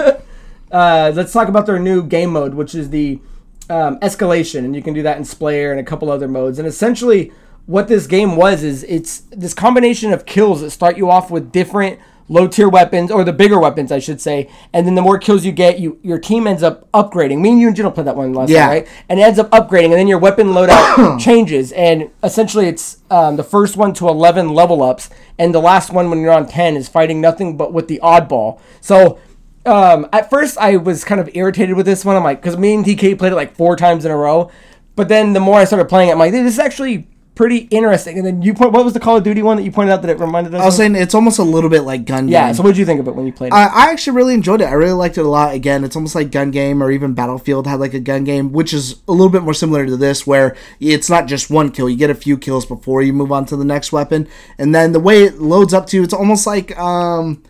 uh, 0.73 1.13
let's 1.15 1.33
talk 1.33 1.47
about 1.47 1.67
their 1.67 1.79
new 1.79 2.03
game 2.03 2.31
mode, 2.31 2.55
which 2.55 2.75
is 2.75 2.91
the 2.91 3.21
um, 3.71 3.99
escalation, 4.01 4.61
and 4.61 4.75
you 4.75 4.83
can 4.83 4.95
do 4.95 5.03
that 5.03 5.17
in 5.17 5.25
Slayer 5.25 5.71
and 5.71 5.81
a 5.81 5.85
couple 5.85 6.11
other 6.11 6.29
modes. 6.29 6.59
And 6.59 6.69
essentially, 6.69 7.33
what 7.67 7.89
this 7.89 8.07
game 8.07 8.37
was 8.37 8.63
is 8.63 8.85
it's 8.85 9.21
this 9.31 9.55
combination 9.55 10.13
of 10.13 10.27
kills 10.27 10.61
that 10.61 10.71
start 10.71 10.97
you 10.99 11.11
off 11.11 11.31
with 11.31 11.51
different 11.53 11.99
low 12.27 12.47
tier 12.49 12.71
weapons, 12.71 13.11
or 13.11 13.23
the 13.23 13.35
bigger 13.35 13.61
weapons, 13.61 13.93
I 13.93 13.99
should 13.99 14.19
say. 14.19 14.49
And 14.73 14.87
then 14.87 14.95
the 14.95 15.03
more 15.03 15.19
kills 15.19 15.45
you 15.45 15.53
get, 15.53 15.79
you 15.79 15.99
your 16.03 16.19
team 16.19 16.47
ends 16.47 16.63
up 16.63 16.91
upgrading. 16.93 17.41
Me 17.41 17.51
and 17.51 17.61
you 17.61 17.67
and 17.67 17.77
Gino 17.77 17.91
play 17.91 18.03
that 18.05 18.17
one 18.17 18.33
last 18.33 18.49
Yeah. 18.49 18.61
time, 18.63 18.71
right? 18.71 18.89
And 19.11 19.21
it 19.21 19.23
ends 19.25 19.39
up 19.39 19.51
upgrading, 19.51 19.85
and 19.87 19.93
then 19.95 20.09
your 20.09 20.19
weapon 20.19 20.49
loadout 20.49 21.21
changes. 21.21 21.71
And 21.73 22.11
essentially, 22.23 22.67
it's 22.67 22.99
um, 23.11 23.37
the 23.37 23.45
first 23.45 23.77
one 23.77 23.93
to 23.95 24.09
11 24.09 24.49
level 24.55 24.83
ups, 24.83 25.11
and 25.39 25.55
the 25.55 25.61
last 25.61 25.93
one 25.93 26.09
when 26.09 26.21
you're 26.21 26.33
on 26.33 26.47
10 26.49 26.77
is 26.77 26.89
fighting 26.89 27.21
nothing 27.21 27.59
but 27.59 27.75
with 27.75 27.89
the 27.89 28.01
oddball. 28.03 28.59
So 28.81 29.19
um, 29.67 30.09
at 30.13 30.31
first 30.31 30.59
I 30.59 30.77
was 30.77 31.05
kind 31.05 31.21
of 31.21 31.31
irritated 31.35 31.77
with 31.77 31.87
this 31.87 32.05
one. 32.05 32.17
I'm 32.17 32.25
like, 32.25 32.41
because 32.41 32.57
me 32.57 32.75
and 32.75 32.85
TK 32.85 33.19
played 33.19 33.33
it 33.33 33.37
like 33.37 33.57
four 33.57 33.77
times 33.77 34.05
in 34.05 34.11
a 34.11 34.17
row. 34.17 34.51
But 34.97 35.09
then 35.09 35.33
the 35.33 35.41
more 35.41 35.59
I 35.59 35.65
started 35.65 35.89
playing 35.89 36.11
it, 36.11 36.13
I'm 36.13 36.19
like, 36.19 36.33
this 36.33 36.53
is 36.53 36.59
actually 36.59 37.09
pretty 37.35 37.59
interesting. 37.71 38.17
And 38.17 38.27
then 38.27 38.43
you 38.43 38.55
point, 38.55 38.73
what 38.73 38.85
was 38.85 38.95
the 38.95 39.01
Call 39.01 39.17
of 39.17 39.25
Duty 39.25 39.43
one 39.43 39.57
that 39.57 39.65
you 39.65 39.73
pointed 39.73 39.93
out 39.93 40.03
that 40.03 40.11
it 40.11 40.19
reminded 40.19 40.55
us? 40.55 40.63
I 40.63 40.65
was 40.65 40.75
of? 40.75 40.79
saying 40.79 40.95
it's 40.95 41.15
almost 41.15 41.39
a 41.39 41.43
little 41.43 41.71
bit 41.71 41.83
like 41.83 42.05
gun 42.05 42.29
yeah. 42.29 42.53
So 42.53 42.63
what 42.63 42.71
did 42.71 42.79
you 42.79 42.87
think 42.87 43.01
of 43.01 43.09
it 43.09 43.15
when 43.15 43.27
you 43.27 43.33
played 43.33 43.49
it? 43.49 43.55
I, 43.55 43.67
I 43.67 43.91
actually 43.91 44.17
really 44.17 44.35
enjoyed 44.35 44.61
it. 44.61 44.67
I 44.67 44.73
really 44.73 44.93
liked 44.93 45.19
it 45.19 45.25
a 45.25 45.29
lot. 45.29 45.55
Again, 45.55 45.85
it's 45.85 45.97
almost 45.97 46.15
like 46.15 46.31
gun 46.31 46.51
game 46.51 46.83
or 46.83 46.91
even 46.91 47.15
Battlefield 47.15 47.67
had 47.67 47.81
like 47.81 47.95
a 47.95 48.01
gun 48.01 48.25
game, 48.25 48.53
which 48.53 48.73
is 48.73 49.03
a 49.09 49.13
little 49.13 49.31
bit 49.31 49.43
more 49.43 49.55
similar 49.55 49.87
to 49.87 49.97
this, 49.97 50.27
where 50.27 50.57
it's 50.81 51.11
not 51.11 51.27
just 51.27 51.51
one 51.51 51.71
kill. 51.71 51.89
You 51.89 51.97
get 51.97 52.11
a 52.11 52.15
few 52.15 52.39
kills 52.39 52.67
before 52.67 53.03
you 53.03 53.13
move 53.13 53.33
on 53.33 53.47
to 53.47 53.57
the 53.57 53.65
next 53.65 53.93
weapon, 53.93 54.29
and 54.59 54.75
then 54.75 54.93
the 54.93 55.01
way 55.01 55.25
it 55.25 55.41
loads 55.41 55.75
up 55.75 55.87
to, 55.89 55.97
you, 55.97 56.05
it's 56.05 56.15
almost 56.15 56.47
like 56.47 56.77
um, 56.79 57.43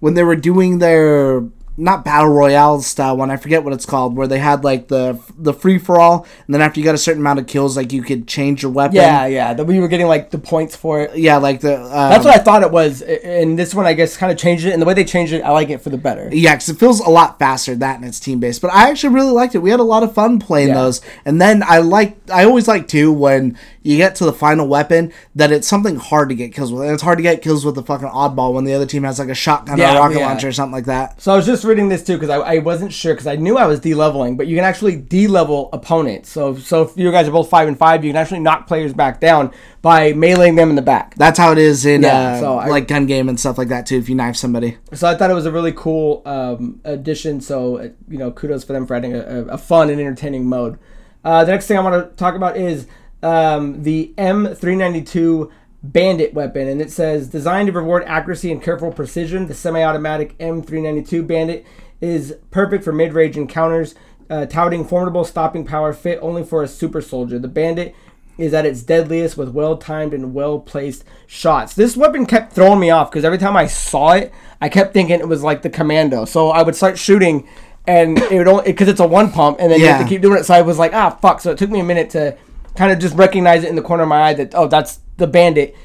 when 0.00 0.14
they 0.14 0.22
were 0.22 0.36
doing 0.36 0.78
their 0.78 1.42
not 1.80 2.04
battle 2.04 2.28
royale 2.28 2.80
style 2.82 3.16
one. 3.16 3.30
I 3.30 3.36
forget 3.36 3.64
what 3.64 3.72
it's 3.72 3.86
called, 3.86 4.14
where 4.16 4.26
they 4.26 4.38
had 4.38 4.62
like 4.64 4.88
the 4.88 5.18
the 5.38 5.52
free 5.54 5.78
for 5.78 5.98
all, 5.98 6.26
and 6.46 6.54
then 6.54 6.60
after 6.60 6.78
you 6.78 6.84
got 6.84 6.94
a 6.94 6.98
certain 6.98 7.22
amount 7.22 7.38
of 7.38 7.46
kills, 7.46 7.76
like 7.76 7.92
you 7.92 8.02
could 8.02 8.28
change 8.28 8.62
your 8.62 8.70
weapon. 8.70 8.96
yeah, 8.96 9.26
yeah. 9.26 9.54
That 9.54 9.64
we 9.64 9.80
were 9.80 9.88
getting 9.88 10.06
like 10.06 10.30
the 10.30 10.38
points 10.38 10.76
for 10.76 11.00
it. 11.00 11.16
yeah, 11.16 11.38
like 11.38 11.60
the. 11.60 11.76
Um, 11.80 11.88
That's 12.10 12.24
what 12.24 12.34
I 12.38 12.42
thought 12.42 12.62
it 12.62 12.70
was. 12.70 13.02
And 13.02 13.58
this 13.58 13.74
one, 13.74 13.86
I 13.86 13.94
guess, 13.94 14.16
kind 14.16 14.30
of 14.30 14.38
changed 14.38 14.66
it. 14.66 14.72
And 14.72 14.80
the 14.82 14.86
way 14.86 14.94
they 14.94 15.04
changed 15.04 15.32
it, 15.32 15.42
I 15.42 15.50
like 15.50 15.70
it 15.70 15.80
for 15.80 15.90
the 15.90 15.98
better. 15.98 16.28
Yeah, 16.32 16.54
because 16.54 16.68
it 16.68 16.78
feels 16.78 17.00
a 17.00 17.10
lot 17.10 17.38
faster 17.38 17.74
that 17.74 17.96
and 17.96 18.04
it's 18.04 18.20
team 18.20 18.40
based. 18.40 18.60
But 18.60 18.72
I 18.72 18.90
actually 18.90 19.14
really 19.14 19.32
liked 19.32 19.54
it. 19.54 19.58
We 19.58 19.70
had 19.70 19.80
a 19.80 19.84
lot 19.84 20.02
of 20.02 20.12
fun 20.14 20.38
playing 20.38 20.68
Yeah. 20.68 20.74
those. 20.74 21.00
And 21.24 21.40
then 21.40 21.62
I 21.62 21.78
like 21.78 22.18
I 22.30 22.44
always 22.44 22.68
like 22.68 22.88
too 22.88 23.12
when 23.12 23.56
you 23.82 23.96
get 23.96 24.14
to 24.16 24.24
the 24.24 24.32
final 24.32 24.68
weapon 24.68 25.12
that 25.34 25.50
it's 25.50 25.66
something 25.66 25.96
hard 25.96 26.28
to 26.28 26.34
get 26.34 26.52
kills 26.52 26.72
with. 26.72 26.82
And 26.82 26.92
it's 26.92 27.02
hard 27.02 27.18
to 27.18 27.22
get 27.22 27.42
kills 27.42 27.64
with 27.64 27.74
the 27.74 27.82
fucking 27.82 28.08
oddball 28.08 28.52
when 28.52 28.64
the 28.64 28.74
other 28.74 28.86
team 28.86 29.04
has 29.04 29.18
like 29.18 29.28
a 29.28 29.34
shotgun 29.34 29.80
or 29.80 29.84
a 29.84 29.94
rocket 29.94 30.18
yeah. 30.18 30.26
launcher 30.26 30.48
or 30.48 30.52
something 30.52 30.72
like 30.72 30.84
that. 30.84 31.20
So 31.20 31.32
I 31.32 31.36
was 31.36 31.46
just 31.46 31.64
reading 31.64 31.88
this 31.88 32.04
too 32.04 32.14
because 32.14 32.28
I, 32.28 32.38
I 32.38 32.58
wasn't 32.58 32.92
sure 32.92 33.14
because 33.14 33.26
I 33.26 33.36
knew 33.36 33.56
I 33.56 33.66
was 33.66 33.80
de-leveling, 33.80 34.36
but 34.36 34.46
you 34.46 34.56
can 34.56 34.64
actually 34.64 34.96
de-level 34.96 35.70
opponents. 35.72 36.30
So 36.30 36.56
so 36.56 36.82
if 36.82 36.96
you 36.96 37.10
guys 37.10 37.26
are 37.28 37.32
both 37.32 37.48
five 37.48 37.68
and 37.68 37.78
five, 37.78 38.04
you 38.04 38.10
can 38.10 38.16
actually 38.16 38.40
knock 38.40 38.66
players 38.66 38.92
back 38.92 39.20
down 39.20 39.52
by 39.82 40.12
meleeing 40.12 40.56
them 40.56 40.68
in 40.68 40.76
the 40.76 40.82
back. 40.82 41.14
That's 41.14 41.38
how 41.38 41.52
it 41.52 41.58
is 41.58 41.86
in 41.86 42.02
Yeah, 42.02 42.32
uh, 42.32 42.40
so 42.40 42.58
I- 42.58 42.68
like 42.68 42.88
gun 42.88 43.06
game 43.06 43.28
and 43.28 43.40
stuff 43.40 43.56
like 43.56 43.68
that 43.68 43.86
too. 43.86 43.96
If 43.96 44.08
you 44.08 44.14
knife 44.14 44.36
somebody, 44.36 44.76
So 44.92 45.08
I 45.08 45.14
thought 45.14 45.30
it 45.30 45.34
was 45.34 45.46
a 45.46 45.52
really 45.52 45.72
cool 45.72 46.22
um, 46.26 46.80
addition. 46.84 47.40
So 47.40 47.78
uh, 47.78 47.88
you 48.08 48.18
know, 48.18 48.30
kudos 48.30 48.64
for 48.64 48.74
them 48.74 48.86
for 48.86 48.94
adding 48.94 49.14
a, 49.14 49.20
a, 49.20 49.44
a 49.46 49.58
fun 49.58 49.88
and 49.88 49.98
entertaining 49.98 50.46
mode. 50.46 50.78
Uh, 51.24 51.44
the 51.44 51.52
next 51.52 51.66
thing 51.66 51.76
I 51.76 51.80
want 51.80 52.10
to 52.10 52.16
talk 52.16 52.34
about 52.34 52.56
is 52.56 52.86
um, 53.22 53.82
the 53.82 54.12
M392 54.16 55.50
Bandit 55.82 56.34
weapon, 56.34 56.68
and 56.68 56.80
it 56.80 56.90
says 56.90 57.28
designed 57.28 57.68
to 57.68 57.72
reward 57.72 58.04
accuracy 58.06 58.52
and 58.52 58.62
careful 58.62 58.92
precision. 58.92 59.46
The 59.46 59.54
semi-automatic 59.54 60.36
M392 60.38 61.26
Bandit 61.26 61.66
is 62.02 62.36
perfect 62.50 62.84
for 62.84 62.92
mid-range 62.92 63.36
encounters, 63.38 63.94
uh, 64.28 64.44
touting 64.46 64.84
formidable 64.84 65.24
stopping 65.24 65.64
power, 65.64 65.92
fit 65.92 66.18
only 66.20 66.44
for 66.44 66.62
a 66.62 66.68
super 66.68 67.00
soldier. 67.00 67.38
The 67.38 67.48
Bandit 67.48 67.94
is 68.36 68.54
at 68.54 68.66
its 68.66 68.82
deadliest 68.82 69.36
with 69.36 69.50
well 69.50 69.76
timed 69.76 70.14
and 70.14 70.34
well 70.34 70.58
placed 70.58 71.04
shots. 71.26 71.74
This 71.74 71.96
weapon 71.96 72.26
kept 72.26 72.52
throwing 72.52 72.80
me 72.80 72.90
off 72.90 73.10
because 73.10 73.24
every 73.24 73.38
time 73.38 73.56
I 73.56 73.66
saw 73.66 74.12
it, 74.12 74.32
I 74.60 74.68
kept 74.68 74.92
thinking 74.92 75.18
it 75.18 75.28
was 75.28 75.42
like 75.42 75.62
the 75.62 75.70
commando. 75.70 76.24
So 76.24 76.50
I 76.50 76.62
would 76.62 76.76
start 76.76 76.98
shooting 76.98 77.48
and 77.86 78.18
it 78.18 78.38
would 78.38 78.48
only 78.48 78.64
because 78.64 78.88
it's 78.88 79.00
a 79.00 79.06
one 79.06 79.30
pump 79.30 79.58
and 79.60 79.70
then 79.70 79.80
you 79.80 79.86
have 79.86 80.02
to 80.02 80.08
keep 80.08 80.22
doing 80.22 80.38
it. 80.38 80.44
So 80.44 80.54
I 80.54 80.62
was 80.62 80.78
like, 80.78 80.94
ah, 80.94 81.10
fuck. 81.10 81.40
So 81.40 81.52
it 81.52 81.58
took 81.58 81.70
me 81.70 81.80
a 81.80 81.84
minute 81.84 82.10
to 82.10 82.36
kind 82.76 82.92
of 82.92 82.98
just 82.98 83.14
recognize 83.16 83.64
it 83.64 83.68
in 83.68 83.76
the 83.76 83.82
corner 83.82 84.04
of 84.04 84.08
my 84.08 84.22
eye 84.22 84.34
that, 84.34 84.54
oh, 84.54 84.68
that's 84.68 85.00
the 85.16 85.26
bandit. 85.26 85.76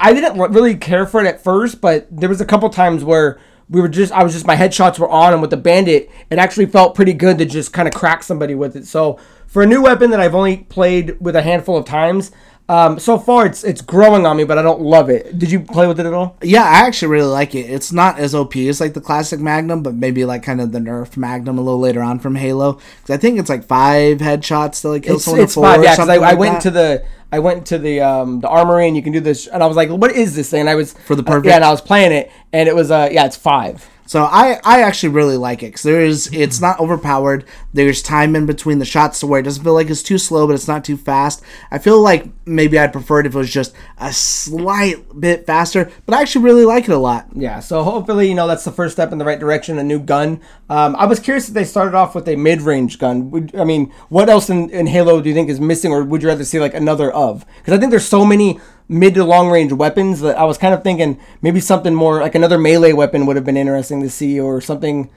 I 0.00 0.12
didn't 0.12 0.38
really 0.52 0.76
care 0.76 1.06
for 1.06 1.20
it 1.20 1.26
at 1.26 1.42
first, 1.42 1.80
but 1.80 2.08
there 2.10 2.28
was 2.28 2.40
a 2.40 2.44
couple 2.44 2.68
times 2.70 3.04
where 3.04 3.38
we 3.68 3.80
were 3.80 3.88
just 3.88 4.12
I 4.12 4.22
was 4.22 4.32
just 4.32 4.46
my 4.46 4.56
headshots 4.56 4.98
were 4.98 5.08
on, 5.08 5.32
and 5.32 5.40
with 5.40 5.50
the 5.50 5.56
bandit, 5.56 6.10
it 6.28 6.38
actually 6.38 6.66
felt 6.66 6.94
pretty 6.94 7.14
good 7.14 7.38
to 7.38 7.44
just 7.44 7.72
kind 7.72 7.88
of 7.88 7.94
crack 7.94 8.22
somebody 8.22 8.54
with 8.54 8.76
it. 8.76 8.86
So 8.86 9.18
for 9.46 9.62
a 9.62 9.66
new 9.66 9.82
weapon 9.82 10.10
that 10.10 10.20
I've 10.20 10.34
only 10.34 10.58
played 10.58 11.20
with 11.20 11.36
a 11.36 11.42
handful 11.42 11.76
of 11.76 11.84
times, 11.84 12.32
um, 12.68 12.98
so 12.98 13.18
far 13.18 13.44
it's 13.46 13.64
it's 13.64 13.80
growing 13.82 14.24
on 14.24 14.36
me, 14.36 14.44
but 14.44 14.56
I 14.56 14.62
don't 14.62 14.80
love 14.80 15.10
it. 15.10 15.38
Did 15.38 15.50
you 15.50 15.60
play 15.60 15.86
with 15.86 16.00
it 16.00 16.06
at 16.06 16.14
all? 16.14 16.36
Yeah, 16.42 16.62
I 16.62 16.86
actually 16.86 17.08
really 17.08 17.28
like 17.30 17.54
it. 17.54 17.68
It's 17.70 17.92
not 17.92 18.18
as 18.18 18.34
OP 18.34 18.56
as 18.56 18.80
like 18.80 18.94
the 18.94 19.00
classic 19.00 19.40
Magnum, 19.40 19.82
but 19.82 19.94
maybe 19.94 20.24
like 20.24 20.42
kind 20.42 20.60
of 20.60 20.72
the 20.72 20.78
nerf 20.78 21.16
Magnum 21.16 21.58
a 21.58 21.60
little 21.62 21.80
later 21.80 22.02
on 22.02 22.18
from 22.18 22.36
Halo. 22.36 22.74
Because 23.00 23.10
I 23.10 23.16
think 23.18 23.38
it's 23.38 23.50
like 23.50 23.64
five 23.64 24.18
headshots 24.18 24.80
to 24.82 24.90
like 24.90 25.02
kill 25.02 25.16
It's, 25.16 25.24
someone. 25.24 25.42
it's 25.42 25.52
or 25.56 25.62
four 25.62 25.64
fine, 25.64 25.80
or 25.80 25.84
yeah. 25.84 25.92
Because 25.94 26.08
I, 26.08 26.14
something 26.16 26.30
I 26.30 26.34
went 26.34 26.54
that. 26.54 26.62
to 26.62 26.70
the 26.70 27.04
I 27.32 27.38
went 27.38 27.66
to 27.66 27.78
the 27.78 28.00
um, 28.00 28.40
the 28.40 28.48
armory 28.48 28.86
and 28.86 28.96
you 28.96 29.02
can 29.02 29.12
do 29.12 29.20
this, 29.20 29.46
and 29.46 29.62
I 29.62 29.66
was 29.66 29.76
like, 29.76 29.90
what 29.90 30.12
is 30.12 30.34
this 30.36 30.50
thing? 30.50 30.60
And 30.60 30.70
I 30.70 30.74
was 30.74 30.92
For 30.92 31.14
the 31.16 31.22
uh, 31.22 31.26
perfect- 31.26 31.46
yeah, 31.46 31.56
and 31.56 31.64
I 31.64 31.70
was 31.70 31.80
playing 31.80 32.12
it, 32.12 32.30
and 32.52 32.68
it 32.68 32.74
was 32.74 32.90
uh 32.90 33.08
yeah, 33.10 33.26
it's 33.26 33.36
five. 33.36 33.88
So 34.06 34.24
I, 34.24 34.60
I 34.64 34.82
actually 34.82 35.10
really 35.10 35.36
like 35.36 35.62
it 35.62 35.68
because 35.68 35.82
there 35.82 36.00
is 36.00 36.28
it's 36.32 36.60
not 36.60 36.80
overpowered. 36.80 37.44
There's 37.72 38.02
time 38.02 38.36
in 38.36 38.46
between 38.46 38.78
the 38.78 38.84
shots 38.84 39.20
to 39.20 39.26
where 39.26 39.40
it 39.40 39.44
doesn't 39.44 39.64
feel 39.64 39.74
like 39.74 39.88
it's 39.88 40.02
too 40.02 40.18
slow, 40.18 40.46
but 40.46 40.54
it's 40.54 40.68
not 40.68 40.84
too 40.84 40.96
fast. 40.96 41.42
I 41.70 41.78
feel 41.78 42.00
like 42.00 42.26
maybe 42.44 42.78
I'd 42.78 42.92
prefer 42.92 43.20
it 43.20 43.26
if 43.26 43.34
it 43.34 43.38
was 43.38 43.50
just 43.50 43.74
a 43.98 44.12
slight 44.12 45.18
bit 45.18 45.46
faster, 45.46 45.90
but 46.06 46.14
I 46.14 46.22
actually 46.22 46.44
really 46.44 46.64
like 46.64 46.84
it 46.84 46.90
a 46.90 46.98
lot. 46.98 47.28
Yeah, 47.34 47.60
so 47.60 47.82
hopefully, 47.82 48.28
you 48.28 48.34
know, 48.34 48.46
that's 48.46 48.64
the 48.64 48.72
first 48.72 48.94
step 48.94 49.12
in 49.12 49.18
the 49.18 49.24
right 49.24 49.38
direction, 49.38 49.78
a 49.78 49.84
new 49.84 50.00
gun. 50.00 50.40
Um, 50.68 50.96
I 50.96 51.06
was 51.06 51.20
curious 51.20 51.48
if 51.48 51.54
they 51.54 51.64
started 51.64 51.94
off 51.94 52.14
with 52.14 52.28
a 52.28 52.36
mid 52.36 52.62
range 52.62 52.98
gun. 52.98 53.30
Would, 53.30 53.54
I 53.56 53.64
mean, 53.64 53.92
what 54.08 54.28
else 54.28 54.50
in, 54.50 54.70
in 54.70 54.86
Halo 54.86 55.20
do 55.20 55.28
you 55.28 55.34
think 55.34 55.48
is 55.48 55.60
missing, 55.60 55.92
or 55.92 56.04
would 56.04 56.22
you 56.22 56.28
rather 56.28 56.44
see 56.44 56.60
like 56.60 56.74
another 56.74 57.10
of? 57.12 57.46
Because 57.58 57.74
I 57.74 57.78
think 57.78 57.90
there's 57.90 58.06
so 58.06 58.24
many 58.24 58.60
mid 58.88 59.14
to 59.14 59.24
long 59.24 59.48
range 59.50 59.72
weapons 59.72 60.20
that 60.20 60.38
I 60.38 60.44
was 60.44 60.58
kind 60.58 60.74
of 60.74 60.82
thinking 60.82 61.18
maybe 61.40 61.60
something 61.60 61.94
more 61.94 62.20
like 62.20 62.34
another 62.34 62.58
melee 62.58 62.92
weapon 62.92 63.26
would 63.26 63.36
have 63.36 63.44
been 63.44 63.56
interesting 63.56 64.02
to 64.02 64.10
see, 64.10 64.38
or 64.40 64.60
something, 64.60 65.10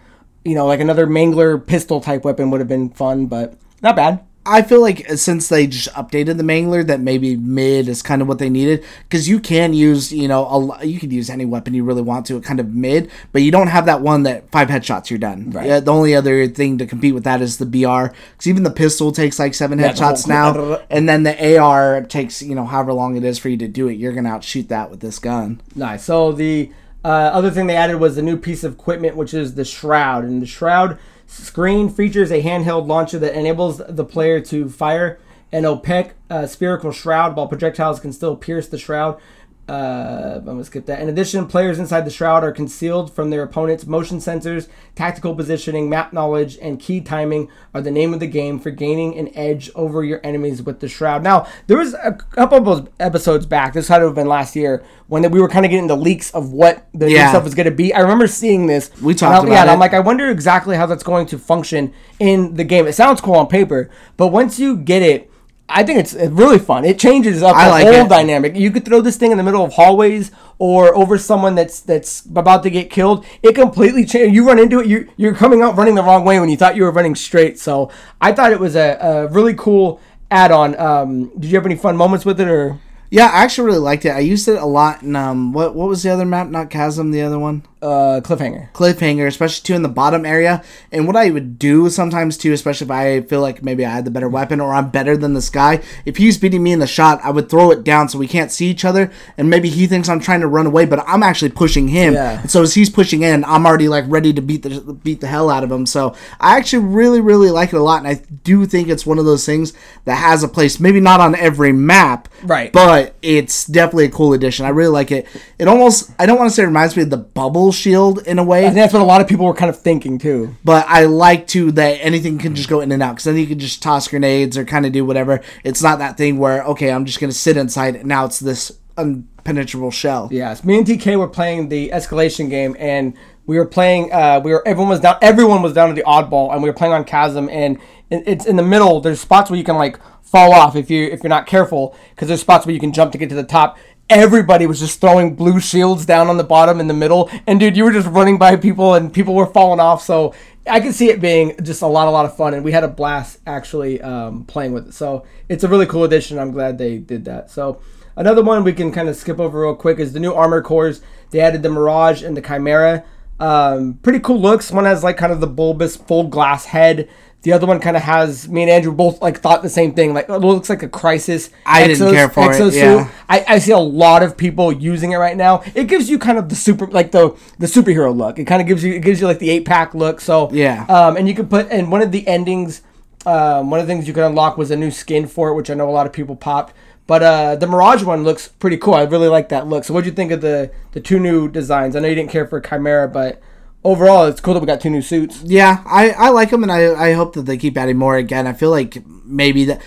you 0.44 0.56
know, 0.56 0.66
like 0.66 0.80
another 0.80 1.08
mangler 1.08 1.66
pistol 1.66 2.02
type 2.02 2.24
weapon 2.24 2.52
would 2.52 2.62
have 2.62 2.68
been 2.68 2.90
fun, 2.90 3.26
but 3.28 3.58
not 3.82 3.96
bad. 3.96 4.24
I 4.46 4.62
feel 4.62 4.80
like 4.80 5.10
since 5.12 5.50
they 5.50 5.66
just 5.66 5.92
updated 5.94 6.38
the 6.38 6.44
Mangler, 6.44 6.86
that 6.86 7.00
maybe 7.00 7.36
mid 7.36 7.90
is 7.90 8.02
kind 8.04 8.22
of 8.22 8.28
what 8.28 8.38
they 8.38 8.50
needed 8.50 8.84
because 9.04 9.28
you 9.28 9.40
can 9.40 9.74
use, 9.74 10.12
you 10.12 10.28
know, 10.28 10.46
a, 10.46 10.86
you 10.86 11.00
could 11.00 11.12
use 11.12 11.30
any 11.30 11.46
weapon 11.46 11.74
you 11.74 11.84
really 11.84 12.04
want 12.04 12.28
to, 12.28 12.40
kind 12.42 12.60
of 12.60 12.74
mid, 12.74 13.10
but 13.32 13.42
you 13.42 13.52
don't 13.52 13.68
have 13.68 13.88
that 13.88 14.02
one 14.02 14.24
that 14.24 14.50
five 14.52 14.68
headshots 14.68 15.10
you're 15.10 15.18
done. 15.18 15.50
Right. 15.50 15.66
Yeah, 15.66 15.80
the 15.80 15.92
only 15.92 16.16
other 16.16 16.48
thing 16.48 16.78
to 16.78 16.86
compete 16.86 17.16
with 17.16 17.24
that 17.24 17.42
is 17.42 17.58
the 17.58 17.66
BR 17.66 18.14
because 18.34 18.48
even 18.48 18.64
the 18.64 18.72
pistol 18.72 19.12
takes 19.12 19.40
like 19.40 19.56
seven 19.56 19.80
the 19.80 19.86
headshots 19.86 20.28
now, 20.28 20.82
and 20.90 21.10
then 21.10 21.24
the 21.24 21.58
AR 21.58 22.02
takes 22.04 22.42
you 22.42 22.54
know 22.54 22.66
however 22.66 22.94
long 22.94 23.16
it 23.16 23.24
is 23.24 23.40
for 23.40 23.50
you 23.50 23.58
to 23.58 23.68
do 23.68 23.88
it. 23.88 23.94
You're 23.94 24.14
gonna 24.14 24.30
outshoot 24.30 24.70
that 24.70 24.92
with 24.92 25.00
this 25.00 25.18
gun. 25.18 25.62
Nice. 25.76 26.04
So 26.04 26.32
the 26.32 26.72
uh, 27.04 27.08
other 27.08 27.52
thing 27.52 27.68
they 27.68 27.76
added 27.76 27.98
was 27.98 28.18
a 28.18 28.22
new 28.22 28.36
piece 28.38 28.64
of 28.64 28.74
equipment, 28.74 29.16
which 29.16 29.34
is 29.34 29.56
the 29.56 29.66
shroud. 29.66 30.24
And 30.24 30.42
the 30.42 30.48
shroud 30.48 30.98
screen 31.28 31.90
features 31.90 32.32
a 32.32 32.42
handheld 32.42 32.88
launcher 32.88 33.20
that 33.20 33.34
enables 33.34 33.82
the 33.88 34.06
player 34.06 34.40
to 34.42 34.70
fire 34.70 35.20
an 35.52 35.66
opaque 35.66 36.12
uh, 36.30 36.46
spherical 36.46 36.92
shroud 36.92 37.36
while 37.36 37.48
projectiles 37.48 38.00
can 38.00 38.12
still 38.12 38.36
pierce 38.36 38.68
the 38.68 38.78
shroud. 38.78 39.20
Uh, 39.68 40.36
I'm 40.38 40.46
gonna 40.46 40.64
skip 40.64 40.86
that. 40.86 41.02
In 41.02 41.10
addition, 41.10 41.48
players 41.48 41.80
inside 41.80 42.02
the 42.02 42.12
shroud 42.12 42.44
are 42.44 42.52
concealed 42.52 43.12
from 43.12 43.32
their 43.32 43.42
opponents. 43.42 43.88
Motion 43.88 44.20
sensors, 44.20 44.68
tactical 44.94 45.34
positioning, 45.34 45.90
map 45.90 46.14
knowledge, 46.14 46.60
and 46.62 46.80
key 46.80 47.02
timing 47.02 47.50
are 47.74 47.82
the 47.82 47.90
name 47.90 48.14
of 48.14 48.20
the 48.20 48.28
game 48.28 48.60
for 48.60 48.70
gaining 48.70 49.18
an 49.18 49.36
edge 49.36 49.72
over 49.74 50.04
your 50.04 50.22
enemies 50.24 50.62
with 50.62 50.82
the 50.82 50.88
shroud. 50.88 51.24
Now, 51.24 51.48
there 51.66 51.80
was 51.80 51.96
a 51.96 52.12
couple 52.12 52.72
of 52.72 52.90
episodes 53.00 53.48
back. 53.48 53.74
This 53.74 53.88
had 53.88 54.00
to 54.00 54.06
have 54.06 54.14
been 54.14 54.28
last 54.28 54.56
year 54.56 54.84
when 55.08 55.30
we 55.32 55.42
were 55.42 55.50
kind 55.50 55.66
of 55.66 55.72
getting 55.72 55.88
the 55.88 55.98
leaks 55.98 56.30
of 56.32 56.52
what 56.52 56.88
the 56.94 57.08
new 57.08 57.16
stuff 57.16 57.44
was 57.44 57.56
going 57.56 57.66
to 57.66 57.72
be. 57.72 57.92
I 57.92 58.02
remember 58.02 58.28
seeing 58.28 58.68
this. 58.68 58.92
We 59.02 59.14
and 59.14 59.20
talked 59.20 59.46
about 59.46 59.52
yeah, 59.52 59.64
it. 59.66 59.74
I'm 59.74 59.80
like, 59.80 59.96
I 59.96 60.00
wonder 60.00 60.30
exactly 60.30 60.76
how 60.76 60.86
that's 60.86 61.04
going 61.04 61.26
to 61.28 61.40
function 61.40 61.92
in 62.20 62.54
the 62.54 62.64
game. 62.64 62.86
It 62.86 62.94
sounds 62.94 63.20
cool 63.20 63.36
on 63.36 63.48
paper, 63.48 63.90
but 64.16 64.28
once 64.28 64.60
you 64.60 64.78
get 64.78 65.02
it. 65.02 65.32
I 65.76 65.84
think 65.84 66.00
it's 66.00 66.14
it's 66.14 66.32
really 66.32 66.58
fun. 66.58 66.86
It 66.86 66.98
changes 66.98 67.44
up 67.44 67.54
I 67.54 67.66
the 67.66 67.72
like 67.72 67.84
whole 67.84 68.06
it. 68.06 68.10
dynamic. 68.10 68.56
You 68.56 68.72
could 68.72 68.86
throw 68.86 69.02
this 69.02 69.18
thing 69.18 69.32
in 69.32 69.38
the 69.38 69.44
middle 69.44 69.64
of 69.64 69.74
hallways 69.74 70.32
or 70.58 70.96
over 70.96 71.18
someone 71.18 71.54
that's 71.54 71.82
that's 71.82 72.26
about 72.26 72.64
to 72.64 72.70
get 72.70 72.90
killed. 72.90 73.26
It 73.44 73.56
completely 73.56 74.06
changes. 74.06 74.34
You 74.34 74.48
run 74.48 74.58
into 74.58 74.80
it, 74.80 74.88
you 74.88 75.10
you're 75.18 75.36
coming 75.36 75.62
out 75.62 75.76
running 75.76 75.96
the 75.96 76.02
wrong 76.02 76.24
way 76.24 76.40
when 76.40 76.48
you 76.48 76.56
thought 76.56 76.78
you 76.78 76.84
were 76.84 76.92
running 76.92 77.14
straight. 77.14 77.60
So 77.60 77.92
I 78.22 78.32
thought 78.32 78.54
it 78.54 78.60
was 78.60 78.78
a, 78.78 78.98
a 79.02 79.28
really 79.28 79.54
cool 79.54 80.00
add-on. 80.32 80.80
Um, 80.80 81.28
did 81.38 81.52
you 81.52 81.58
have 81.58 81.66
any 81.66 81.76
fun 81.76 81.98
moments 81.98 82.26
with 82.26 82.40
it 82.40 82.48
or? 82.48 82.80
Yeah, 83.12 83.28
I 83.28 83.44
actually 83.44 83.68
really 83.68 83.80
liked 83.80 84.06
it. 84.06 84.10
I 84.10 84.20
used 84.20 84.48
it 84.48 84.58
a 84.58 84.66
lot 84.66 85.04
in 85.04 85.16
um 85.18 85.52
what 85.52 85.76
what 85.76 85.90
was 85.90 86.04
the 86.04 86.10
other 86.10 86.26
map? 86.26 86.48
Not 86.48 86.70
Chasm, 86.70 87.12
the 87.12 87.22
other 87.22 87.38
one. 87.38 87.64
Uh, 87.86 88.20
cliffhanger. 88.22 88.72
cliffhanger, 88.74 89.28
especially 89.28 89.64
too 89.64 89.76
in 89.76 89.84
the 89.84 89.90
bottom 89.90 90.26
area. 90.26 90.64
And 90.92 91.06
what 91.06 91.16
I 91.16 91.30
would 91.30 91.60
do 91.60 91.90
sometimes 91.90 92.36
too, 92.38 92.52
especially 92.52 92.86
if 92.86 92.92
I 92.92 93.22
feel 93.22 93.42
like 93.42 93.62
maybe 93.62 93.86
I 93.86 93.92
had 93.92 94.06
the 94.06 94.12
better 94.12 94.28
weapon 94.28 94.60
or 94.60 94.74
I'm 94.74 94.90
better 94.90 95.16
than 95.16 95.36
this 95.36 95.50
guy, 95.50 95.84
if 96.04 96.18
he's 96.18 96.38
beating 96.40 96.64
me 96.64 96.72
in 96.72 96.80
the 96.80 96.88
shot, 96.88 97.20
I 97.24 97.30
would 97.30 97.48
throw 97.50 97.70
it 97.70 97.84
down 97.84 98.10
so 98.10 98.18
we 98.18 98.28
can't 98.28 98.52
see 98.52 98.68
each 98.68 98.86
other. 98.86 99.12
And 99.38 99.50
maybe 99.50 99.70
he 99.70 99.86
thinks 99.86 100.10
I'm 100.10 100.20
trying 100.20 100.42
to 100.42 100.48
run 100.48 100.66
away, 100.66 100.86
but 100.86 101.04
I'm 101.08 101.22
actually 101.22 101.52
pushing 101.52 101.88
him. 101.90 102.16
Yeah. 102.16 102.42
And 102.42 102.50
so 102.50 102.64
as 102.64 102.74
he's 102.74 102.90
pushing 102.90 103.22
in, 103.22 103.46
I'm 103.46 103.68
already 103.68 103.88
like 103.88 104.06
ready 104.08 104.34
to 104.34 104.42
beat 104.42 104.64
the 104.64 104.94
beat 104.94 105.22
the 105.22 105.28
hell 105.28 105.52
out 105.52 105.64
of 105.64 105.72
him. 105.72 105.86
So 105.86 106.16
I 106.40 106.58
actually 106.58 106.86
really 106.86 107.22
really 107.22 107.52
like 107.52 107.70
it 107.72 107.78
a 107.78 107.84
lot, 107.84 108.00
and 108.00 108.08
I 108.08 108.16
do 108.44 108.66
think 108.66 108.90
it's 108.90 109.06
one 109.06 109.20
of 109.20 109.26
those 109.26 109.46
things 109.46 109.74
that 110.06 110.16
has 110.16 110.42
a 110.42 110.48
place. 110.48 110.80
Maybe 110.80 111.00
not 111.00 111.20
on 111.20 111.36
every 111.36 111.72
map, 111.72 112.30
Right. 112.44 112.72
But 112.72 113.16
it's 113.22 113.66
definitely 113.66 114.06
a 114.06 114.12
cool 114.12 114.34
addition. 114.34 114.66
I 114.66 114.70
really 114.70 114.90
like 114.90 115.12
it. 115.12 115.28
It 115.58 115.68
almost 115.68 116.12
I 116.20 116.26
don't 116.26 116.38
want 116.38 116.50
to 116.50 116.56
say 116.56 116.64
it 116.64 116.68
reminds 116.68 116.96
me 116.96 117.04
of 117.04 117.10
the 117.10 117.18
bubble 117.18 117.72
shield 117.76 118.20
in 118.28 118.40
a 118.40 118.44
way. 118.44 118.62
I 118.62 118.70
think 118.70 118.76
that's 118.76 118.94
what 118.94 119.02
a 119.02 119.06
lot 119.06 119.22
of 119.22 119.28
people 119.28 119.46
were 119.46 119.54
kind 119.54 119.70
of 119.70 119.80
thinking 119.80 120.18
too. 120.18 120.56
But 120.64 120.86
I 120.88 121.06
like 121.06 121.48
to 121.48 121.72
that 121.74 122.00
anything 122.02 122.38
can 122.38 122.56
just 122.56 122.70
go 122.70 122.82
in 122.82 122.92
and 122.92 123.04
out 123.04 123.14
because 123.16 123.26
then 123.26 123.38
you 123.38 123.48
can 123.48 123.60
just 123.60 123.82
toss 123.82 124.08
grenades 124.08 124.58
or 124.58 124.66
kind 124.66 124.86
of 124.86 124.92
do 124.92 125.06
whatever. 125.06 125.42
It's 125.64 125.82
not 125.82 126.00
that 126.00 126.18
thing 126.18 126.38
where 126.38 126.64
okay, 126.64 126.92
I'm 126.92 127.06
just 127.06 127.20
gonna 127.20 127.34
sit 127.34 127.58
inside 127.58 127.96
and 127.96 128.06
now 128.06 128.26
it's 128.26 128.40
this 128.40 128.72
impenetrable 128.98 129.92
shell. 129.92 130.30
Yes, 130.32 130.64
me 130.64 130.78
and 130.78 130.88
TK 130.88 131.18
were 131.18 131.28
playing 131.28 131.70
the 131.70 131.90
escalation 131.90 132.50
game, 132.50 132.76
and 132.80 133.14
we 133.46 133.58
were 133.58 133.66
playing. 133.66 134.12
Uh, 134.12 134.42
we 134.44 134.52
were 134.52 134.68
everyone 134.68 134.90
was 134.90 135.00
down. 135.00 135.18
Everyone 135.22 135.62
was 135.62 135.74
down 135.74 135.90
to 135.90 135.96
the 135.96 136.04
oddball, 136.04 136.54
and 136.54 136.64
we 136.64 136.70
were 136.70 136.74
playing 136.74 136.94
on 136.94 137.04
chasm, 137.04 137.50
and 137.50 137.80
it's 138.10 138.46
in 138.46 138.56
the 138.56 138.64
middle. 138.64 139.02
There's 139.02 139.20
spots 139.20 139.50
where 139.50 139.58
you 139.58 139.64
can 139.64 139.76
like 139.76 140.00
fall 140.24 140.54
off 140.54 140.76
if 140.76 140.90
you 140.90 141.06
if 141.06 141.24
you're 141.24 141.30
not 141.30 141.46
careful, 141.46 141.96
because 142.12 142.28
there's 142.28 142.42
spots 142.42 142.66
where 142.66 142.74
you 142.74 142.80
can 142.80 142.94
jump 142.94 143.12
to 143.12 143.18
get 143.18 143.30
to 143.30 143.36
the 143.36 143.44
top. 143.44 143.78
Everybody 144.10 144.68
was 144.68 144.80
just 144.80 145.02
throwing 145.02 145.36
blue 145.36 145.60
shields 145.60 146.06
down 146.06 146.28
on 146.28 146.38
the 146.38 146.44
bottom 146.44 146.80
in 146.80 146.88
the 146.88 146.94
middle, 146.94 147.30
and 147.48 147.60
dude, 147.60 147.76
you 147.76 147.84
were 147.84 147.92
just 147.92 148.08
running 148.08 148.38
by 148.38 148.56
people, 148.56 148.94
and 148.94 149.12
people 149.12 149.34
were 149.34 149.48
falling 149.48 149.80
off. 149.80 150.04
So 150.04 150.34
I 150.70 150.80
could 150.80 150.94
see 150.94 151.10
it 151.10 151.20
being 151.20 151.56
just 151.64 151.82
a 151.82 151.88
lot, 151.88 152.08
a 152.08 152.12
lot 152.12 152.26
of 152.26 152.38
fun, 152.38 152.54
and 152.54 152.64
we 152.64 152.72
had 152.72 152.84
a 152.84 152.88
blast 152.88 153.40
actually 153.48 154.02
um, 154.02 154.46
playing 154.46 154.74
with 154.74 154.90
it. 154.90 154.94
So 154.94 155.26
it's 155.50 155.64
a 155.64 155.68
really 155.68 155.88
cool 155.88 156.04
addition. 156.04 156.38
I'm 156.38 156.52
glad 156.52 156.78
they 156.78 156.98
did 156.98 157.26
that. 157.26 157.50
So. 157.50 157.82
Another 158.18 158.42
one 158.42 158.64
we 158.64 158.72
can 158.72 158.94
kind 158.94 159.10
of 159.10 159.18
skip 159.18 159.42
over 159.42 159.60
real 159.60 159.76
quick 159.76 160.00
is 160.00 160.14
the 160.14 160.22
new 160.22 160.34
armor 160.34 160.62
cores. 160.62 161.02
They 161.32 161.42
added 161.42 161.64
the 161.64 161.70
Mirage 161.70 162.24
and 162.24 162.38
the 162.38 162.42
Chimera. 162.42 163.04
Um, 163.42 163.96
pretty 164.02 164.20
cool 164.20 164.40
looks. 164.40 164.72
One 164.72 164.86
has 164.86 165.04
like 165.04 165.18
kind 165.18 165.34
of 165.34 165.42
the 165.42 165.48
bulbous 165.48 165.98
full 165.98 166.28
glass 166.28 166.66
head. 166.66 167.10
The 167.46 167.54
other 167.54 167.68
one 167.68 167.80
kind 167.80 167.96
of 167.96 168.02
has 168.02 168.50
me 168.50 168.64
and 168.64 168.72
Andrew 168.72 168.92
both 168.92 169.22
like 169.22 169.38
thought 169.38 169.62
the 169.62 169.70
same 169.70 169.94
thing. 169.94 170.16
Like 170.16 170.28
it 170.28 170.40
looks 170.40 170.68
like 170.68 170.82
a 170.82 170.88
Crysis. 170.88 171.52
I 171.64 171.86
didn't 171.86 172.12
care 172.12 172.28
for 172.28 172.52
it, 172.52 172.74
yeah. 172.74 173.12
I, 173.30 173.46
I 173.48 173.60
see 173.60 173.72
a 173.72 173.78
lot 173.78 174.24
of 174.24 174.36
people 174.36 174.72
using 174.72 175.12
it 175.12 175.18
right 175.18 175.38
now. 175.38 175.62
It 175.76 175.84
gives 175.84 176.10
you 176.10 176.18
kind 176.18 176.40
of 176.40 176.50
the 176.50 176.56
super 176.56 176.88
like 176.88 177.12
the 177.12 177.38
the 177.60 177.68
superhero 177.68 178.18
look. 178.18 178.40
It 178.40 178.46
kind 178.46 178.64
of 178.64 178.68
gives 178.68 178.84
you 178.84 178.96
it 178.96 179.04
gives 179.04 179.22
you 179.22 179.28
like 179.28 179.38
the 179.38 179.52
eight 179.52 179.64
pack 179.64 179.94
look. 179.94 180.22
So 180.22 180.50
Yeah. 180.52 180.88
Um, 180.90 181.18
and 181.18 181.28
you 181.28 181.36
can 181.36 181.48
put 181.48 181.70
and 181.70 181.92
one 181.92 182.02
of 182.02 182.12
the 182.12 182.28
endings. 182.28 182.82
Um, 183.28 183.70
one 183.70 183.80
of 183.80 183.86
the 183.86 183.94
things 183.94 184.08
you 184.08 184.14
could 184.16 184.26
unlock 184.26 184.58
was 184.58 184.72
a 184.72 184.76
new 184.76 184.90
skin 184.90 185.28
for 185.28 185.50
it, 185.50 185.54
which 185.54 185.70
I 185.70 185.76
know 185.76 185.88
a 185.88 185.92
lot 185.92 186.08
of 186.08 186.14
people 186.14 186.36
popped. 186.36 186.74
But 187.06 187.22
uh, 187.22 187.56
the 187.58 187.68
Mirage 187.68 188.04
one 188.04 188.24
looks 188.24 188.48
pretty 188.48 188.78
cool. 188.78 188.96
I 188.96 189.04
really 189.04 189.28
like 189.28 189.50
that 189.50 189.68
look. 189.68 189.84
So, 189.84 189.94
what 189.94 190.04
do 190.04 190.10
you 190.10 190.16
think 190.16 190.32
of 190.32 190.42
the 190.42 190.72
the 190.94 191.00
two 191.00 191.20
new 191.20 191.48
designs? 191.48 191.96
I 191.96 192.00
know 192.00 192.08
you 192.08 192.16
didn't 192.16 192.32
care 192.32 192.48
for 192.48 192.60
Chimera, 192.60 193.08
but 193.08 193.40
overall, 193.86 194.26
it's 194.26 194.42
cool 194.42 194.54
that 194.56 194.60
we 194.60 194.66
got 194.68 194.82
two 194.82 194.90
new 194.90 195.02
suits. 195.02 195.42
Yeah, 195.44 195.82
I, 195.86 196.10
I 196.12 196.30
like 196.30 196.50
them, 196.50 196.64
and 196.64 196.72
I, 196.72 197.10
I 197.10 197.14
hope 197.14 197.34
that 197.36 197.44
they 197.44 197.58
keep 197.58 197.78
adding 197.78 197.98
more. 197.98 198.18
Again, 198.18 198.48
I 198.48 198.54
feel 198.54 198.72
like 198.72 198.98
maybe 199.24 199.66
that 199.66 199.82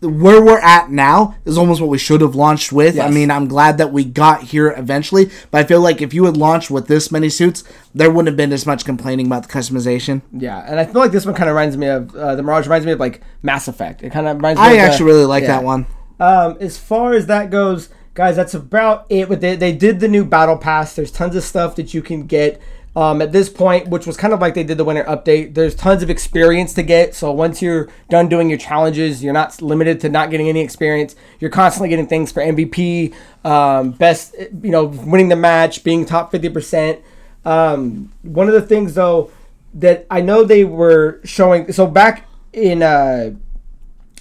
where 0.00 0.44
we're 0.44 0.58
at 0.58 0.90
now 0.90 1.34
is 1.46 1.56
almost 1.56 1.80
what 1.80 1.88
we 1.88 1.96
should 1.96 2.20
have 2.20 2.34
launched 2.34 2.70
with. 2.70 3.00
I 3.00 3.08
mean, 3.08 3.30
I'm 3.30 3.48
glad 3.48 3.78
that 3.78 3.92
we 3.92 4.04
got 4.04 4.42
here 4.42 4.74
eventually, 4.76 5.30
but 5.50 5.58
I 5.58 5.64
feel 5.64 5.80
like 5.80 6.02
if 6.02 6.12
you 6.12 6.26
had 6.26 6.36
launched 6.36 6.70
with 6.70 6.86
this 6.86 7.10
many 7.10 7.30
suits, 7.30 7.64
there 7.94 8.10
wouldn't 8.10 8.28
have 8.28 8.36
been 8.36 8.52
as 8.52 8.66
much 8.66 8.84
complaining 8.84 9.26
about 9.26 9.44
the 9.44 9.48
customization. 9.48 10.20
Yeah, 10.32 10.62
and 10.68 10.78
I 10.78 10.84
feel 10.84 11.00
like 11.00 11.12
this 11.12 11.24
one 11.24 11.34
kind 11.34 11.48
of 11.48 11.56
reminds 11.56 11.78
me 11.78 11.86
of 11.86 12.14
uh, 12.14 12.34
the 12.34 12.42
Mirage 12.42 12.66
reminds 12.66 12.84
me 12.84 12.92
of 12.92 13.00
like 13.00 13.22
Mass 13.42 13.68
Effect. 13.68 14.02
It 14.02 14.12
kind 14.12 14.28
of 14.28 14.36
reminds 14.36 14.60
me. 14.60 14.66
I 14.66 14.72
of 14.72 14.76
the- 14.76 14.82
actually 14.82 15.06
really 15.06 15.24
like 15.24 15.42
yeah. 15.42 15.48
that 15.48 15.64
one. 15.64 15.86
um, 16.20 16.58
as 16.60 16.76
far 16.76 17.14
as 17.14 17.26
that 17.26 17.50
goes, 17.50 17.88
guys, 18.12 18.36
that's 18.36 18.54
about 18.54 19.06
it. 19.08 19.30
But 19.30 19.40
they, 19.40 19.56
they 19.56 19.72
did 19.72 20.00
the 20.00 20.08
new 20.08 20.26
battle 20.26 20.58
pass. 20.58 20.94
There's 20.94 21.10
tons 21.10 21.34
of 21.36 21.42
stuff 21.42 21.74
that 21.76 21.94
you 21.94 22.02
can 22.02 22.26
get. 22.26 22.60
Um, 22.96 23.20
at 23.20 23.30
this 23.30 23.50
point, 23.50 23.88
which 23.88 24.06
was 24.06 24.16
kind 24.16 24.32
of 24.32 24.40
like 24.40 24.54
they 24.54 24.64
did 24.64 24.78
the 24.78 24.84
winter 24.84 25.04
update, 25.04 25.52
there's 25.52 25.74
tons 25.74 26.02
of 26.02 26.08
experience 26.08 26.72
to 26.72 26.82
get. 26.82 27.14
So 27.14 27.30
once 27.30 27.60
you're 27.60 27.90
done 28.08 28.26
doing 28.30 28.48
your 28.48 28.58
challenges, 28.58 29.22
you're 29.22 29.34
not 29.34 29.60
limited 29.60 30.00
to 30.00 30.08
not 30.08 30.30
getting 30.30 30.48
any 30.48 30.60
experience. 30.62 31.14
You're 31.38 31.50
constantly 31.50 31.90
getting 31.90 32.06
things 32.06 32.32
for 32.32 32.40
MVP, 32.42 33.14
um, 33.44 33.90
best, 33.90 34.34
you 34.38 34.70
know, 34.70 34.86
winning 34.86 35.28
the 35.28 35.36
match, 35.36 35.84
being 35.84 36.06
top 36.06 36.32
50%. 36.32 37.02
Um, 37.44 38.14
one 38.22 38.48
of 38.48 38.54
the 38.54 38.62
things, 38.62 38.94
though, 38.94 39.30
that 39.74 40.06
I 40.10 40.22
know 40.22 40.42
they 40.42 40.64
were 40.64 41.20
showing, 41.22 41.70
so 41.72 41.86
back 41.86 42.26
in 42.54 42.82
uh, 42.82 43.34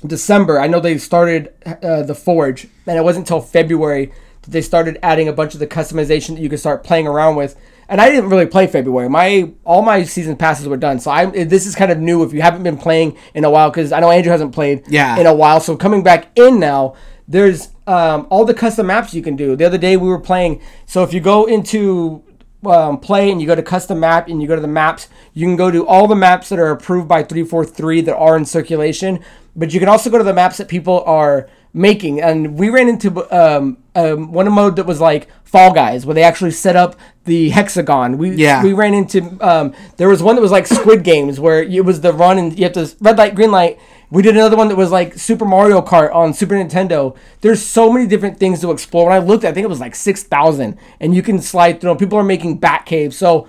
December, 0.05 0.59
I 0.59 0.67
know 0.67 0.82
they 0.82 0.97
started 0.97 1.53
uh, 1.65 2.03
the 2.03 2.13
Forge, 2.13 2.67
and 2.86 2.97
it 2.97 3.05
wasn't 3.05 3.23
until 3.23 3.39
February 3.39 4.11
that 4.45 4.51
they 4.51 4.61
started 4.61 4.97
adding 5.03 5.27
a 5.27 5.33
bunch 5.33 5.53
of 5.53 5.59
the 5.59 5.67
customization 5.67 6.35
that 6.35 6.41
you 6.41 6.49
could 6.49 6.59
start 6.59 6.83
playing 6.83 7.07
around 7.07 7.35
with 7.35 7.55
and 7.87 8.01
I 8.01 8.09
didn't 8.09 8.29
really 8.29 8.47
play 8.47 8.65
February. 8.67 9.09
My 9.09 9.51
all 9.63 9.81
my 9.83 10.03
season 10.03 10.35
passes 10.37 10.67
were 10.67 10.77
done, 10.77 10.99
so 10.99 11.11
I 11.11 11.25
this 11.25 11.65
is 11.67 11.75
kind 11.75 11.91
of 11.91 11.99
new 11.99 12.23
if 12.23 12.33
you 12.33 12.41
haven't 12.41 12.63
been 12.63 12.77
playing 12.77 13.15
in 13.33 13.43
a 13.45 13.49
while 13.51 13.69
because 13.69 13.91
I 13.91 13.99
know 13.99 14.09
Andrew 14.09 14.31
hasn't 14.31 14.53
played 14.53 14.83
Yeah. 14.87 15.19
in 15.19 15.27
a 15.27 15.33
while. 15.33 15.59
So 15.59 15.77
coming 15.77 16.01
back 16.01 16.29
in 16.35 16.59
now, 16.59 16.95
there's 17.27 17.69
um, 17.85 18.25
all 18.31 18.45
the 18.45 18.55
custom 18.55 18.87
maps 18.87 19.13
you 19.13 19.21
can 19.21 19.35
do. 19.35 19.55
The 19.55 19.65
other 19.65 19.77
day 19.77 19.97
we 19.97 20.07
were 20.07 20.19
playing, 20.19 20.61
so 20.87 21.03
if 21.03 21.13
you 21.13 21.19
go 21.19 21.45
into 21.45 22.23
um, 22.65 22.99
play 22.99 23.29
and 23.29 23.39
you 23.39 23.45
go 23.45 23.53
to 23.53 23.61
custom 23.61 23.99
map 23.99 24.27
and 24.27 24.41
you 24.41 24.47
go 24.47 24.55
to 24.55 24.61
the 24.61 24.67
maps, 24.67 25.07
you 25.35 25.45
can 25.45 25.55
go 25.55 25.69
to 25.69 25.85
all 25.85 26.07
the 26.07 26.15
maps 26.15 26.49
that 26.49 26.57
are 26.57 26.71
approved 26.71 27.07
by 27.07 27.21
343 27.21 28.01
that 28.01 28.15
are 28.15 28.35
in 28.35 28.45
circulation, 28.45 29.19
but 29.55 29.71
you 29.71 29.79
can 29.79 29.89
also 29.89 30.09
go 30.09 30.17
to 30.17 30.23
the 30.23 30.33
maps 30.33 30.57
that 30.57 30.67
people 30.67 31.03
are 31.05 31.47
making. 31.76 32.21
And 32.21 32.57
we 32.57 32.69
ran 32.69 32.88
into 32.88 33.09
um, 33.36 33.78
um, 33.95 34.32
one 34.32 34.51
mode 34.51 34.78
that 34.78 34.86
was 34.86 35.01
like 35.01 35.28
Fall 35.43 35.73
Guys, 35.73 36.05
where 36.05 36.15
they 36.15 36.23
actually 36.23 36.51
set 36.51 36.76
up 36.76 36.95
the 37.26 37.49
hexagon. 37.49 38.17
We 38.17 38.32
Yeah. 38.32 38.63
we 38.63 38.73
ran 38.73 38.93
into 38.93 39.38
um, 39.41 39.73
there 39.97 40.09
was 40.09 40.23
one 40.23 40.36
that 40.36 40.41
was 40.41 40.51
like 40.51 40.65
Squid 40.67 41.03
Games, 41.03 41.39
where 41.39 41.61
it 41.61 41.86
was 41.86 42.01
the 42.01 42.13
run 42.13 42.38
and 42.38 42.57
you 42.57 42.63
have 42.63 42.73
to 42.73 42.89
red 43.01 43.17
light, 43.17 43.36
green 43.36 43.51
light. 43.51 43.78
We 44.11 44.21
did 44.21 44.36
another 44.38 44.55
one 44.55 44.69
that 44.69 44.78
was 44.78 44.91
like 44.91 45.15
Super 45.15 45.45
Mario 45.45 45.82
Kart 45.82 46.13
on 46.13 46.34
Super 46.34 46.55
Nintendo. 46.55 47.15
There's 47.41 47.61
so 47.65 47.91
many 47.91 48.07
different 48.07 48.39
things 48.39 48.61
to 48.61 48.71
explore. 48.71 49.05
When 49.07 49.13
I 49.15 49.19
looked, 49.19 49.43
I 49.43 49.51
think 49.51 49.65
it 49.65 49.69
was 49.69 49.80
like 49.82 49.95
six 49.95 50.23
thousand, 50.23 50.78
and 50.99 51.13
you 51.13 51.21
can 51.21 51.41
slide 51.41 51.82
through. 51.82 51.95
People 51.95 52.17
are 52.17 52.23
making 52.23 52.57
bat 52.57 52.86
caves, 52.86 53.17
so. 53.17 53.47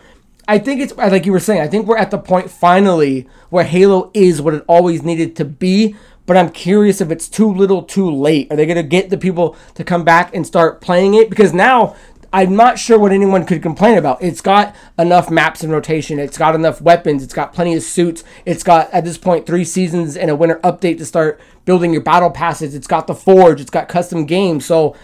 I 0.49 0.61
think 0.61 0.81
it's 0.81 0.95
like 0.97 1.27
you 1.27 1.33
were 1.33 1.41
saying. 1.41 1.61
I 1.61 1.67
think 1.67 1.89
we're 1.89 1.97
at 1.97 2.13
the 2.13 2.19
point 2.19 2.53
finally 2.53 3.27
where 3.51 3.65
Halo 3.65 4.13
is 4.15 4.41
what 4.41 4.55
it 4.55 4.65
always 4.69 5.03
needed 5.03 5.35
to 5.37 5.45
be. 5.45 5.97
But 6.27 6.37
I'm 6.37 6.51
curious 6.51 7.01
if 7.01 7.11
it's 7.11 7.29
too 7.29 7.53
little, 7.53 7.83
too 7.83 8.11
late. 8.11 8.53
Are 8.53 8.57
they 8.57 8.67
going 8.67 8.77
to 8.77 8.83
get 8.83 9.11
the 9.11 9.17
people 9.17 9.57
to 9.75 9.85
come 9.85 10.05
back 10.05 10.35
and 10.35 10.47
start 10.47 10.81
playing 10.81 11.15
it? 11.15 11.31
Because 11.31 11.55
now 11.55 11.95
I'm 12.33 12.57
not 12.57 12.79
sure 12.79 12.99
what 12.99 13.13
anyone 13.13 13.47
could 13.47 13.63
complain 13.63 13.97
about. 13.97 14.23
It's 14.23 14.41
got 14.41 14.75
enough 14.99 15.31
maps 15.31 15.63
in 15.63 15.71
rotation. 15.71 16.19
It's 16.19 16.37
got 16.37 16.55
enough 16.55 16.81
weapons. 16.81 17.23
It's 17.23 17.33
got 17.33 17.53
plenty 17.53 17.75
of 17.75 17.83
suits. 17.83 18.25
It's 18.45 18.63
got 18.63 18.93
at 18.93 19.05
this 19.05 19.17
point 19.17 19.47
three 19.47 19.65
seasons 19.65 20.17
and 20.17 20.31
a 20.31 20.37
winter 20.37 20.61
update 20.65 20.99
to 20.99 21.07
start 21.07 21.41
building 21.65 21.93
your 21.93 22.03
battle 22.03 22.31
passes. 22.31 22.75
It's 22.75 22.87
got 22.87 23.07
the 23.07 23.15
forge. 23.15 23.61
It's 23.61 23.71
got 23.71 23.89
custom 23.89 24.27
games. 24.27 24.67
So 24.67 24.97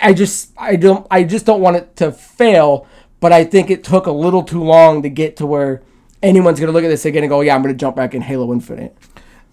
I 0.00 0.12
just 0.12 0.52
I 0.58 0.76
don't 0.76 1.06
I 1.10 1.24
just 1.24 1.46
don't 1.46 1.60
want 1.60 1.76
it 1.76 1.96
to 1.96 2.12
fail. 2.12 2.86
But 3.18 3.32
I 3.32 3.44
think 3.44 3.70
it 3.70 3.82
took 3.82 4.06
a 4.06 4.12
little 4.12 4.42
too 4.42 4.62
long 4.62 5.02
to 5.02 5.08
get 5.08 5.36
to 5.38 5.46
where 5.46 5.82
anyone's 6.22 6.60
gonna 6.60 6.72
look 6.72 6.84
at 6.84 6.88
this 6.88 7.04
again 7.04 7.22
and 7.22 7.30
go, 7.30 7.40
yeah, 7.40 7.54
I'm 7.54 7.62
gonna 7.62 7.74
jump 7.74 7.96
back 7.96 8.14
in 8.14 8.22
Halo 8.22 8.52
Infinite. 8.52 8.96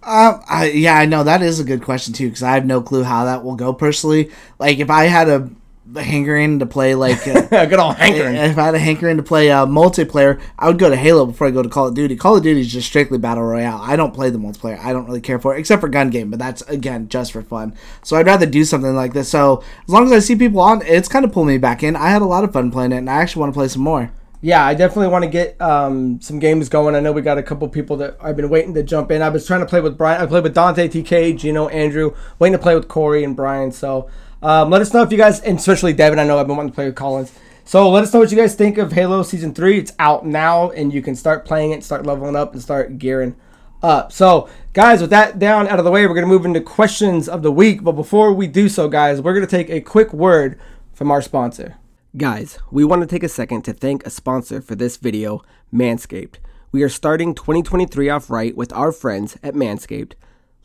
Um, 0.08 0.42
I, 0.48 0.72
yeah, 0.74 0.98
I 0.98 1.06
know 1.06 1.26
that 1.26 1.42
is 1.42 1.60
a 1.60 1.66
good 1.66 1.84
question 1.84 2.14
too 2.14 2.28
because 2.30 2.42
I 2.42 2.54
have 2.54 2.66
no 2.66 2.82
clue 2.82 3.04
how 3.04 3.26
that 3.26 3.44
will 3.44 3.58
go 3.58 3.74
personally. 3.74 4.32
Like, 4.58 4.80
if 4.80 4.90
I 4.90 5.04
had 5.04 5.28
a, 5.28 5.50
a 5.94 6.02
hankering 6.02 6.60
to 6.60 6.66
play 6.66 6.96
like. 6.96 7.28
a, 7.28 7.46
Good 7.68 7.74
old 7.78 7.98
hankering. 7.98 8.36
If 8.36 8.58
I 8.58 8.68
had 8.68 8.76
a 8.76 8.80
hankering 8.80 9.18
to 9.18 9.24
play 9.24 9.52
uh, 9.52 9.66
multiplayer, 9.66 10.40
I 10.58 10.68
would 10.68 10.80
go 10.80 10.90
to 10.90 10.96
Halo 10.96 11.26
before 11.26 11.48
I 11.48 11.52
go 11.52 11.62
to 11.62 11.68
Call 11.68 11.88
of 11.88 11.94
Duty. 11.94 12.16
Call 12.16 12.38
of 12.38 12.44
Duty 12.44 12.62
is 12.62 12.72
just 12.72 12.88
strictly 12.88 13.18
battle 13.18 13.44
royale. 13.44 13.82
I 13.82 13.98
don't 13.98 14.14
play 14.14 14.30
the 14.30 14.38
multiplayer. 14.38 14.80
I 14.80 14.94
don't 14.94 15.06
really 15.06 15.20
care 15.20 15.40
for 15.40 15.54
it, 15.54 15.60
except 15.60 15.82
for 15.82 15.90
gun 15.90 16.10
game, 16.10 16.30
but 16.30 16.40
that's 16.40 16.62
again 16.64 17.10
just 17.10 17.34
for 17.34 17.42
fun. 17.42 17.76
So 18.02 18.16
I'd 18.16 18.28
rather 18.28 18.46
do 18.46 18.64
something 18.64 18.96
like 18.96 19.12
this. 19.12 19.28
So 19.28 19.62
as 19.86 19.90
long 19.94 20.06
as 20.06 20.14
I 20.14 20.20
see 20.20 20.38
people 20.38 20.62
on, 20.62 20.84
it's 20.86 21.10
kind 21.10 21.26
of 21.26 21.34
pulling 21.34 21.50
me 21.50 21.58
back 21.58 21.84
in. 21.84 21.98
I 21.98 22.12
had 22.12 22.22
a 22.22 22.26
lot 22.26 22.46
of 22.46 22.54
fun 22.54 22.72
playing 22.72 22.94
it, 22.94 22.98
and 22.98 23.10
I 23.10 23.22
actually 23.22 23.42
want 23.42 23.54
to 23.54 23.58
play 23.58 23.68
some 23.68 23.82
more. 23.82 24.14
Yeah, 24.40 24.64
I 24.64 24.76
definitely 24.76 25.08
want 25.08 25.24
to 25.24 25.30
get 25.30 25.60
um, 25.60 26.22
some 26.22 26.38
games 26.38 26.70
going. 26.70 26.94
I 26.94 27.00
know 27.00 27.12
we 27.12 27.24
got 27.24 27.40
a 27.40 27.44
couple 27.44 27.68
people 27.70 27.98
that 27.98 28.18
I've 28.22 28.36
been 28.36 28.50
waiting 28.50 28.76
to 28.76 28.84
jump 28.84 29.10
in. 29.10 29.24
I 29.24 29.30
was 29.30 29.48
trying 29.48 29.62
to 29.62 29.66
play 29.66 29.82
with 29.82 29.98
Brian. 29.98 30.22
I 30.22 30.28
played 30.28 30.44
with 30.44 30.54
Dante, 30.54 30.88
TK, 30.88 31.38
Gino, 31.38 31.68
Andrew. 31.70 32.16
Waiting 32.38 32.56
to 32.56 32.62
play 32.62 32.76
with 32.76 32.88
Corey 32.88 33.24
and 33.24 33.36
Brian. 33.36 33.72
So 33.72 34.10
um, 34.44 34.70
let 34.70 34.82
us 34.82 34.94
know 34.94 35.02
if 35.02 35.12
you 35.12 35.18
guys, 35.18 35.40
and 35.40 35.58
especially 35.58 35.94
Devin. 35.94 36.20
I 36.20 36.24
know 36.24 36.38
I've 36.38 36.46
been 36.46 36.56
wanting 36.56 36.72
to 36.72 36.76
play 36.76 36.86
with 36.86 36.96
Collins. 36.96 37.34
So 37.66 37.90
let 37.90 38.04
us 38.04 38.14
know 38.14 38.20
what 38.20 38.30
you 38.30 38.38
guys 38.38 38.54
think 38.54 38.78
of 38.78 38.92
Halo 38.92 39.24
Season 39.24 39.56
Three. 39.56 39.80
It's 39.80 39.94
out 39.98 40.26
now, 40.26 40.70
and 40.70 40.94
you 40.94 41.02
can 41.02 41.16
start 41.16 41.44
playing 41.44 41.72
it, 41.72 41.84
start 41.84 42.06
leveling 42.06 42.36
up, 42.36 42.54
and 42.54 42.62
start 42.62 43.00
gearing 43.00 43.36
up. 43.82 44.12
So, 44.12 44.50
guys, 44.74 45.02
with 45.02 45.10
that 45.10 45.40
down 45.40 45.68
out 45.68 45.80
of 45.80 45.86
the 45.86 45.92
way, 45.92 46.06
we're 46.06 46.14
gonna 46.14 46.28
move 46.28 46.46
into 46.46 46.62
questions 46.62 47.28
of 47.28 47.42
the 47.42 47.52
week. 47.52 47.84
But 47.84 47.94
before 47.94 48.34
we 48.34 48.46
do 48.46 48.70
so, 48.70 48.88
guys, 48.88 49.20
we're 49.20 49.34
gonna 49.34 49.48
take 49.48 49.72
a 49.72 49.82
quick 49.82 50.14
word 50.14 50.60
from 50.94 51.10
our 51.10 51.24
sponsor. 51.24 51.76
Guys, 52.18 52.58
we 52.72 52.84
want 52.84 53.02
to 53.02 53.08
take 53.08 53.22
a 53.22 53.30
second 53.30 53.62
to 53.62 53.74
thank 53.74 54.04
a 54.04 54.10
sponsor 54.10 54.60
for 54.60 54.74
this 54.74 54.98
video, 54.98 55.44
Manscaped. 55.72 56.38
We 56.72 56.82
are 56.82 56.90
starting 56.90 57.36
2023 57.36 58.10
off 58.10 58.32
right 58.32 58.58
with 58.58 58.74
our 58.74 58.92
friends 58.92 59.38
at 59.44 59.54
Manscaped. 59.54 60.14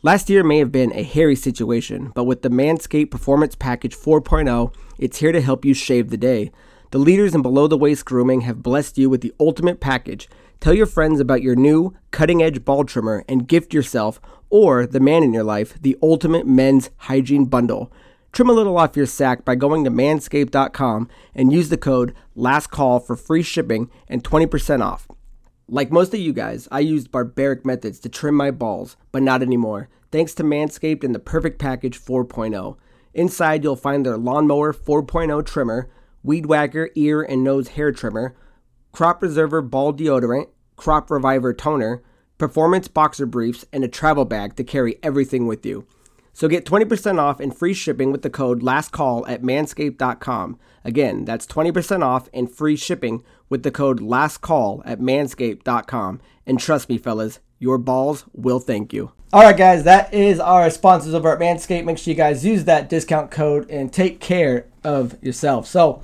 Last 0.01 0.31
year 0.31 0.43
may 0.43 0.57
have 0.57 0.71
been 0.71 0.91
a 0.93 1.03
hairy 1.03 1.35
situation, 1.35 2.11
but 2.15 2.23
with 2.23 2.41
the 2.41 2.49
Manscaped 2.49 3.11
Performance 3.11 3.53
Package 3.53 3.95
4.0, 3.95 4.73
it's 4.97 5.17
here 5.19 5.31
to 5.31 5.41
help 5.41 5.63
you 5.63 5.75
shave 5.75 6.09
the 6.09 6.17
day. 6.17 6.51
The 6.89 6.97
leaders 6.97 7.35
in 7.35 7.43
below 7.43 7.67
the 7.67 7.77
waist 7.77 8.03
grooming 8.03 8.41
have 8.41 8.63
blessed 8.63 8.97
you 8.97 9.07
with 9.07 9.21
the 9.21 9.33
ultimate 9.39 9.79
package. 9.79 10.27
Tell 10.59 10.73
your 10.73 10.87
friends 10.87 11.19
about 11.19 11.43
your 11.43 11.55
new 11.55 11.93
cutting 12.09 12.41
edge 12.41 12.65
ball 12.65 12.83
trimmer 12.83 13.23
and 13.29 13.47
gift 13.47 13.75
yourself 13.75 14.19
or 14.49 14.87
the 14.87 14.99
man 14.99 15.21
in 15.21 15.33
your 15.33 15.43
life 15.43 15.79
the 15.79 15.99
ultimate 16.01 16.47
men's 16.47 16.89
hygiene 16.97 17.45
bundle. 17.45 17.91
Trim 18.33 18.49
a 18.49 18.53
little 18.53 18.79
off 18.79 18.97
your 18.97 19.05
sack 19.05 19.45
by 19.45 19.53
going 19.53 19.83
to 19.83 19.91
manscaped.com 19.91 21.07
and 21.35 21.53
use 21.53 21.69
the 21.69 21.77
code 21.77 22.15
LASTCALL 22.35 23.05
for 23.05 23.15
free 23.15 23.43
shipping 23.43 23.91
and 24.07 24.23
20% 24.23 24.83
off. 24.83 25.07
Like 25.67 25.91
most 25.91 26.15
of 26.15 26.19
you 26.19 26.33
guys, 26.33 26.67
I 26.71 26.79
used 26.79 27.11
barbaric 27.11 27.63
methods 27.63 27.99
to 27.99 28.09
trim 28.09 28.33
my 28.33 28.49
balls, 28.49 28.97
but 29.11 29.21
not 29.21 29.43
anymore, 29.43 29.87
thanks 30.11 30.33
to 30.35 30.43
Manscaped 30.43 31.03
and 31.03 31.13
the 31.13 31.19
Perfect 31.19 31.59
Package 31.59 31.99
4.0. 32.01 32.75
Inside, 33.13 33.63
you'll 33.63 33.75
find 33.75 34.03
their 34.03 34.17
Lawnmower 34.17 34.73
4.0 34.73 35.45
trimmer, 35.45 35.91
Weed 36.23 36.47
Whacker 36.47 36.89
ear 36.95 37.21
and 37.21 37.43
nose 37.43 37.69
hair 37.69 37.91
trimmer, 37.91 38.35
Crop 38.91 39.19
Preserver 39.19 39.61
ball 39.61 39.93
deodorant, 39.93 40.47
Crop 40.75 41.11
Reviver 41.11 41.53
toner, 41.53 42.01
performance 42.39 42.87
boxer 42.87 43.27
briefs, 43.27 43.63
and 43.71 43.83
a 43.83 43.87
travel 43.87 44.25
bag 44.25 44.55
to 44.55 44.63
carry 44.63 44.97
everything 45.03 45.45
with 45.45 45.63
you. 45.67 45.85
So 46.33 46.47
get 46.47 46.65
20% 46.65 47.19
off 47.19 47.39
and 47.39 47.55
free 47.55 47.73
shipping 47.73 48.11
with 48.11 48.23
the 48.23 48.29
code 48.29 48.61
LASTCALL 48.61 49.29
at 49.29 49.43
manscaped.com. 49.43 50.59
Again, 50.83 51.25
that's 51.25 51.45
20% 51.45 52.03
off 52.03 52.27
and 52.33 52.51
free 52.51 52.75
shipping 52.75 53.23
with 53.49 53.63
the 53.63 53.71
code 53.71 53.99
LASTCALL 53.99 54.81
at 54.83 54.99
manscaped.com. 54.99 56.21
And 56.45 56.59
trust 56.59 56.89
me, 56.89 56.97
fellas, 56.97 57.39
your 57.59 57.77
balls 57.77 58.25
will 58.33 58.59
thank 58.59 58.91
you. 58.91 59.11
All 59.31 59.41
right, 59.41 59.57
guys, 59.57 59.83
that 59.85 60.13
is 60.13 60.39
our 60.39 60.69
sponsors 60.69 61.13
over 61.13 61.31
at 61.33 61.39
Manscaped. 61.39 61.85
Make 61.85 61.97
sure 61.97 62.11
you 62.11 62.17
guys 62.17 62.45
use 62.45 62.65
that 62.65 62.89
discount 62.89 63.31
code 63.31 63.69
and 63.69 63.91
take 63.91 64.19
care 64.19 64.67
of 64.83 65.17
yourself. 65.23 65.65
So, 65.65 66.03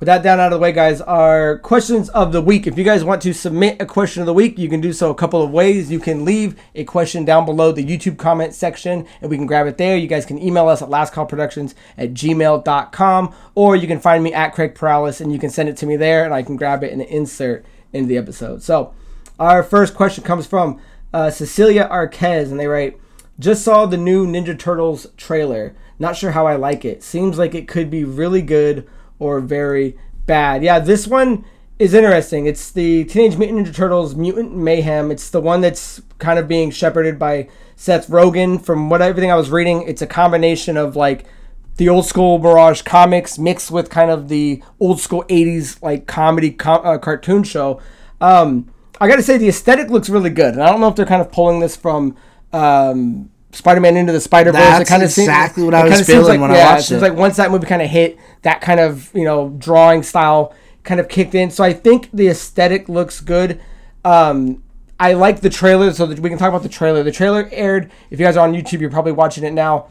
with 0.00 0.06
that 0.06 0.22
down 0.22 0.40
out 0.40 0.46
of 0.46 0.58
the 0.58 0.62
way, 0.62 0.72
guys, 0.72 1.02
our 1.02 1.58
questions 1.58 2.08
of 2.08 2.32
the 2.32 2.40
week. 2.40 2.66
If 2.66 2.78
you 2.78 2.84
guys 2.84 3.04
want 3.04 3.20
to 3.20 3.34
submit 3.34 3.82
a 3.82 3.86
question 3.86 4.22
of 4.22 4.26
the 4.26 4.32
week, 4.32 4.58
you 4.58 4.66
can 4.66 4.80
do 4.80 4.94
so 4.94 5.10
a 5.10 5.14
couple 5.14 5.42
of 5.42 5.50
ways. 5.50 5.90
You 5.90 6.00
can 6.00 6.24
leave 6.24 6.58
a 6.74 6.84
question 6.84 7.26
down 7.26 7.44
below 7.44 7.70
the 7.70 7.84
YouTube 7.84 8.16
comment 8.16 8.54
section 8.54 9.06
and 9.20 9.30
we 9.30 9.36
can 9.36 9.44
grab 9.44 9.66
it 9.66 9.76
there. 9.76 9.98
You 9.98 10.06
guys 10.06 10.24
can 10.24 10.42
email 10.42 10.68
us 10.68 10.80
at 10.80 10.88
lastcallproductions 10.88 11.74
at 11.98 12.14
gmail.com 12.14 13.34
or 13.54 13.76
you 13.76 13.86
can 13.86 14.00
find 14.00 14.24
me 14.24 14.32
at 14.32 14.54
Craig 14.54 14.74
Paralis 14.74 15.20
and 15.20 15.34
you 15.34 15.38
can 15.38 15.50
send 15.50 15.68
it 15.68 15.76
to 15.76 15.86
me 15.86 15.96
there 15.96 16.24
and 16.24 16.32
I 16.32 16.42
can 16.44 16.56
grab 16.56 16.82
it 16.82 16.94
and 16.94 17.02
insert 17.02 17.66
in 17.92 18.08
the 18.08 18.16
episode. 18.16 18.62
So, 18.62 18.94
our 19.38 19.62
first 19.62 19.94
question 19.94 20.24
comes 20.24 20.46
from 20.46 20.80
uh, 21.12 21.30
Cecilia 21.30 21.86
Arquez 21.90 22.50
and 22.50 22.58
they 22.58 22.66
write, 22.66 22.98
just 23.38 23.62
saw 23.62 23.84
the 23.84 23.98
new 23.98 24.26
Ninja 24.26 24.58
Turtles 24.58 25.08
trailer. 25.18 25.74
Not 25.98 26.16
sure 26.16 26.30
how 26.30 26.46
I 26.46 26.56
like 26.56 26.86
it. 26.86 27.02
Seems 27.02 27.36
like 27.36 27.54
it 27.54 27.68
could 27.68 27.90
be 27.90 28.04
really 28.04 28.40
good 28.40 28.88
or 29.20 29.40
very 29.40 29.96
bad. 30.26 30.64
Yeah, 30.64 30.80
this 30.80 31.06
one 31.06 31.44
is 31.78 31.94
interesting. 31.94 32.46
It's 32.46 32.70
the 32.70 33.04
Teenage 33.04 33.38
Mutant 33.38 33.66
Ninja 33.66 33.74
Turtles 33.74 34.16
Mutant 34.16 34.56
Mayhem. 34.56 35.10
It's 35.10 35.30
the 35.30 35.40
one 35.40 35.60
that's 35.60 36.02
kind 36.18 36.38
of 36.38 36.48
being 36.48 36.70
shepherded 36.70 37.18
by 37.18 37.48
Seth 37.76 38.08
Rogen. 38.08 38.60
From 38.62 38.90
what 38.90 39.00
everything 39.00 39.30
I 39.30 39.36
was 39.36 39.50
reading, 39.50 39.82
it's 39.82 40.02
a 40.02 40.06
combination 40.06 40.76
of 40.76 40.96
like 40.96 41.26
the 41.76 41.88
old 41.88 42.04
school 42.04 42.38
Mirage 42.38 42.82
comics 42.82 43.38
mixed 43.38 43.70
with 43.70 43.88
kind 43.88 44.10
of 44.10 44.28
the 44.28 44.62
old 44.78 45.00
school 45.00 45.24
80s 45.28 45.80
like 45.82 46.06
comedy 46.06 46.50
com- 46.50 46.84
uh, 46.84 46.98
cartoon 46.98 47.44
show. 47.44 47.80
Um, 48.20 48.70
I 49.00 49.08
got 49.08 49.16
to 49.16 49.22
say 49.22 49.38
the 49.38 49.48
aesthetic 49.48 49.88
looks 49.88 50.10
really 50.10 50.28
good. 50.28 50.52
And 50.52 50.62
I 50.62 50.70
don't 50.70 50.82
know 50.82 50.88
if 50.88 50.96
they're 50.96 51.06
kind 51.06 51.22
of 51.22 51.32
pulling 51.32 51.60
this 51.60 51.76
from 51.76 52.16
um, 52.52 53.30
Spider-Man 53.52 53.96
into 53.96 54.12
the 54.12 54.20
Spider 54.20 54.52
Verse. 54.52 54.88
That's 54.88 55.18
exactly 55.18 55.64
what 55.64 55.74
I 55.74 55.84
was 55.84 56.06
feeling 56.06 56.40
when 56.40 56.50
I 56.50 56.58
watched 56.58 56.82
it. 56.82 56.84
Seems 56.84 57.02
it. 57.02 57.08
like 57.08 57.18
once 57.18 57.36
that 57.36 57.50
movie 57.50 57.66
kind 57.66 57.82
of 57.82 57.90
hit, 57.90 58.18
that 58.42 58.60
kind 58.60 58.80
of 58.80 59.10
you 59.14 59.24
know 59.24 59.50
drawing 59.58 60.02
style 60.02 60.54
kind 60.84 61.00
of 61.00 61.08
kicked 61.08 61.34
in. 61.34 61.50
So 61.50 61.64
I 61.64 61.72
think 61.72 62.08
the 62.12 62.28
aesthetic 62.28 62.88
looks 62.88 63.20
good. 63.20 63.60
Um, 64.04 64.62
I 64.98 65.14
like 65.14 65.40
the 65.40 65.50
trailer, 65.50 65.92
so 65.92 66.06
that 66.06 66.20
we 66.20 66.28
can 66.28 66.38
talk 66.38 66.48
about 66.48 66.62
the 66.62 66.68
trailer. 66.68 67.02
The 67.02 67.12
trailer 67.12 67.48
aired. 67.52 67.90
If 68.10 68.20
you 68.20 68.26
guys 68.26 68.36
are 68.36 68.46
on 68.46 68.54
YouTube, 68.54 68.80
you're 68.80 68.90
probably 68.90 69.12
watching 69.12 69.44
it 69.44 69.52
now. 69.52 69.88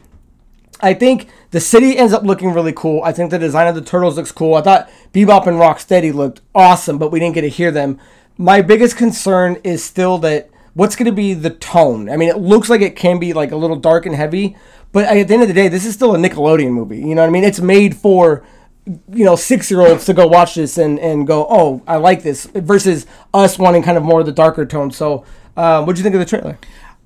I 0.81 0.93
think 0.93 1.27
the 1.51 1.59
city 1.59 1.97
ends 1.97 2.13
up 2.13 2.23
looking 2.23 2.53
really 2.53 2.71
cool. 2.71 3.03
I 3.03 3.11
think 3.11 3.31
the 3.31 3.39
design 3.39 3.67
of 3.67 3.75
the 3.75 3.81
turtles 3.81 4.15
looks 4.15 4.31
cool. 4.31 4.55
I 4.55 4.61
thought 4.61 4.89
Bebop 5.13 5.45
and 5.47 5.57
Rocksteady 5.57 6.13
looked 6.13 6.41
awesome, 6.55 6.97
but 6.97 7.11
we 7.11 7.19
didn't 7.19 7.35
get 7.35 7.41
to 7.41 7.49
hear 7.49 7.71
them. 7.71 7.99
My 8.37 8.61
biggest 8.61 8.95
concern 8.95 9.57
is 9.63 9.83
still 9.83 10.17
that 10.19 10.49
what's 10.73 10.95
going 10.95 11.05
to 11.05 11.11
be 11.11 11.33
the 11.33 11.49
tone. 11.49 12.09
I 12.09 12.17
mean, 12.17 12.29
it 12.29 12.37
looks 12.37 12.69
like 12.69 12.81
it 12.81 12.95
can 12.95 13.19
be 13.19 13.33
like 13.33 13.51
a 13.51 13.55
little 13.55 13.75
dark 13.75 14.05
and 14.05 14.15
heavy, 14.15 14.55
but 14.91 15.05
at 15.05 15.27
the 15.27 15.33
end 15.33 15.43
of 15.43 15.47
the 15.47 15.53
day, 15.53 15.67
this 15.67 15.85
is 15.85 15.93
still 15.93 16.15
a 16.15 16.17
Nickelodeon 16.17 16.71
movie. 16.71 16.99
You 16.99 17.15
know 17.15 17.21
what 17.21 17.27
I 17.27 17.31
mean? 17.31 17.43
It's 17.43 17.59
made 17.59 17.95
for 17.95 18.43
you 18.85 19.23
know 19.23 19.35
six 19.35 19.69
year 19.69 19.81
olds 19.81 20.05
to 20.05 20.13
go 20.13 20.27
watch 20.27 20.55
this 20.55 20.77
and 20.77 20.99
and 20.99 21.27
go, 21.27 21.45
oh, 21.49 21.81
I 21.87 21.97
like 21.97 22.23
this, 22.23 22.45
versus 22.45 23.05
us 23.33 23.59
wanting 23.59 23.83
kind 23.83 23.97
of 23.97 24.03
more 24.03 24.21
of 24.21 24.25
the 24.25 24.31
darker 24.31 24.65
tone. 24.65 24.91
So, 24.91 25.25
uh, 25.55 25.83
what 25.83 25.95
do 25.95 25.99
you 25.99 26.03
think 26.03 26.15
of 26.15 26.19
the 26.19 26.25
trailer? 26.25 26.57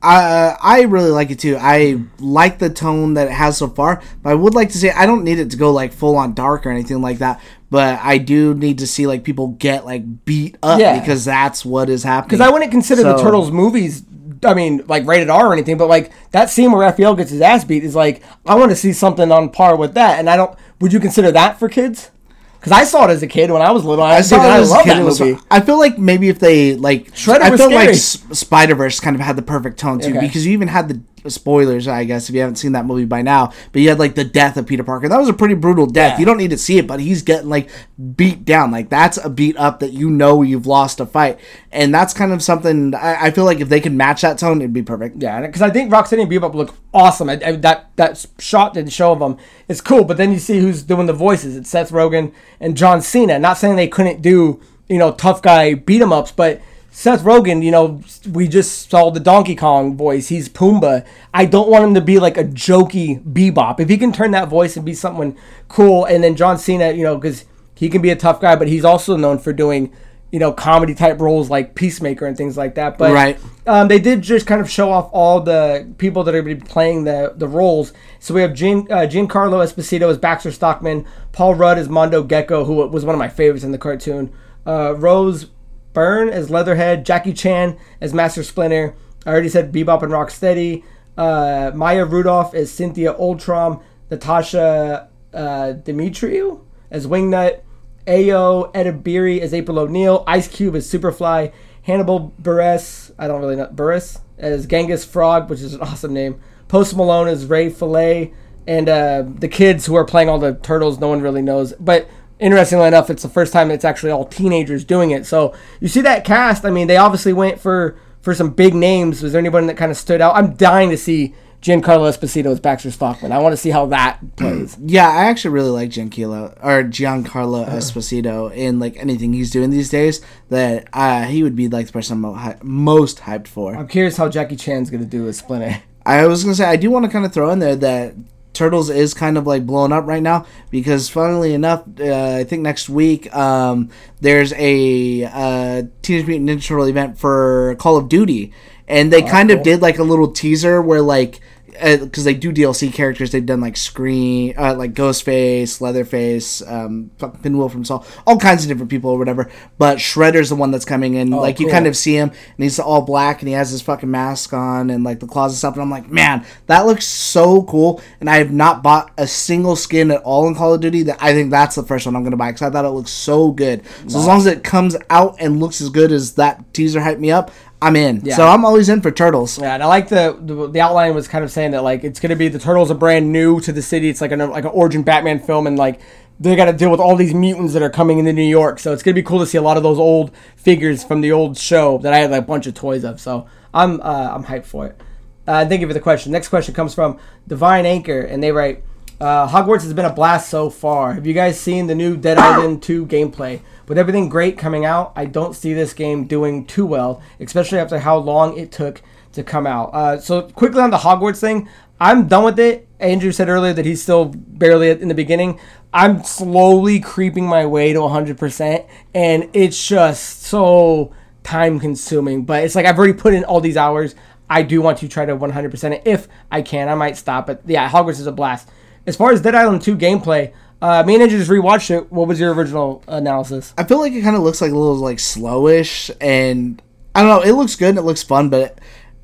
I 0.02 0.58
I 0.62 0.82
really 0.82 1.12
like 1.12 1.32
it 1.32 1.40
too. 1.40 1.58
I 1.60 2.02
like 2.20 2.60
the 2.60 2.70
tone 2.70 3.14
that 3.14 3.28
it 3.28 3.34
has 3.34 3.58
so 3.58 3.70
far, 3.70 4.02
but 4.22 4.32
I 4.32 4.36
would 4.36 4.54
like 4.54 4.70
to 4.72 4.78
say 4.78 4.92
I 4.92 5.06
don't 5.06 5.24
need 5.24 5.40
it 5.40 5.50
to 5.52 5.58
go 5.58 5.72
like 5.72 5.94
full 5.94 6.18
on 6.18 6.34
dark 6.34 6.66
or 6.66 6.72
anything 6.72 7.02
like 7.02 7.20
that. 7.20 7.42
But 7.74 8.00
I 8.04 8.20
do 8.20 8.54
need 8.54 8.78
to 8.78 8.86
see 8.88 9.08
like 9.08 9.24
people 9.24 9.48
get 9.48 9.84
like 9.84 10.26
beat 10.26 10.58
up 10.62 10.80
Yeah. 10.80 11.00
because 11.00 11.26
that's 11.26 11.66
what 11.66 11.90
is 11.90 12.04
happening. 12.04 12.28
Because 12.38 12.42
I 12.48 12.52
wouldn't 12.52 12.70
consider 12.70 13.02
the 13.02 13.18
Turtles 13.18 13.50
movies. 13.50 14.04
I 14.46 14.54
mean, 14.54 14.84
like 14.88 15.08
rated 15.08 15.32
R 15.32 15.48
or 15.48 15.54
anything, 15.54 15.80
but 15.80 15.88
like 15.88 16.12
that 16.34 16.52
scene 16.52 16.72
where 16.72 16.82
Raphael 16.82 17.16
gets 17.16 17.32
his 17.32 17.42
ass 17.42 17.64
beat 17.66 17.84
is 17.84 17.96
like 17.96 18.22
I 18.46 18.54
want 18.54 18.70
to 18.70 18.76
see 18.76 18.94
something 18.94 19.32
on 19.32 19.50
par 19.50 19.76
with 19.76 19.96
that. 19.96 20.20
And 20.20 20.30
I 20.30 20.36
don't. 20.38 20.56
Would 20.82 20.94
you 20.94 21.00
consider 21.00 21.32
that 21.32 21.58
for 21.58 21.68
kids? 21.68 22.12
Because 22.60 22.72
I 22.74 22.84
saw 22.84 23.06
it 23.06 23.10
as 23.10 23.24
a 23.24 23.28
kid 23.28 23.50
when 23.50 23.64
I 23.64 23.72
was 23.72 23.84
little. 23.84 24.04
I, 24.06 24.18
I 24.18 24.22
saw 24.22 24.36
it 24.36 24.40
I 24.42 24.60
as 24.60 24.72
a 24.72 24.84
kid. 24.84 24.90
that 24.90 25.04
movie. 25.04 25.40
I 25.50 25.60
feel 25.60 25.80
like 25.80 25.98
maybe 25.98 26.30
if 26.30 26.38
they 26.38 26.76
like, 26.76 27.12
Shredder 27.16 27.42
I 27.42 27.58
feel 27.58 27.72
like 27.74 27.96
scary. 27.96 28.36
Spider 28.36 28.76
Verse 28.76 29.00
kind 29.00 29.16
of 29.16 29.22
had 29.24 29.36
the 29.36 29.42
perfect 29.42 29.80
tone 29.80 30.00
too, 30.00 30.12
Okay. 30.12 30.20
because 30.20 30.46
you 30.46 30.54
even 30.54 30.68
had 30.68 30.90
the 30.90 31.02
spoilers, 31.28 31.88
I 31.88 32.04
guess, 32.04 32.30
if 32.30 32.36
you 32.36 32.42
haven't 32.42 32.56
seen 32.58 32.74
that 32.74 32.86
movie 32.86 33.06
by 33.06 33.22
now. 33.22 33.52
But 33.72 33.82
you 33.82 33.90
had 33.90 34.00
like 34.00 34.16
the 34.16 34.24
death 34.24 34.58
of 34.58 34.68
Peter 34.68 34.84
Parker. 34.84 35.10
That 35.10 35.20
was 35.20 35.30
a 35.30 35.34
pretty 35.34 35.56
brutal 35.56 35.86
death. 35.86 36.14
Yeah. 36.14 36.20
You 36.20 36.26
don't 36.26 36.38
need 36.38 36.52
to 36.52 36.58
see 36.58 36.78
it, 36.78 36.88
but 36.88 37.00
he's 37.00 37.22
getting 37.22 37.50
like 37.50 37.70
beat 38.16 38.46
down. 38.46 38.72
Like 38.72 38.90
that's 38.90 39.18
a 39.18 39.30
beat 39.30 39.58
up 39.58 39.80
that 39.80 39.94
you 39.94 40.10
know 40.10 40.42
you've 40.42 40.68
lost 40.68 41.00
a 41.00 41.06
fight, 41.06 41.40
and 41.72 41.94
that's 41.94 42.14
kind 42.14 42.32
of 42.32 42.42
something. 42.42 42.94
I, 42.96 43.28
I 43.28 43.32
feel 43.32 43.46
like 43.46 43.60
if 43.60 43.70
they 43.70 43.82
could 43.82 43.94
match 43.94 44.22
that 44.22 44.38
tone, 44.38 44.62
it'd 44.62 44.74
be 44.74 44.84
perfect. 44.84 45.22
Yeah, 45.22 45.42
because 45.42 45.62
I 45.62 45.70
think 45.70 45.92
Rocksteady 45.92 46.24
and 46.24 46.32
Bebop 46.32 46.54
look 46.54 46.76
awesome. 46.94 47.30
I, 47.30 47.40
I, 47.46 47.52
that 47.58 47.90
that 47.96 48.26
shot 48.40 48.78
and 48.78 48.92
show 48.92 49.12
of 49.12 49.20
them 49.20 49.38
is 49.68 49.82
cool. 49.82 50.04
But 50.04 50.18
then 50.18 50.32
you 50.32 50.40
see 50.40 50.60
who's 50.60 50.84
doing 50.84 51.08
the 51.08 51.14
voices. 51.14 51.56
It's 51.56 51.70
Seth 51.70 51.92
Rogen 51.92 52.34
and 52.60 52.78
John 52.78 53.02
Cena. 53.02 53.40
Not 53.40 53.58
saying 53.58 53.76
they 53.76 53.88
couldn't 53.88 54.22
do 54.22 54.62
you 54.90 54.98
know 54.98 55.12
tough 55.12 55.42
guy 55.42 55.74
beat 55.74 56.02
'em 56.02 56.14
ups, 56.14 56.32
but 56.32 56.62
Seth 56.96 57.24
Rogen, 57.24 57.64
you 57.64 57.72
know, 57.72 58.02
we 58.32 58.48
just 58.48 58.88
saw 58.92 59.10
the 59.10 59.20
Donkey 59.20 59.56
Kong 59.56 59.98
voice. 59.98 60.28
He's 60.28 60.48
Pumbaa. 60.48 61.04
I 61.34 61.46
don't 61.46 61.68
want 61.68 61.84
him 61.84 61.96
to 61.96 62.02
be 62.02 62.20
like 62.20 62.38
a 62.38 62.44
jokey 62.44 63.20
Bebop. 63.24 63.80
If 63.80 63.90
he 63.90 63.98
can 63.98 64.12
turn 64.14 64.30
that 64.32 64.48
voice 64.48 64.78
and 64.78 64.86
be 64.86 64.94
someone 64.94 65.36
cool, 65.70 66.06
and 66.06 66.24
then 66.24 66.36
John 66.36 66.60
Cena, 66.60 66.92
you 66.92 67.02
know, 67.04 67.16
because 67.18 67.46
he 67.74 67.90
can 67.90 68.04
be 68.04 68.12
a 68.12 68.16
tough 68.16 68.40
guy, 68.40 68.56
but 68.56 68.68
he's 68.68 68.86
also 68.86 69.18
known 69.18 69.40
for 69.40 69.52
doing 69.52 69.92
you 70.32 70.38
know 70.40 70.52
comedy 70.52 70.94
type 70.96 71.20
roles 71.20 71.50
like 71.50 71.74
Peacemaker 71.74 72.28
and 72.28 72.38
things 72.38 72.58
like 72.58 72.76
that. 72.76 73.00
But 73.00 73.12
Right. 73.12 73.40
um, 73.66 73.88
they 73.88 73.98
did 74.00 74.22
just 74.22 74.46
kind 74.46 74.62
of 74.62 74.70
show 74.70 74.92
off 74.92 75.10
all 75.12 75.40
the 75.42 75.92
people 75.98 76.24
that 76.24 76.36
are 76.36 76.44
going 76.44 76.58
to 76.60 76.64
be 76.64 76.70
playing 76.70 77.06
the 77.06 77.34
the 77.36 77.48
roles. 77.48 77.92
So 78.20 78.36
we 78.36 78.42
have 78.42 78.54
Gian, 78.54 78.88
uh, 78.92 79.08
Giancarlo 79.08 79.64
Esposito 79.66 80.10
as 80.12 80.20
Baxter 80.20 80.52
Stockman, 80.52 81.06
Paul 81.32 81.56
Rudd 81.56 81.80
as 81.80 81.90
Mondo 81.90 82.22
Gecko, 82.22 82.66
who 82.66 82.76
was 82.88 83.04
one 83.04 83.16
of 83.16 83.20
my 83.20 83.30
favorites 83.30 83.64
in 83.64 83.72
the 83.72 83.80
cartoon, 83.80 84.32
uh, 84.68 84.94
Rose 84.96 85.48
Byrne 85.94 86.30
as 86.30 86.50
Leatherhead, 86.50 87.06
Jackie 87.06 87.34
Chan 87.34 87.78
as 88.02 88.14
Master 88.14 88.44
Splinter. 88.44 88.96
I 89.26 89.30
already 89.30 89.50
said 89.50 89.72
Bebop 89.72 90.04
and 90.04 90.12
Rocksteady. 90.12 90.84
Uh, 91.16 91.72
Maya 91.76 92.06
Rudolph 92.06 92.56
as 92.56 92.72
Cynthia 92.72 93.14
Utrom, 93.14 93.82
Natasha 94.10 95.10
uh, 95.34 95.74
Demetriou 95.84 96.62
as 96.90 97.06
Wingnut, 97.06 97.62
Ayo 98.08 98.74
Edebiri 98.74 99.40
as 99.40 99.54
April 99.54 99.80
O'Neil, 99.80 100.24
Ice 100.28 100.48
Cube 100.48 100.76
as 100.76 100.92
Superfly, 100.92 101.54
Hannibal 101.84 102.34
Buress, 102.42 103.12
I 103.20 103.28
don't 103.28 103.42
really 103.42 103.56
know, 103.56 103.68
Buress? 103.68 104.22
As 104.38 104.66
Genghis 104.66 105.06
Frog, 105.06 105.50
which 105.50 105.62
is 105.62 105.74
an 105.74 105.82
awesome 105.82 106.14
name, 106.14 106.42
Post 106.68 106.96
Malone 106.96 107.28
as 107.28 107.46
Ray 107.46 107.70
Fillet, 107.70 108.34
and 108.66 108.90
uh, 108.90 109.24
the 109.28 109.48
kids 109.48 109.86
who 109.86 109.96
are 109.96 110.06
playing 110.06 110.30
all 110.30 110.40
the 110.40 110.56
turtles, 110.56 111.00
no 111.00 111.10
one 111.10 111.22
really 111.22 111.42
knows. 111.42 111.74
But 111.74 112.08
interestingly 112.44 112.88
enough, 112.88 113.10
it's 113.10 113.24
the 113.24 113.30
first 113.30 113.54
time 113.54 113.72
it's 113.72 113.86
actually 113.86 114.12
all 114.12 114.26
teenagers 114.26 114.84
doing 114.84 115.12
it. 115.12 115.26
So 115.26 115.54
you 115.80 115.88
see 115.88 116.02
that 116.02 116.26
cast, 116.26 116.66
I 116.66 116.70
mean, 116.70 116.88
they 116.88 116.98
obviously 116.98 117.34
went 117.34 117.60
for, 117.60 117.98
for 118.22 118.36
some 118.36 118.52
big 118.52 118.76
names. 118.76 119.24
Was 119.24 119.32
there 119.32 119.40
anyone 119.40 119.68
that 119.68 119.78
kind 119.78 119.92
of 119.92 119.98
stood 119.98 120.22
out? 120.22 120.36
I'm 120.36 120.56
dying 120.56 120.90
to 120.90 120.98
see 120.98 121.34
Giancarlo 121.64 122.12
Esposito 122.12 122.48
as 122.48 122.60
Baxter 122.60 122.92
Stockman. 122.92 123.32
I 123.32 123.40
want 123.40 123.54
to 123.54 123.58
see 123.58 123.70
how 123.70 123.86
that 123.86 124.20
plays. 124.36 124.78
Yeah, 124.86 125.08
I 125.08 125.26
actually 125.26 125.52
really 125.52 125.70
like 125.70 125.90
Giancarlo 125.90 126.58
or 126.62 126.84
Giancarlo 126.84 127.66
Esposito 127.70 128.54
in 128.54 128.80
like 128.80 128.98
anything 128.98 129.32
he's 129.32 129.50
doing 129.50 129.70
these 129.70 129.90
days. 129.90 130.20
That 130.50 130.90
uh, 130.92 131.24
he 131.24 131.42
would 131.42 131.56
be 131.56 131.70
like 131.70 131.88
the 131.88 131.94
person 131.94 132.24
I'm 132.26 132.58
most 132.62 133.20
hyped 133.20 133.48
for. 133.48 133.76
I'm 133.76 133.88
curious 133.88 134.18
how 134.18 134.28
Jackie 134.28 134.58
Chan's 134.58 134.90
gonna 134.90 135.06
do 135.06 135.26
as 135.30 135.38
Splinter. 135.38 135.82
I 136.06 136.28
was 136.28 136.44
gonna 136.44 136.56
say 136.56 136.66
I 136.66 136.76
do 136.76 136.92
want 136.92 137.06
to 137.06 137.12
kind 137.12 137.26
of 137.26 137.34
throw 137.34 137.50
in 137.52 137.60
there 137.60 137.78
that 137.78 138.14
Turtles 138.54 138.90
is 138.90 139.14
kind 139.14 139.38
of 139.38 139.48
like 139.48 139.66
blowing 139.66 139.92
up 139.92 140.06
right 140.06 140.24
now 140.24 140.46
because 140.70 141.10
funnily 141.10 141.54
enough, 141.54 141.84
uh, 142.00 142.38
I 142.38 142.44
think 142.44 142.62
next 142.62 142.88
week 142.90 143.34
um, 143.36 143.90
there's 144.22 144.54
a 144.54 145.26
uh, 145.26 145.84
Teenage 146.02 146.28
Mutant 146.28 146.50
Ninja 146.50 146.68
Turtle 146.68 146.86
event 146.86 147.18
for 147.18 147.76
Call 147.80 147.98
of 147.98 148.10
Duty, 148.10 148.54
and 148.88 149.12
they 149.12 149.22
kind 149.22 149.50
cool. 149.50 149.58
of 149.58 149.64
did 149.64 149.82
like 149.82 150.00
a 150.00 150.04
little 150.04 150.32
teaser 150.32 150.82
where 150.82 151.02
like. 151.02 151.40
Because 151.74 152.24
they 152.24 152.34
do 152.34 152.52
DLC 152.52 152.94
characters, 152.94 153.32
they've 153.32 153.46
done 153.46 153.62
like 153.62 153.76
Scream, 153.78 154.54
uh, 154.58 154.76
like 154.76 154.94
Ghostface, 154.94 155.82
Leatherface, 155.82 156.62
um, 156.68 157.12
Pinwheel 157.42 157.70
from 157.70 157.84
Saw, 157.86 158.04
all 158.26 158.38
kinds 158.38 158.64
of 158.64 158.70
different 158.70 158.90
people 158.90 159.10
or 159.12 159.18
whatever. 159.18 159.52
But 159.78 159.98
Shredder's 159.98 160.50
the 160.50 160.56
one 160.56 160.72
that's 160.72 160.86
coming 160.86 161.16
in. 161.16 161.30
like 161.42 161.60
you 161.60 161.68
kind 161.74 161.88
of 161.88 161.98
see 161.98 162.16
him, 162.16 162.30
and 162.30 162.64
he's 162.64 162.80
all 162.80 163.02
black, 163.02 163.42
and 163.42 163.48
he 163.48 163.54
has 163.54 163.72
his 163.72 163.82
fucking 163.82 164.10
mask 164.10 164.54
on, 164.54 164.90
and 164.90 165.04
like 165.04 165.20
the 165.20 165.28
claws 165.28 165.52
and 165.54 165.58
stuff. 165.58 165.74
And 165.74 165.82
I'm 165.82 165.90
like, 165.90 166.10
man, 166.10 166.46
that 166.68 166.86
looks 166.86 167.06
so 167.06 167.64
cool. 167.64 168.02
And 168.20 168.30
I 168.30 168.38
have 168.38 168.52
not 168.52 168.84
bought 168.84 169.12
a 169.18 169.28
single 169.28 169.76
skin 169.76 170.12
at 170.12 170.22
all 170.22 170.48
in 170.48 170.56
Call 170.56 170.74
of 170.74 170.82
Duty. 170.82 171.04
That 171.04 171.18
I 171.22 171.34
think 171.34 171.52
that's 171.52 171.76
the 171.76 171.84
first 171.84 172.06
one 172.06 172.16
I'm 172.16 172.24
gonna 172.24 172.38
buy 172.38 172.52
because 172.52 172.62
I 172.62 172.70
thought 172.70 172.86
it 172.86 172.90
looked 172.90 173.10
so 173.10 173.52
good. 173.52 173.84
So 174.08 174.20
as 174.20 174.28
long 174.28 174.38
as 174.38 174.46
it 174.46 174.64
comes 174.64 174.96
out 175.10 175.36
and 175.40 175.60
looks 175.60 175.82
as 175.82 175.90
good 175.90 176.12
as 176.12 176.34
that 176.36 176.74
teaser 176.74 177.00
hyped 177.00 177.20
me 177.20 177.32
up, 177.32 177.52
I'm 177.84 177.96
in. 177.98 178.22
Yeah. 178.24 178.36
So 178.36 178.48
I'm 178.48 178.64
always 178.64 178.88
in 178.88 179.02
for 179.02 179.12
Turtles. 179.12 179.60
Yeah, 179.60 179.74
and 179.74 179.84
I 179.84 179.88
like 179.88 180.08
the, 180.08 180.38
the 180.40 180.70
the 180.70 180.82
outline 180.82 181.14
was 181.14 181.28
kind 181.28 181.44
of 181.44 181.52
saying 181.52 181.72
that 181.72 181.84
like 181.84 182.04
it's 182.04 182.20
gonna 182.20 182.36
be 182.36 182.48
the 182.48 182.60
turtles 182.60 182.90
are 182.90 182.96
brand 182.96 183.32
new 183.32 183.60
to 183.60 183.72
the 183.74 183.82
city. 183.82 184.08
It's 184.10 184.22
like 184.22 184.32
an 184.32 184.40
like 184.50 184.64
an 184.64 184.72
origin 184.72 185.04
Batman 185.04 185.40
film, 185.40 185.68
and 185.68 185.78
like 185.78 186.00
they 186.40 186.56
got 186.56 186.66
to 186.66 186.74
deal 186.74 186.90
with 186.90 187.00
all 187.00 187.16
these 187.16 187.34
mutants 187.34 187.74
that 187.74 187.84
are 187.84 187.90
coming 187.90 188.20
into 188.20 188.34
New 188.34 188.42
York. 188.42 188.80
So 188.80 188.94
it's 188.94 189.04
gonna 189.04 189.16
be 189.16 189.24
cool 189.24 189.40
to 189.40 189.46
see 189.46 189.58
a 189.58 189.62
lot 189.62 189.78
of 189.78 189.84
those 189.84 190.00
old 190.00 190.36
figures 190.56 191.04
from 191.04 191.22
the 191.22 191.32
old 191.32 191.58
show 191.58 191.98
that 192.00 192.14
I 192.14 192.20
had 192.20 192.32
like, 192.32 192.44
a 192.44 192.46
bunch 192.46 192.68
of 192.68 192.74
toys 192.74 193.04
of. 193.04 193.20
So 193.20 193.48
I'm 193.74 194.00
uh, 194.02 194.32
I'm 194.34 194.46
hyped 194.46 194.66
for 194.66 194.88
it. 194.88 195.02
Uh, 195.46 195.66
thank 195.66 195.82
you 195.82 195.88
for 195.88 195.94
the 195.94 196.00
question. 196.00 196.32
Next 196.32 196.48
question 196.48 196.74
comes 196.74 196.96
from 196.96 197.20
Divine 197.48 197.86
Anchor, 197.86 198.22
and 198.22 198.42
they 198.42 198.52
write. 198.52 198.84
Uh, 199.24 199.48
Hogwarts 199.48 199.84
has 199.84 199.94
been 199.94 200.04
a 200.04 200.12
blast 200.12 200.50
so 200.50 200.70
far. 200.70 201.14
Have 201.14 201.26
you 201.26 201.34
guys 201.34 201.58
seen 201.58 201.88
the 201.88 201.96
new 201.96 202.18
Dead 202.18 202.38
Island 202.38 202.84
2 202.84 203.06
gameplay? 203.06 203.62
With 203.88 203.98
everything 203.98 204.28
great 204.28 204.58
coming 204.58 204.84
out, 204.84 205.14
I 205.16 205.28
don't 205.28 205.56
see 205.56 205.74
this 205.74 205.94
game 205.94 206.26
doing 206.26 206.66
too 206.66 206.86
well, 206.86 207.22
especially 207.40 207.80
after 207.80 208.00
how 208.00 208.18
long 208.18 208.58
it 208.58 208.70
took 208.70 209.02
to 209.32 209.42
come 209.42 209.66
out. 209.66 209.92
Uh, 209.94 210.20
so 210.20 210.42
quickly 210.42 210.82
on 210.82 210.90
the 210.90 210.98
Hogwarts 210.98 211.40
thing, 211.40 211.70
I'm 212.02 212.28
done 212.28 212.44
with 212.44 212.60
it. 212.60 212.86
Andrew 213.00 213.32
said 213.32 213.48
earlier 213.48 213.72
that 213.72 213.86
he's 213.86 214.04
still 214.04 214.26
barely 214.26 214.90
in 214.90 215.08
the 215.08 215.16
beginning. 215.16 215.58
I'm 215.94 216.22
slowly 216.26 217.00
creeping 217.00 217.48
my 217.48 217.66
way 217.66 217.94
to 217.94 218.00
100%, 218.00 218.86
and 219.16 219.50
it's 219.54 219.88
just 219.88 220.42
so 220.42 221.14
time 221.44 221.80
consuming. 221.80 222.44
But 222.44 222.66
it's 222.66 222.76
like 222.76 222.86
I've 222.86 222.98
already 222.98 223.14
put 223.14 223.34
in 223.34 223.46
all 223.46 223.62
these 223.62 223.78
hours. 223.78 224.16
I 224.50 224.64
do 224.64 224.82
want 224.82 224.98
to 224.98 225.08
try 225.08 225.26
to 225.26 225.34
100% 225.34 225.92
it 225.94 226.02
if 226.04 226.28
I 226.52 226.62
can. 226.62 226.90
I 226.90 226.96
might 226.96 227.16
stop, 227.16 227.48
but 227.48 227.62
yeah, 227.66 227.90
Hogwarts 227.90 228.20
is 228.20 228.28
a 228.28 228.34
blast. 228.34 228.68
As 229.06 229.16
far 229.16 229.32
as 229.32 229.42
Dead 229.42 229.56
Island 229.56 229.82
2 229.82 229.98
gameplay, 229.98 230.54
uh, 230.82 231.04
me 231.04 231.14
and 231.16 231.24
Andrew 231.24 231.38
just 231.38 231.50
rewatched 231.52 231.92
it. 231.92 232.12
What 232.12 232.28
was 232.28 232.40
your 232.40 232.54
original 232.54 233.04
analysis? 233.08 233.74
I 233.78 233.84
feel 233.84 234.00
like 234.00 234.14
it 234.14 234.22
kind 234.22 234.36
of 234.36 234.42
looks 234.44 234.62
like 234.62 234.72
a 234.72 234.76
little 234.78 234.96
like 234.96 235.18
slowish, 235.18 236.10
and 236.22 236.82
I 237.16 237.22
don't 237.22 237.30
know. 237.30 237.42
It 237.42 237.54
looks 237.54 237.76
good 237.76 237.90
and 237.90 237.98
it 237.98 238.04
looks 238.04 238.24
fun, 238.24 238.50
but 238.50 238.80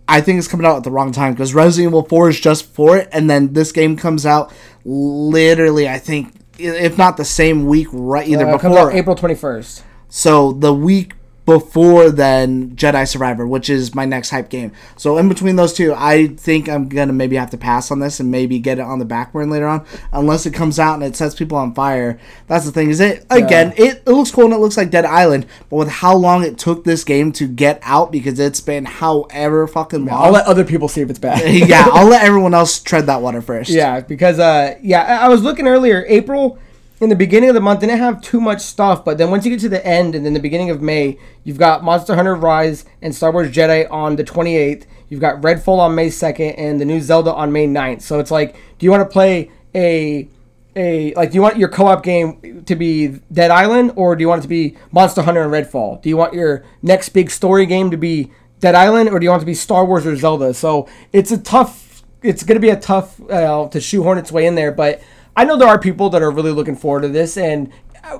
I 0.07 0.21
think 0.21 0.37
it's 0.39 0.47
coming 0.47 0.65
out 0.65 0.77
at 0.77 0.83
the 0.83 0.91
wrong 0.91 1.11
time 1.11 1.33
because 1.33 1.53
Resident 1.53 1.91
Evil 1.91 2.03
Four 2.03 2.29
is 2.29 2.39
just 2.39 2.65
for 2.73 2.97
it, 2.97 3.09
and 3.11 3.29
then 3.29 3.53
this 3.53 3.71
game 3.71 3.95
comes 3.97 4.25
out 4.25 4.53
literally. 4.85 5.87
I 5.87 5.97
think 5.99 6.33
if 6.57 6.97
not 6.97 7.15
the 7.17 7.25
same 7.25 7.65
week, 7.67 7.87
right? 7.91 8.27
Either 8.27 8.47
Uh, 8.47 8.57
before 8.57 8.91
April 8.91 9.15
21st. 9.15 9.81
So 10.09 10.51
the 10.53 10.73
week 10.73 11.13
before 11.49 12.11
then 12.11 12.75
Jedi 12.75 13.07
Survivor, 13.07 13.47
which 13.47 13.71
is 13.71 13.95
my 13.95 14.05
next 14.05 14.29
hype 14.29 14.49
game. 14.49 14.71
So 14.97 15.17
in 15.17 15.27
between 15.27 15.55
those 15.55 15.73
two, 15.73 15.95
I 15.97 16.27
think 16.27 16.69
I'm 16.69 16.87
gonna 16.87 17.11
maybe 17.11 17.37
have 17.37 17.49
to 17.49 17.57
pass 17.57 17.89
on 17.89 17.97
this 17.97 18.19
and 18.19 18.29
maybe 18.29 18.59
get 18.59 18.77
it 18.77 18.83
on 18.83 18.99
the 18.99 19.05
back 19.05 19.33
burner 19.33 19.51
later 19.51 19.65
on, 19.65 19.83
unless 20.13 20.45
it 20.45 20.53
comes 20.53 20.77
out 20.77 20.93
and 20.93 21.03
it 21.03 21.15
sets 21.15 21.33
people 21.33 21.57
on 21.57 21.73
fire. 21.73 22.19
That's 22.45 22.65
the 22.65 22.71
thing. 22.71 22.91
Is 22.91 22.99
it 22.99 23.25
again? 23.31 23.73
It, 23.77 24.03
it 24.05 24.11
looks 24.11 24.29
cool 24.29 24.45
and 24.45 24.53
it 24.53 24.59
looks 24.59 24.77
like 24.77 24.91
Dead 24.91 25.05
Island, 25.05 25.47
but 25.71 25.77
with 25.77 25.89
how 25.89 26.15
long 26.15 26.43
it 26.43 26.59
took 26.59 26.83
this 26.83 27.03
game 27.03 27.31
to 27.31 27.47
get 27.47 27.79
out 27.81 28.11
because 28.11 28.39
it's 28.39 28.61
been 28.61 28.85
however 28.85 29.65
fucking 29.65 30.05
long. 30.05 30.25
I'll 30.25 30.31
let 30.31 30.45
other 30.45 30.63
people 30.63 30.87
see 30.87 31.01
if 31.01 31.09
it's 31.09 31.17
bad. 31.17 31.51
yeah, 31.67 31.87
I'll 31.91 32.07
let 32.07 32.23
everyone 32.29 32.53
else 32.53 32.79
tread 32.79 33.07
that 33.07 33.23
water 33.23 33.41
first. 33.41 33.71
Yeah, 33.71 34.01
because 34.01 34.37
uh, 34.37 34.77
yeah, 34.83 35.19
I 35.19 35.29
was 35.29 35.41
looking 35.41 35.65
earlier. 35.65 36.05
April 36.07 36.59
in 36.99 37.09
the 37.09 37.15
beginning 37.15 37.49
of 37.49 37.55
the 37.55 37.61
month 37.61 37.79
didn't 37.79 37.97
have 37.97 38.21
too 38.21 38.41
much 38.41 38.61
stuff, 38.61 39.05
but 39.05 39.17
then 39.17 39.31
once 39.31 39.45
you 39.45 39.51
get 39.51 39.61
to 39.61 39.69
the 39.69 39.85
end 39.85 40.15
and 40.15 40.25
then 40.25 40.33
the 40.33 40.39
beginning 40.39 40.69
of 40.69 40.81
May, 40.81 41.17
you've 41.43 41.57
got 41.57 41.83
Monster 41.83 42.15
Hunter 42.15 42.35
Rise 42.35 42.85
and 43.01 43.15
Star 43.15 43.31
Wars 43.31 43.49
Jedi 43.49 43.89
on 43.89 44.17
the 44.17 44.23
28th. 44.23 44.85
You've 45.07 45.21
got 45.21 45.41
Redfall 45.41 45.79
on 45.79 45.95
May 45.95 46.07
2nd 46.07 46.55
and 46.57 46.79
the 46.79 46.85
new 46.85 46.99
Zelda 46.99 47.33
on 47.33 47.51
May 47.51 47.67
9th. 47.67 48.01
So 48.01 48.19
it's 48.19 48.31
like, 48.31 48.53
do 48.77 48.85
you 48.85 48.91
want 48.91 49.01
to 49.01 49.11
play 49.11 49.51
a 49.73 50.27
a 50.75 51.13
like 51.15 51.31
do 51.31 51.35
you 51.35 51.41
want 51.41 51.57
your 51.57 51.67
co-op 51.67 52.03
game 52.03 52.63
to 52.65 52.75
be 52.75 53.07
Dead 53.31 53.49
Island 53.49 53.93
or 53.95 54.15
do 54.15 54.21
you 54.21 54.27
want 54.27 54.39
it 54.39 54.43
to 54.43 54.47
be 54.47 54.77
Monster 54.91 55.23
Hunter 55.23 55.41
and 55.41 55.51
Redfall? 55.51 56.01
Do 56.01 56.09
you 56.09 56.17
want 56.17 56.33
your 56.33 56.63
next 56.81 57.09
big 57.09 57.31
story 57.31 57.65
game 57.65 57.89
to 57.91 57.97
be 57.97 58.31
Dead 58.59 58.75
Island 58.75 59.09
or 59.09 59.19
do 59.19 59.23
you 59.23 59.29
want 59.31 59.41
it 59.41 59.45
to 59.45 59.47
be 59.47 59.55
Star 59.55 59.83
Wars 59.83 60.05
or 60.05 60.15
Zelda? 60.15 60.53
So 60.53 60.87
it's 61.11 61.31
a 61.31 61.37
tough 61.37 62.03
it's 62.21 62.43
going 62.43 62.55
to 62.55 62.61
be 62.61 62.69
a 62.69 62.79
tough 62.79 63.19
uh, 63.29 63.67
to 63.69 63.79
shoehorn 63.79 64.17
its 64.17 64.31
way 64.31 64.45
in 64.45 64.55
there, 64.55 64.71
but 64.71 65.01
I 65.39 65.45
know 65.45 65.55
there 65.55 65.69
are 65.69 65.79
people 65.79 66.09
that 66.09 66.21
are 66.21 66.31
really 66.31 66.51
looking 66.51 66.75
forward 66.75 67.03
to 67.03 67.07
this. 67.07 67.37
And 67.37 67.71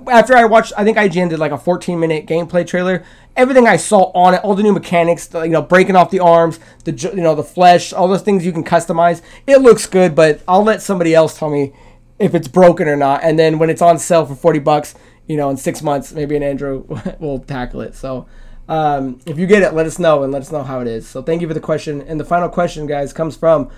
after 0.08 0.38
I 0.38 0.46
watched, 0.46 0.72
I 0.78 0.86
think 0.86 0.98
IGN 0.98 1.30
did 1.30 1.38
like 1.38 1.52
a 1.52 1.58
14 1.58 2.00
minute 2.00 2.26
gameplay 2.26 2.66
trailer. 2.66 3.04
Everything 3.36 3.68
I 3.68 3.76
saw 3.76 4.04
on 4.16 4.36
it, 4.36 4.42
all 4.42 4.56
the 4.56 4.64
new 4.64 4.72
mechanics, 4.72 5.30
you 5.34 5.50
know, 5.50 5.62
breaking 5.62 5.98
off 5.98 6.12
the 6.12 6.22
arms, 6.22 6.62
the 6.86 6.94
you 6.94 7.22
know 7.22 7.36
the 7.36 7.44
flesh, 7.44 7.92
all 7.92 8.08
those 8.08 8.22
things 8.22 8.46
you 8.46 8.54
can 8.54 8.64
customize. 8.64 9.22
It 9.46 9.58
looks 9.58 9.86
good, 9.86 10.16
but 10.16 10.42
I'll 10.48 10.64
let 10.64 10.82
somebody 10.82 11.14
else 11.14 11.38
tell 11.38 11.50
me 11.50 11.74
if 12.20 12.34
it's 12.34 12.48
broken 12.48 12.88
or 12.88 12.96
not. 12.96 13.20
And 13.22 13.38
then 13.38 13.60
when 13.60 13.70
it's 13.70 13.82
on 13.82 14.00
sale 14.00 14.26
for 14.26 14.36
40 14.36 14.60
bucks, 14.60 14.96
you 15.28 15.36
know, 15.36 15.50
in 15.50 15.58
six 15.58 15.82
months, 15.82 16.14
maybe 16.14 16.38
an 16.38 16.44
Andrew 16.44 16.86
will 17.20 17.40
tackle 17.40 17.82
it. 17.82 17.96
So. 17.96 18.28
Um, 18.70 19.20
if 19.26 19.40
you 19.40 19.48
get 19.48 19.64
it, 19.64 19.74
let 19.74 19.88
us 19.88 19.98
know 19.98 20.22
and 20.22 20.32
let 20.32 20.44
us 20.44 20.52
know 20.52 20.62
how 20.62 20.80
it 20.80 20.86
is. 20.86 21.08
So 21.08 21.24
thank 21.24 21.42
you 21.42 21.48
for 21.48 21.56
the 21.56 21.60
question. 21.60 22.04
And 22.04 22.20
the 22.20 22.24
final 22.24 22.48
question, 22.50 22.86
guys, 22.86 23.12
comes 23.12 23.36
from 23.36 23.72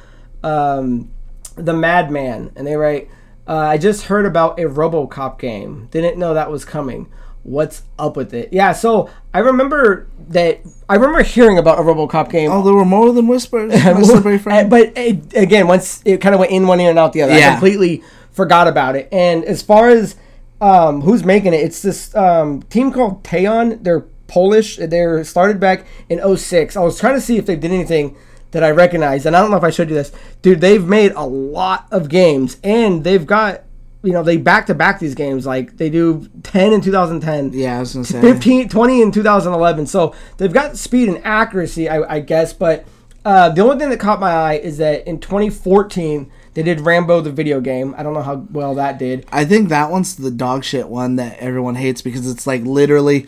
um, 0.44 1.14
the 1.56 1.72
Madman, 1.72 2.52
and 2.58 2.68
they 2.68 2.76
write, 2.76 3.10
uh, 3.48 3.56
"I 3.58 3.78
just 3.78 4.04
heard 4.06 4.26
about 4.26 4.60
a 4.60 4.64
RoboCop 4.64 5.40
game. 5.40 5.88
Didn't 5.92 6.18
know 6.18 6.34
that 6.34 6.52
was 6.52 6.66
coming. 6.66 7.12
What's 7.44 7.84
up 7.98 8.16
with 8.16 8.34
it?" 8.34 8.50
Yeah, 8.52 8.72
so 8.74 9.10
I 9.34 9.40
remember 9.40 10.08
that. 10.30 10.62
I 10.90 10.96
remember 10.96 11.24
hearing 11.24 11.58
about 11.58 11.80
a 11.80 11.82
RoboCop 11.82 12.30
game. 12.30 12.52
Oh, 12.52 12.62
there 12.64 12.74
were 12.74 12.86
more 12.86 13.12
than 13.12 13.28
whispers. 13.28 13.72
my 13.72 14.02
slippery 14.02 14.38
friend. 14.38 14.70
But 14.70 14.98
it, 14.98 15.34
again, 15.36 15.68
once 15.68 16.02
it 16.06 16.20
kind 16.22 16.36
of 16.36 16.40
went 16.40 16.52
in 16.52 16.68
one 16.68 16.80
ear 16.80 16.90
and 16.90 17.00
out 17.00 17.14
the 17.14 17.22
other, 17.24 17.34
I 17.34 17.52
completely 17.52 18.04
forgot 18.32 18.68
about 18.68 18.96
it. 18.96 19.10
And 19.12 19.44
as 19.46 19.62
far 19.62 19.90
as 19.90 20.16
um, 20.62 21.02
who's 21.02 21.24
making 21.24 21.54
it, 21.54 21.62
it's 21.62 21.82
this 21.82 22.16
um, 22.16 22.62
team 22.64 22.92
called 22.92 23.24
Teyon. 23.24 23.84
They're 23.84 24.02
Polish. 24.28 24.78
They're 24.78 25.24
started 25.24 25.60
back 25.60 25.86
in 26.08 26.38
06. 26.38 26.78
I 26.78 26.80
was 26.82 27.00
trying 27.00 27.16
to 27.16 27.22
see 27.22 27.38
if 27.38 27.46
they 27.46 27.56
did 27.56 27.72
anything 27.72 28.16
that 28.52 28.64
I 28.64 28.72
recognize, 28.72 29.26
and 29.26 29.36
I 29.36 29.42
don't 29.42 29.52
know 29.52 29.58
if 29.58 29.64
I 29.64 29.70
showed 29.70 29.90
you 29.90 29.96
this, 29.96 30.12
dude. 30.42 30.62
They've 30.62 30.86
made 30.86 31.14
a 31.14 31.26
lot 31.26 31.88
of 31.92 32.10
games, 32.10 32.58
and 32.64 33.04
they've 33.04 33.26
got. 33.26 33.64
You 34.04 34.14
know, 34.14 34.24
they 34.24 34.38
back 34.38 34.66
to 34.66 34.74
back 34.74 35.00
these 35.00 35.14
games. 35.14 35.46
Like, 35.46 35.78
they 35.78 35.88
do 35.88 36.28
10 36.42 36.74
in 36.74 36.82
2010. 36.82 37.52
yeah, 37.54 37.78
I 37.78 37.82
was 37.82 37.94
gonna 37.94 38.04
say. 38.04 38.20
15, 38.20 38.68
20 38.68 39.00
in 39.00 39.12
2011. 39.12 39.86
So 39.86 40.16
they've 40.38 40.52
got 40.52 40.76
speed 40.76 41.08
and 41.08 41.24
accuracy, 41.24 41.88
I, 41.88 42.16
I 42.16 42.20
guess. 42.20 42.52
But 42.52 42.84
uh, 43.24 43.50
the 43.50 43.62
only 43.62 43.78
thing 43.78 43.90
that 43.92 44.00
caught 44.00 44.20
my 44.20 44.32
eye 44.32 44.54
is 44.56 44.80
that 44.80 45.08
in 45.08 45.20
2014 45.20 46.32
they 46.54 46.64
did 46.64 46.82
Rambo 46.82 47.22
the 47.22 47.32
video 47.32 47.62
game. 47.62 47.96
I 47.98 48.04
don't 48.04 48.14
know 48.14 48.22
how 48.22 48.48
well 48.52 48.76
that 48.76 48.98
did. 48.98 49.26
I 49.32 49.46
think 49.46 49.70
that 49.70 49.90
one's 49.90 50.16
the 50.16 50.32
dog 50.32 50.64
shit 50.64 50.90
one 50.90 51.16
that 51.16 51.38
everyone 51.40 51.76
hates 51.76 52.02
because 52.02 52.30
it's 52.30 52.46
like 52.46 52.64
literally 52.64 53.28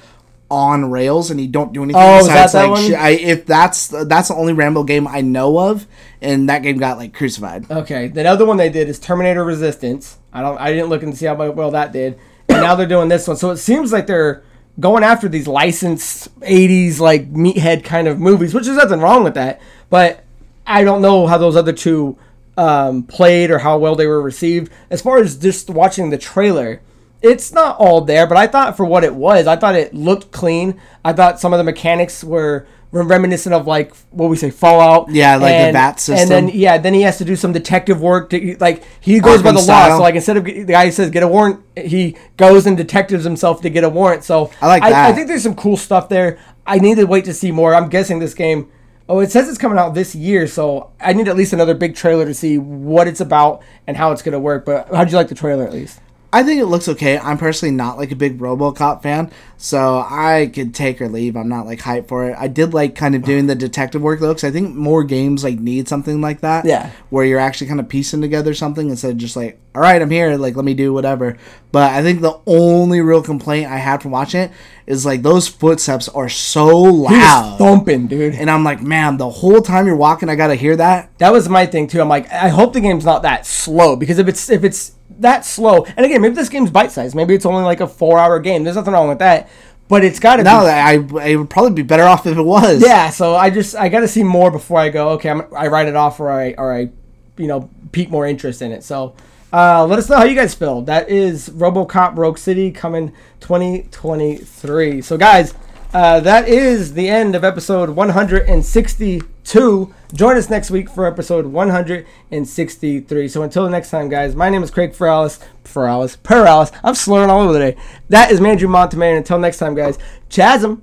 on 0.52 0.92
rails 0.92 1.32
and 1.32 1.42
you 1.42 1.48
don't 1.48 1.74
do 1.74 1.84
anything 1.84 2.02
Oh, 2.02 2.20
besides 2.20 2.52
that 2.54 2.60
that 2.60 2.70
like 2.70 2.82
one? 2.92 2.96
I, 2.96 3.10
if 3.12 3.46
that's 3.46 3.88
that's 3.88 4.28
the 4.28 4.36
only 4.36 4.54
Rambo 4.54 4.84
game 4.84 5.08
I 5.08 5.22
know 5.22 5.58
of 5.58 5.88
and 6.22 6.50
that 6.50 6.60
game 6.64 6.78
got 6.78 6.98
like 6.98 7.14
crucified. 7.14 7.70
Okay, 7.72 8.08
the 8.08 8.26
other 8.26 8.46
one 8.46 8.58
they 8.58 8.70
did 8.70 8.88
is 8.90 9.00
Terminator 9.00 9.44
Resistance. 9.44 10.18
I 10.32 10.42
don't. 10.42 10.58
I 10.60 10.72
didn't 10.72 10.90
look 10.90 11.04
and 11.04 11.18
see 11.18 11.26
how 11.26 11.36
well 11.52 11.72
that 11.72 11.92
did. 11.92 12.20
And 12.50 12.62
now 12.62 12.76
they're 12.76 12.88
doing 12.88 13.10
this 13.10 13.28
one. 13.28 13.38
So 13.38 13.52
it 13.52 13.58
seems 13.58 13.92
like 13.92 14.06
they're 14.08 14.44
going 14.80 15.04
after 15.04 15.28
these 15.28 15.48
licensed 15.48 16.40
80s 16.42 17.00
like 17.00 17.32
meathead 17.32 17.84
kind 17.84 18.08
of 18.08 18.20
movies, 18.20 18.54
which 18.54 18.68
is 18.68 18.78
nothing 18.78 19.00
wrong 19.00 19.24
with 19.24 19.36
that. 19.36 19.62
But 19.90 20.24
I 20.66 20.84
don't 20.84 21.02
know 21.02 21.28
how 21.28 21.38
those 21.38 21.56
other 21.56 21.74
two 21.74 22.18
um, 22.58 23.04
played 23.04 23.52
or 23.52 23.60
how 23.60 23.78
well 23.78 23.96
they 23.96 24.08
were 24.08 24.22
received. 24.22 24.72
As 24.90 25.02
far 25.02 25.18
as 25.20 25.38
just 25.38 25.70
watching 25.70 26.10
the 26.10 26.18
trailer, 26.18 26.82
it's 27.24 27.54
not 27.54 27.78
all 27.78 28.02
there, 28.02 28.28
but 28.28 28.38
I 28.38 28.48
thought 28.48 28.76
for 28.76 28.86
what 28.86 29.06
it 29.06 29.16
was, 29.16 29.48
I 29.48 29.56
thought 29.56 29.76
it 29.76 29.94
looked 29.94 30.32
clean. 30.32 30.80
I 31.06 31.14
thought 31.14 31.40
some 31.40 31.54
of 31.54 31.58
the 31.58 31.64
mechanics 31.64 32.24
were 32.24 32.68
reminiscent 32.92 33.56
of 33.56 33.66
like 33.66 33.96
what 34.12 34.30
we 34.30 34.36
say 34.36 34.52
Fallout. 34.52 35.10
Yeah, 35.10 35.38
like 35.38 35.52
the 35.52 35.56
and, 35.56 35.74
VAT 35.74 36.10
And 36.10 36.30
then 36.30 36.50
yeah, 36.50 36.78
then 36.78 36.94
he 36.94 37.02
has 37.02 37.18
to 37.18 37.26
do 37.26 37.36
some 37.36 37.54
detective 37.54 38.02
work. 38.02 38.30
To, 38.32 38.58
like 38.60 38.84
he 39.00 39.20
goes 39.22 39.42
by 39.42 39.52
Arkham 39.52 39.66
the 39.66 39.72
law, 39.72 39.90
so 39.90 40.02
like 40.02 40.16
instead 40.16 40.38
of 40.38 40.44
the 40.44 40.66
guy 40.66 40.90
says 40.90 41.10
get 41.10 41.24
a 41.24 41.28
warrant, 41.28 41.64
he 41.78 42.18
goes 42.36 42.68
and 42.68 42.76
detectives 42.76 43.24
himself 43.24 43.62
to 43.62 43.70
get 43.70 43.86
a 43.86 43.90
warrant. 43.90 44.26
So 44.26 44.52
I 44.62 44.68
like 44.68 44.84
I, 44.84 44.90
that. 44.90 45.16
think 45.16 45.30
there's 45.30 45.44
some 45.44 45.56
cool 45.56 45.78
stuff 45.78 46.10
there. 46.10 46.38
I 46.68 46.78
need 46.78 46.96
to 46.96 47.06
wait 47.06 47.26
to 47.26 47.34
see 47.34 47.52
more. 47.52 47.74
I'm 47.74 47.90
guessing 47.90 48.20
this 48.20 48.34
game. 48.34 48.70
Oh, 49.08 49.20
it 49.20 49.32
says 49.32 49.50
it's 49.50 49.58
coming 49.58 49.78
out 49.78 49.96
this 49.96 50.14
year, 50.16 50.48
so 50.48 50.92
I 51.00 51.14
need 51.14 51.28
at 51.28 51.36
least 51.36 51.52
another 51.52 51.74
big 51.74 51.96
trailer 51.96 52.26
to 52.26 52.34
see 52.34 52.58
what 52.58 53.08
it's 53.08 53.20
about 53.22 53.64
and 53.88 53.98
how 53.98 54.12
it's 54.12 54.22
gonna 54.22 54.40
work. 54.40 54.66
But 54.66 54.94
how'd 54.94 55.10
you 55.10 55.18
like 55.18 55.30
the 55.30 55.36
trailer 55.36 55.66
at 55.66 55.74
least? 55.74 56.00
I 56.34 56.42
think 56.42 56.60
it 56.60 56.66
looks 56.66 56.88
okay. 56.90 57.20
I'm 57.20 57.38
personally 57.38 57.76
not 57.76 58.00
like 58.00 58.12
a 58.12 58.16
big 58.16 58.40
RoboCop 58.40 59.04
fan, 59.04 59.32
so 59.56 60.00
I 60.00 60.50
could 60.52 60.74
take 60.74 61.00
or 61.00 61.08
leave. 61.08 61.38
I'm 61.38 61.48
not 61.48 61.68
like 61.68 61.80
hyped 61.80 62.08
for 62.08 62.28
it. 62.28 62.36
I 62.40 62.48
did 62.48 62.74
like 62.74 62.96
kind 62.96 63.14
of 63.14 63.22
doing 63.24 63.46
the 63.46 63.54
detective 63.54 64.02
work 64.02 64.20
though, 64.20 64.30
because 64.34 64.44
I 64.44 64.50
think 64.50 64.76
more 64.76 65.04
games 65.04 65.44
like 65.44 65.60
need 65.60 65.88
something 65.88 66.22
like 66.22 66.42
that. 66.42 66.66
Yeah. 66.66 66.90
where 67.12 67.24
you're 67.24 67.40
actually 67.40 67.68
kind 67.68 67.80
of 67.80 67.88
piecing 67.88 68.22
together 68.22 68.56
something 68.56 68.90
instead 68.90 69.12
of 69.12 69.18
just 69.18 69.36
like, 69.36 69.60
all 69.76 69.82
right, 69.84 70.02
I'm 70.02 70.10
here, 70.10 70.36
like 70.36 70.56
let 70.56 70.66
me 70.66 70.74
do 70.74 70.92
whatever. 70.92 71.38
But 71.72 71.92
I 71.92 72.02
think 72.02 72.22
the 72.22 72.40
only 72.48 73.02
real 73.02 73.22
complaint 73.22 73.70
I 73.70 73.78
had 73.78 74.02
from 74.02 74.10
watching 74.12 74.42
it 74.42 74.52
is 74.88 75.06
like 75.06 75.22
those 75.22 75.48
footsteps 75.48 76.10
are 76.10 76.30
so 76.30 76.68
loud, 76.68 77.60
thumping, 77.60 78.08
dude. 78.08 78.34
and 78.34 78.50
I'm 78.50 78.64
like, 78.64 78.82
man, 78.82 79.18
the 79.18 79.30
whole 79.30 79.62
time 79.62 79.86
you're 79.86 79.96
walking, 79.96 80.30
I 80.30 80.36
gotta 80.36 80.56
hear 80.56 80.76
that. 80.78 81.16
That 81.20 81.32
was 81.32 81.48
my 81.48 81.68
thing 81.68 81.88
too. 81.88 82.02
I'm 82.02 82.10
like, 82.10 82.28
I 82.32 82.50
hope 82.50 82.74
the 82.74 82.82
game's 82.82 83.06
not 83.06 83.22
that 83.22 83.46
slow 83.46 83.96
because 83.96 84.18
if 84.18 84.28
it's 84.28 84.50
if 84.50 84.64
it's 84.64 84.94
that 85.20 85.46
slow, 85.46 85.86
and 85.86 86.06
again, 86.06 86.22
maybe 86.22 86.36
this 86.36 86.50
game's 86.50 86.72
bite 86.72 86.92
sized. 86.92 87.16
Maybe 87.16 87.34
it's 87.34 87.46
only 87.46 87.64
like 87.64 87.82
a 87.82 87.88
four 87.88 88.20
hour 88.20 88.40
game. 88.40 88.64
There's 88.64 88.76
nothing 88.76 88.94
wrong 88.94 89.10
with 89.10 89.20
that. 89.20 89.50
But 89.90 90.04
it's 90.04 90.20
got 90.20 90.38
to 90.38 90.44
No, 90.44 90.62
be. 90.62 90.68
I 90.68 91.28
it 91.30 91.36
would 91.36 91.50
probably 91.50 91.74
be 91.74 91.82
better 91.84 92.04
off 92.04 92.26
if 92.26 92.38
it 92.38 92.42
was. 92.42 92.82
Yeah. 92.82 93.10
So 93.10 93.36
I 93.36 93.50
just 93.50 93.76
I 93.76 93.90
got 93.90 94.00
to 94.00 94.08
see 94.08 94.24
more 94.24 94.50
before 94.50 94.80
I 94.80 94.90
go. 94.90 95.10
Okay, 95.10 95.30
I'm, 95.30 95.44
I 95.56 95.68
write 95.68 95.88
it 95.88 95.96
off 95.96 96.20
or 96.20 96.32
I 96.32 96.54
or 96.58 96.74
I, 96.74 96.90
you 97.38 97.48
know, 97.48 97.70
peak 97.92 98.10
more 98.10 98.26
interest 98.26 98.62
in 98.62 98.72
it. 98.72 98.84
So. 98.84 99.16
Uh, 99.56 99.86
let 99.86 100.00
us 100.00 100.10
know 100.10 100.18
how 100.18 100.24
you 100.24 100.34
guys 100.34 100.56
feel. 100.56 100.82
That 100.82 101.10
is 101.10 101.48
RoboCop 101.50 102.18
Rogue 102.18 102.40
City 102.40 102.72
coming 102.72 103.14
2023. 103.40 105.02
So, 105.04 105.16
guys, 105.16 105.54
uh, 105.94 106.20
that 106.22 106.48
is 106.48 106.96
the 106.96 107.08
end 107.08 107.36
of 107.36 107.44
episode 107.44 107.92
162. 107.92 109.94
Join 110.12 110.38
us 110.38 110.50
next 110.50 110.72
week 110.72 110.90
for 110.90 111.06
episode 111.06 111.46
163. 111.46 113.28
So 113.28 113.44
until 113.44 113.70
next 113.70 113.92
time, 113.92 114.10
guys, 114.10 114.36
my 114.36 114.50
name 114.50 114.64
is 114.64 114.72
Craig 114.72 114.94
Ferralis. 114.94 115.40
Ferralis. 115.64 116.18
Perales. 116.24 116.72
I'm 116.84 116.96
slurring 116.96 117.30
all 117.30 117.42
over 117.42 117.54
the 117.54 117.60
day. 117.60 117.78
That 118.10 118.32
is 118.32 118.40
Mandrew 118.40 118.70
Montemayor. 118.70 119.18
Until 119.18 119.38
next 119.38 119.60
time, 119.60 119.76
guys, 119.76 120.00
Chasm. 120.30 120.82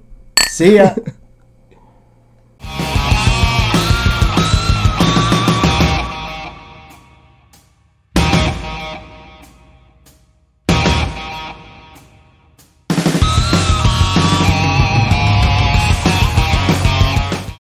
See 0.49 0.77
ya. 0.77 0.95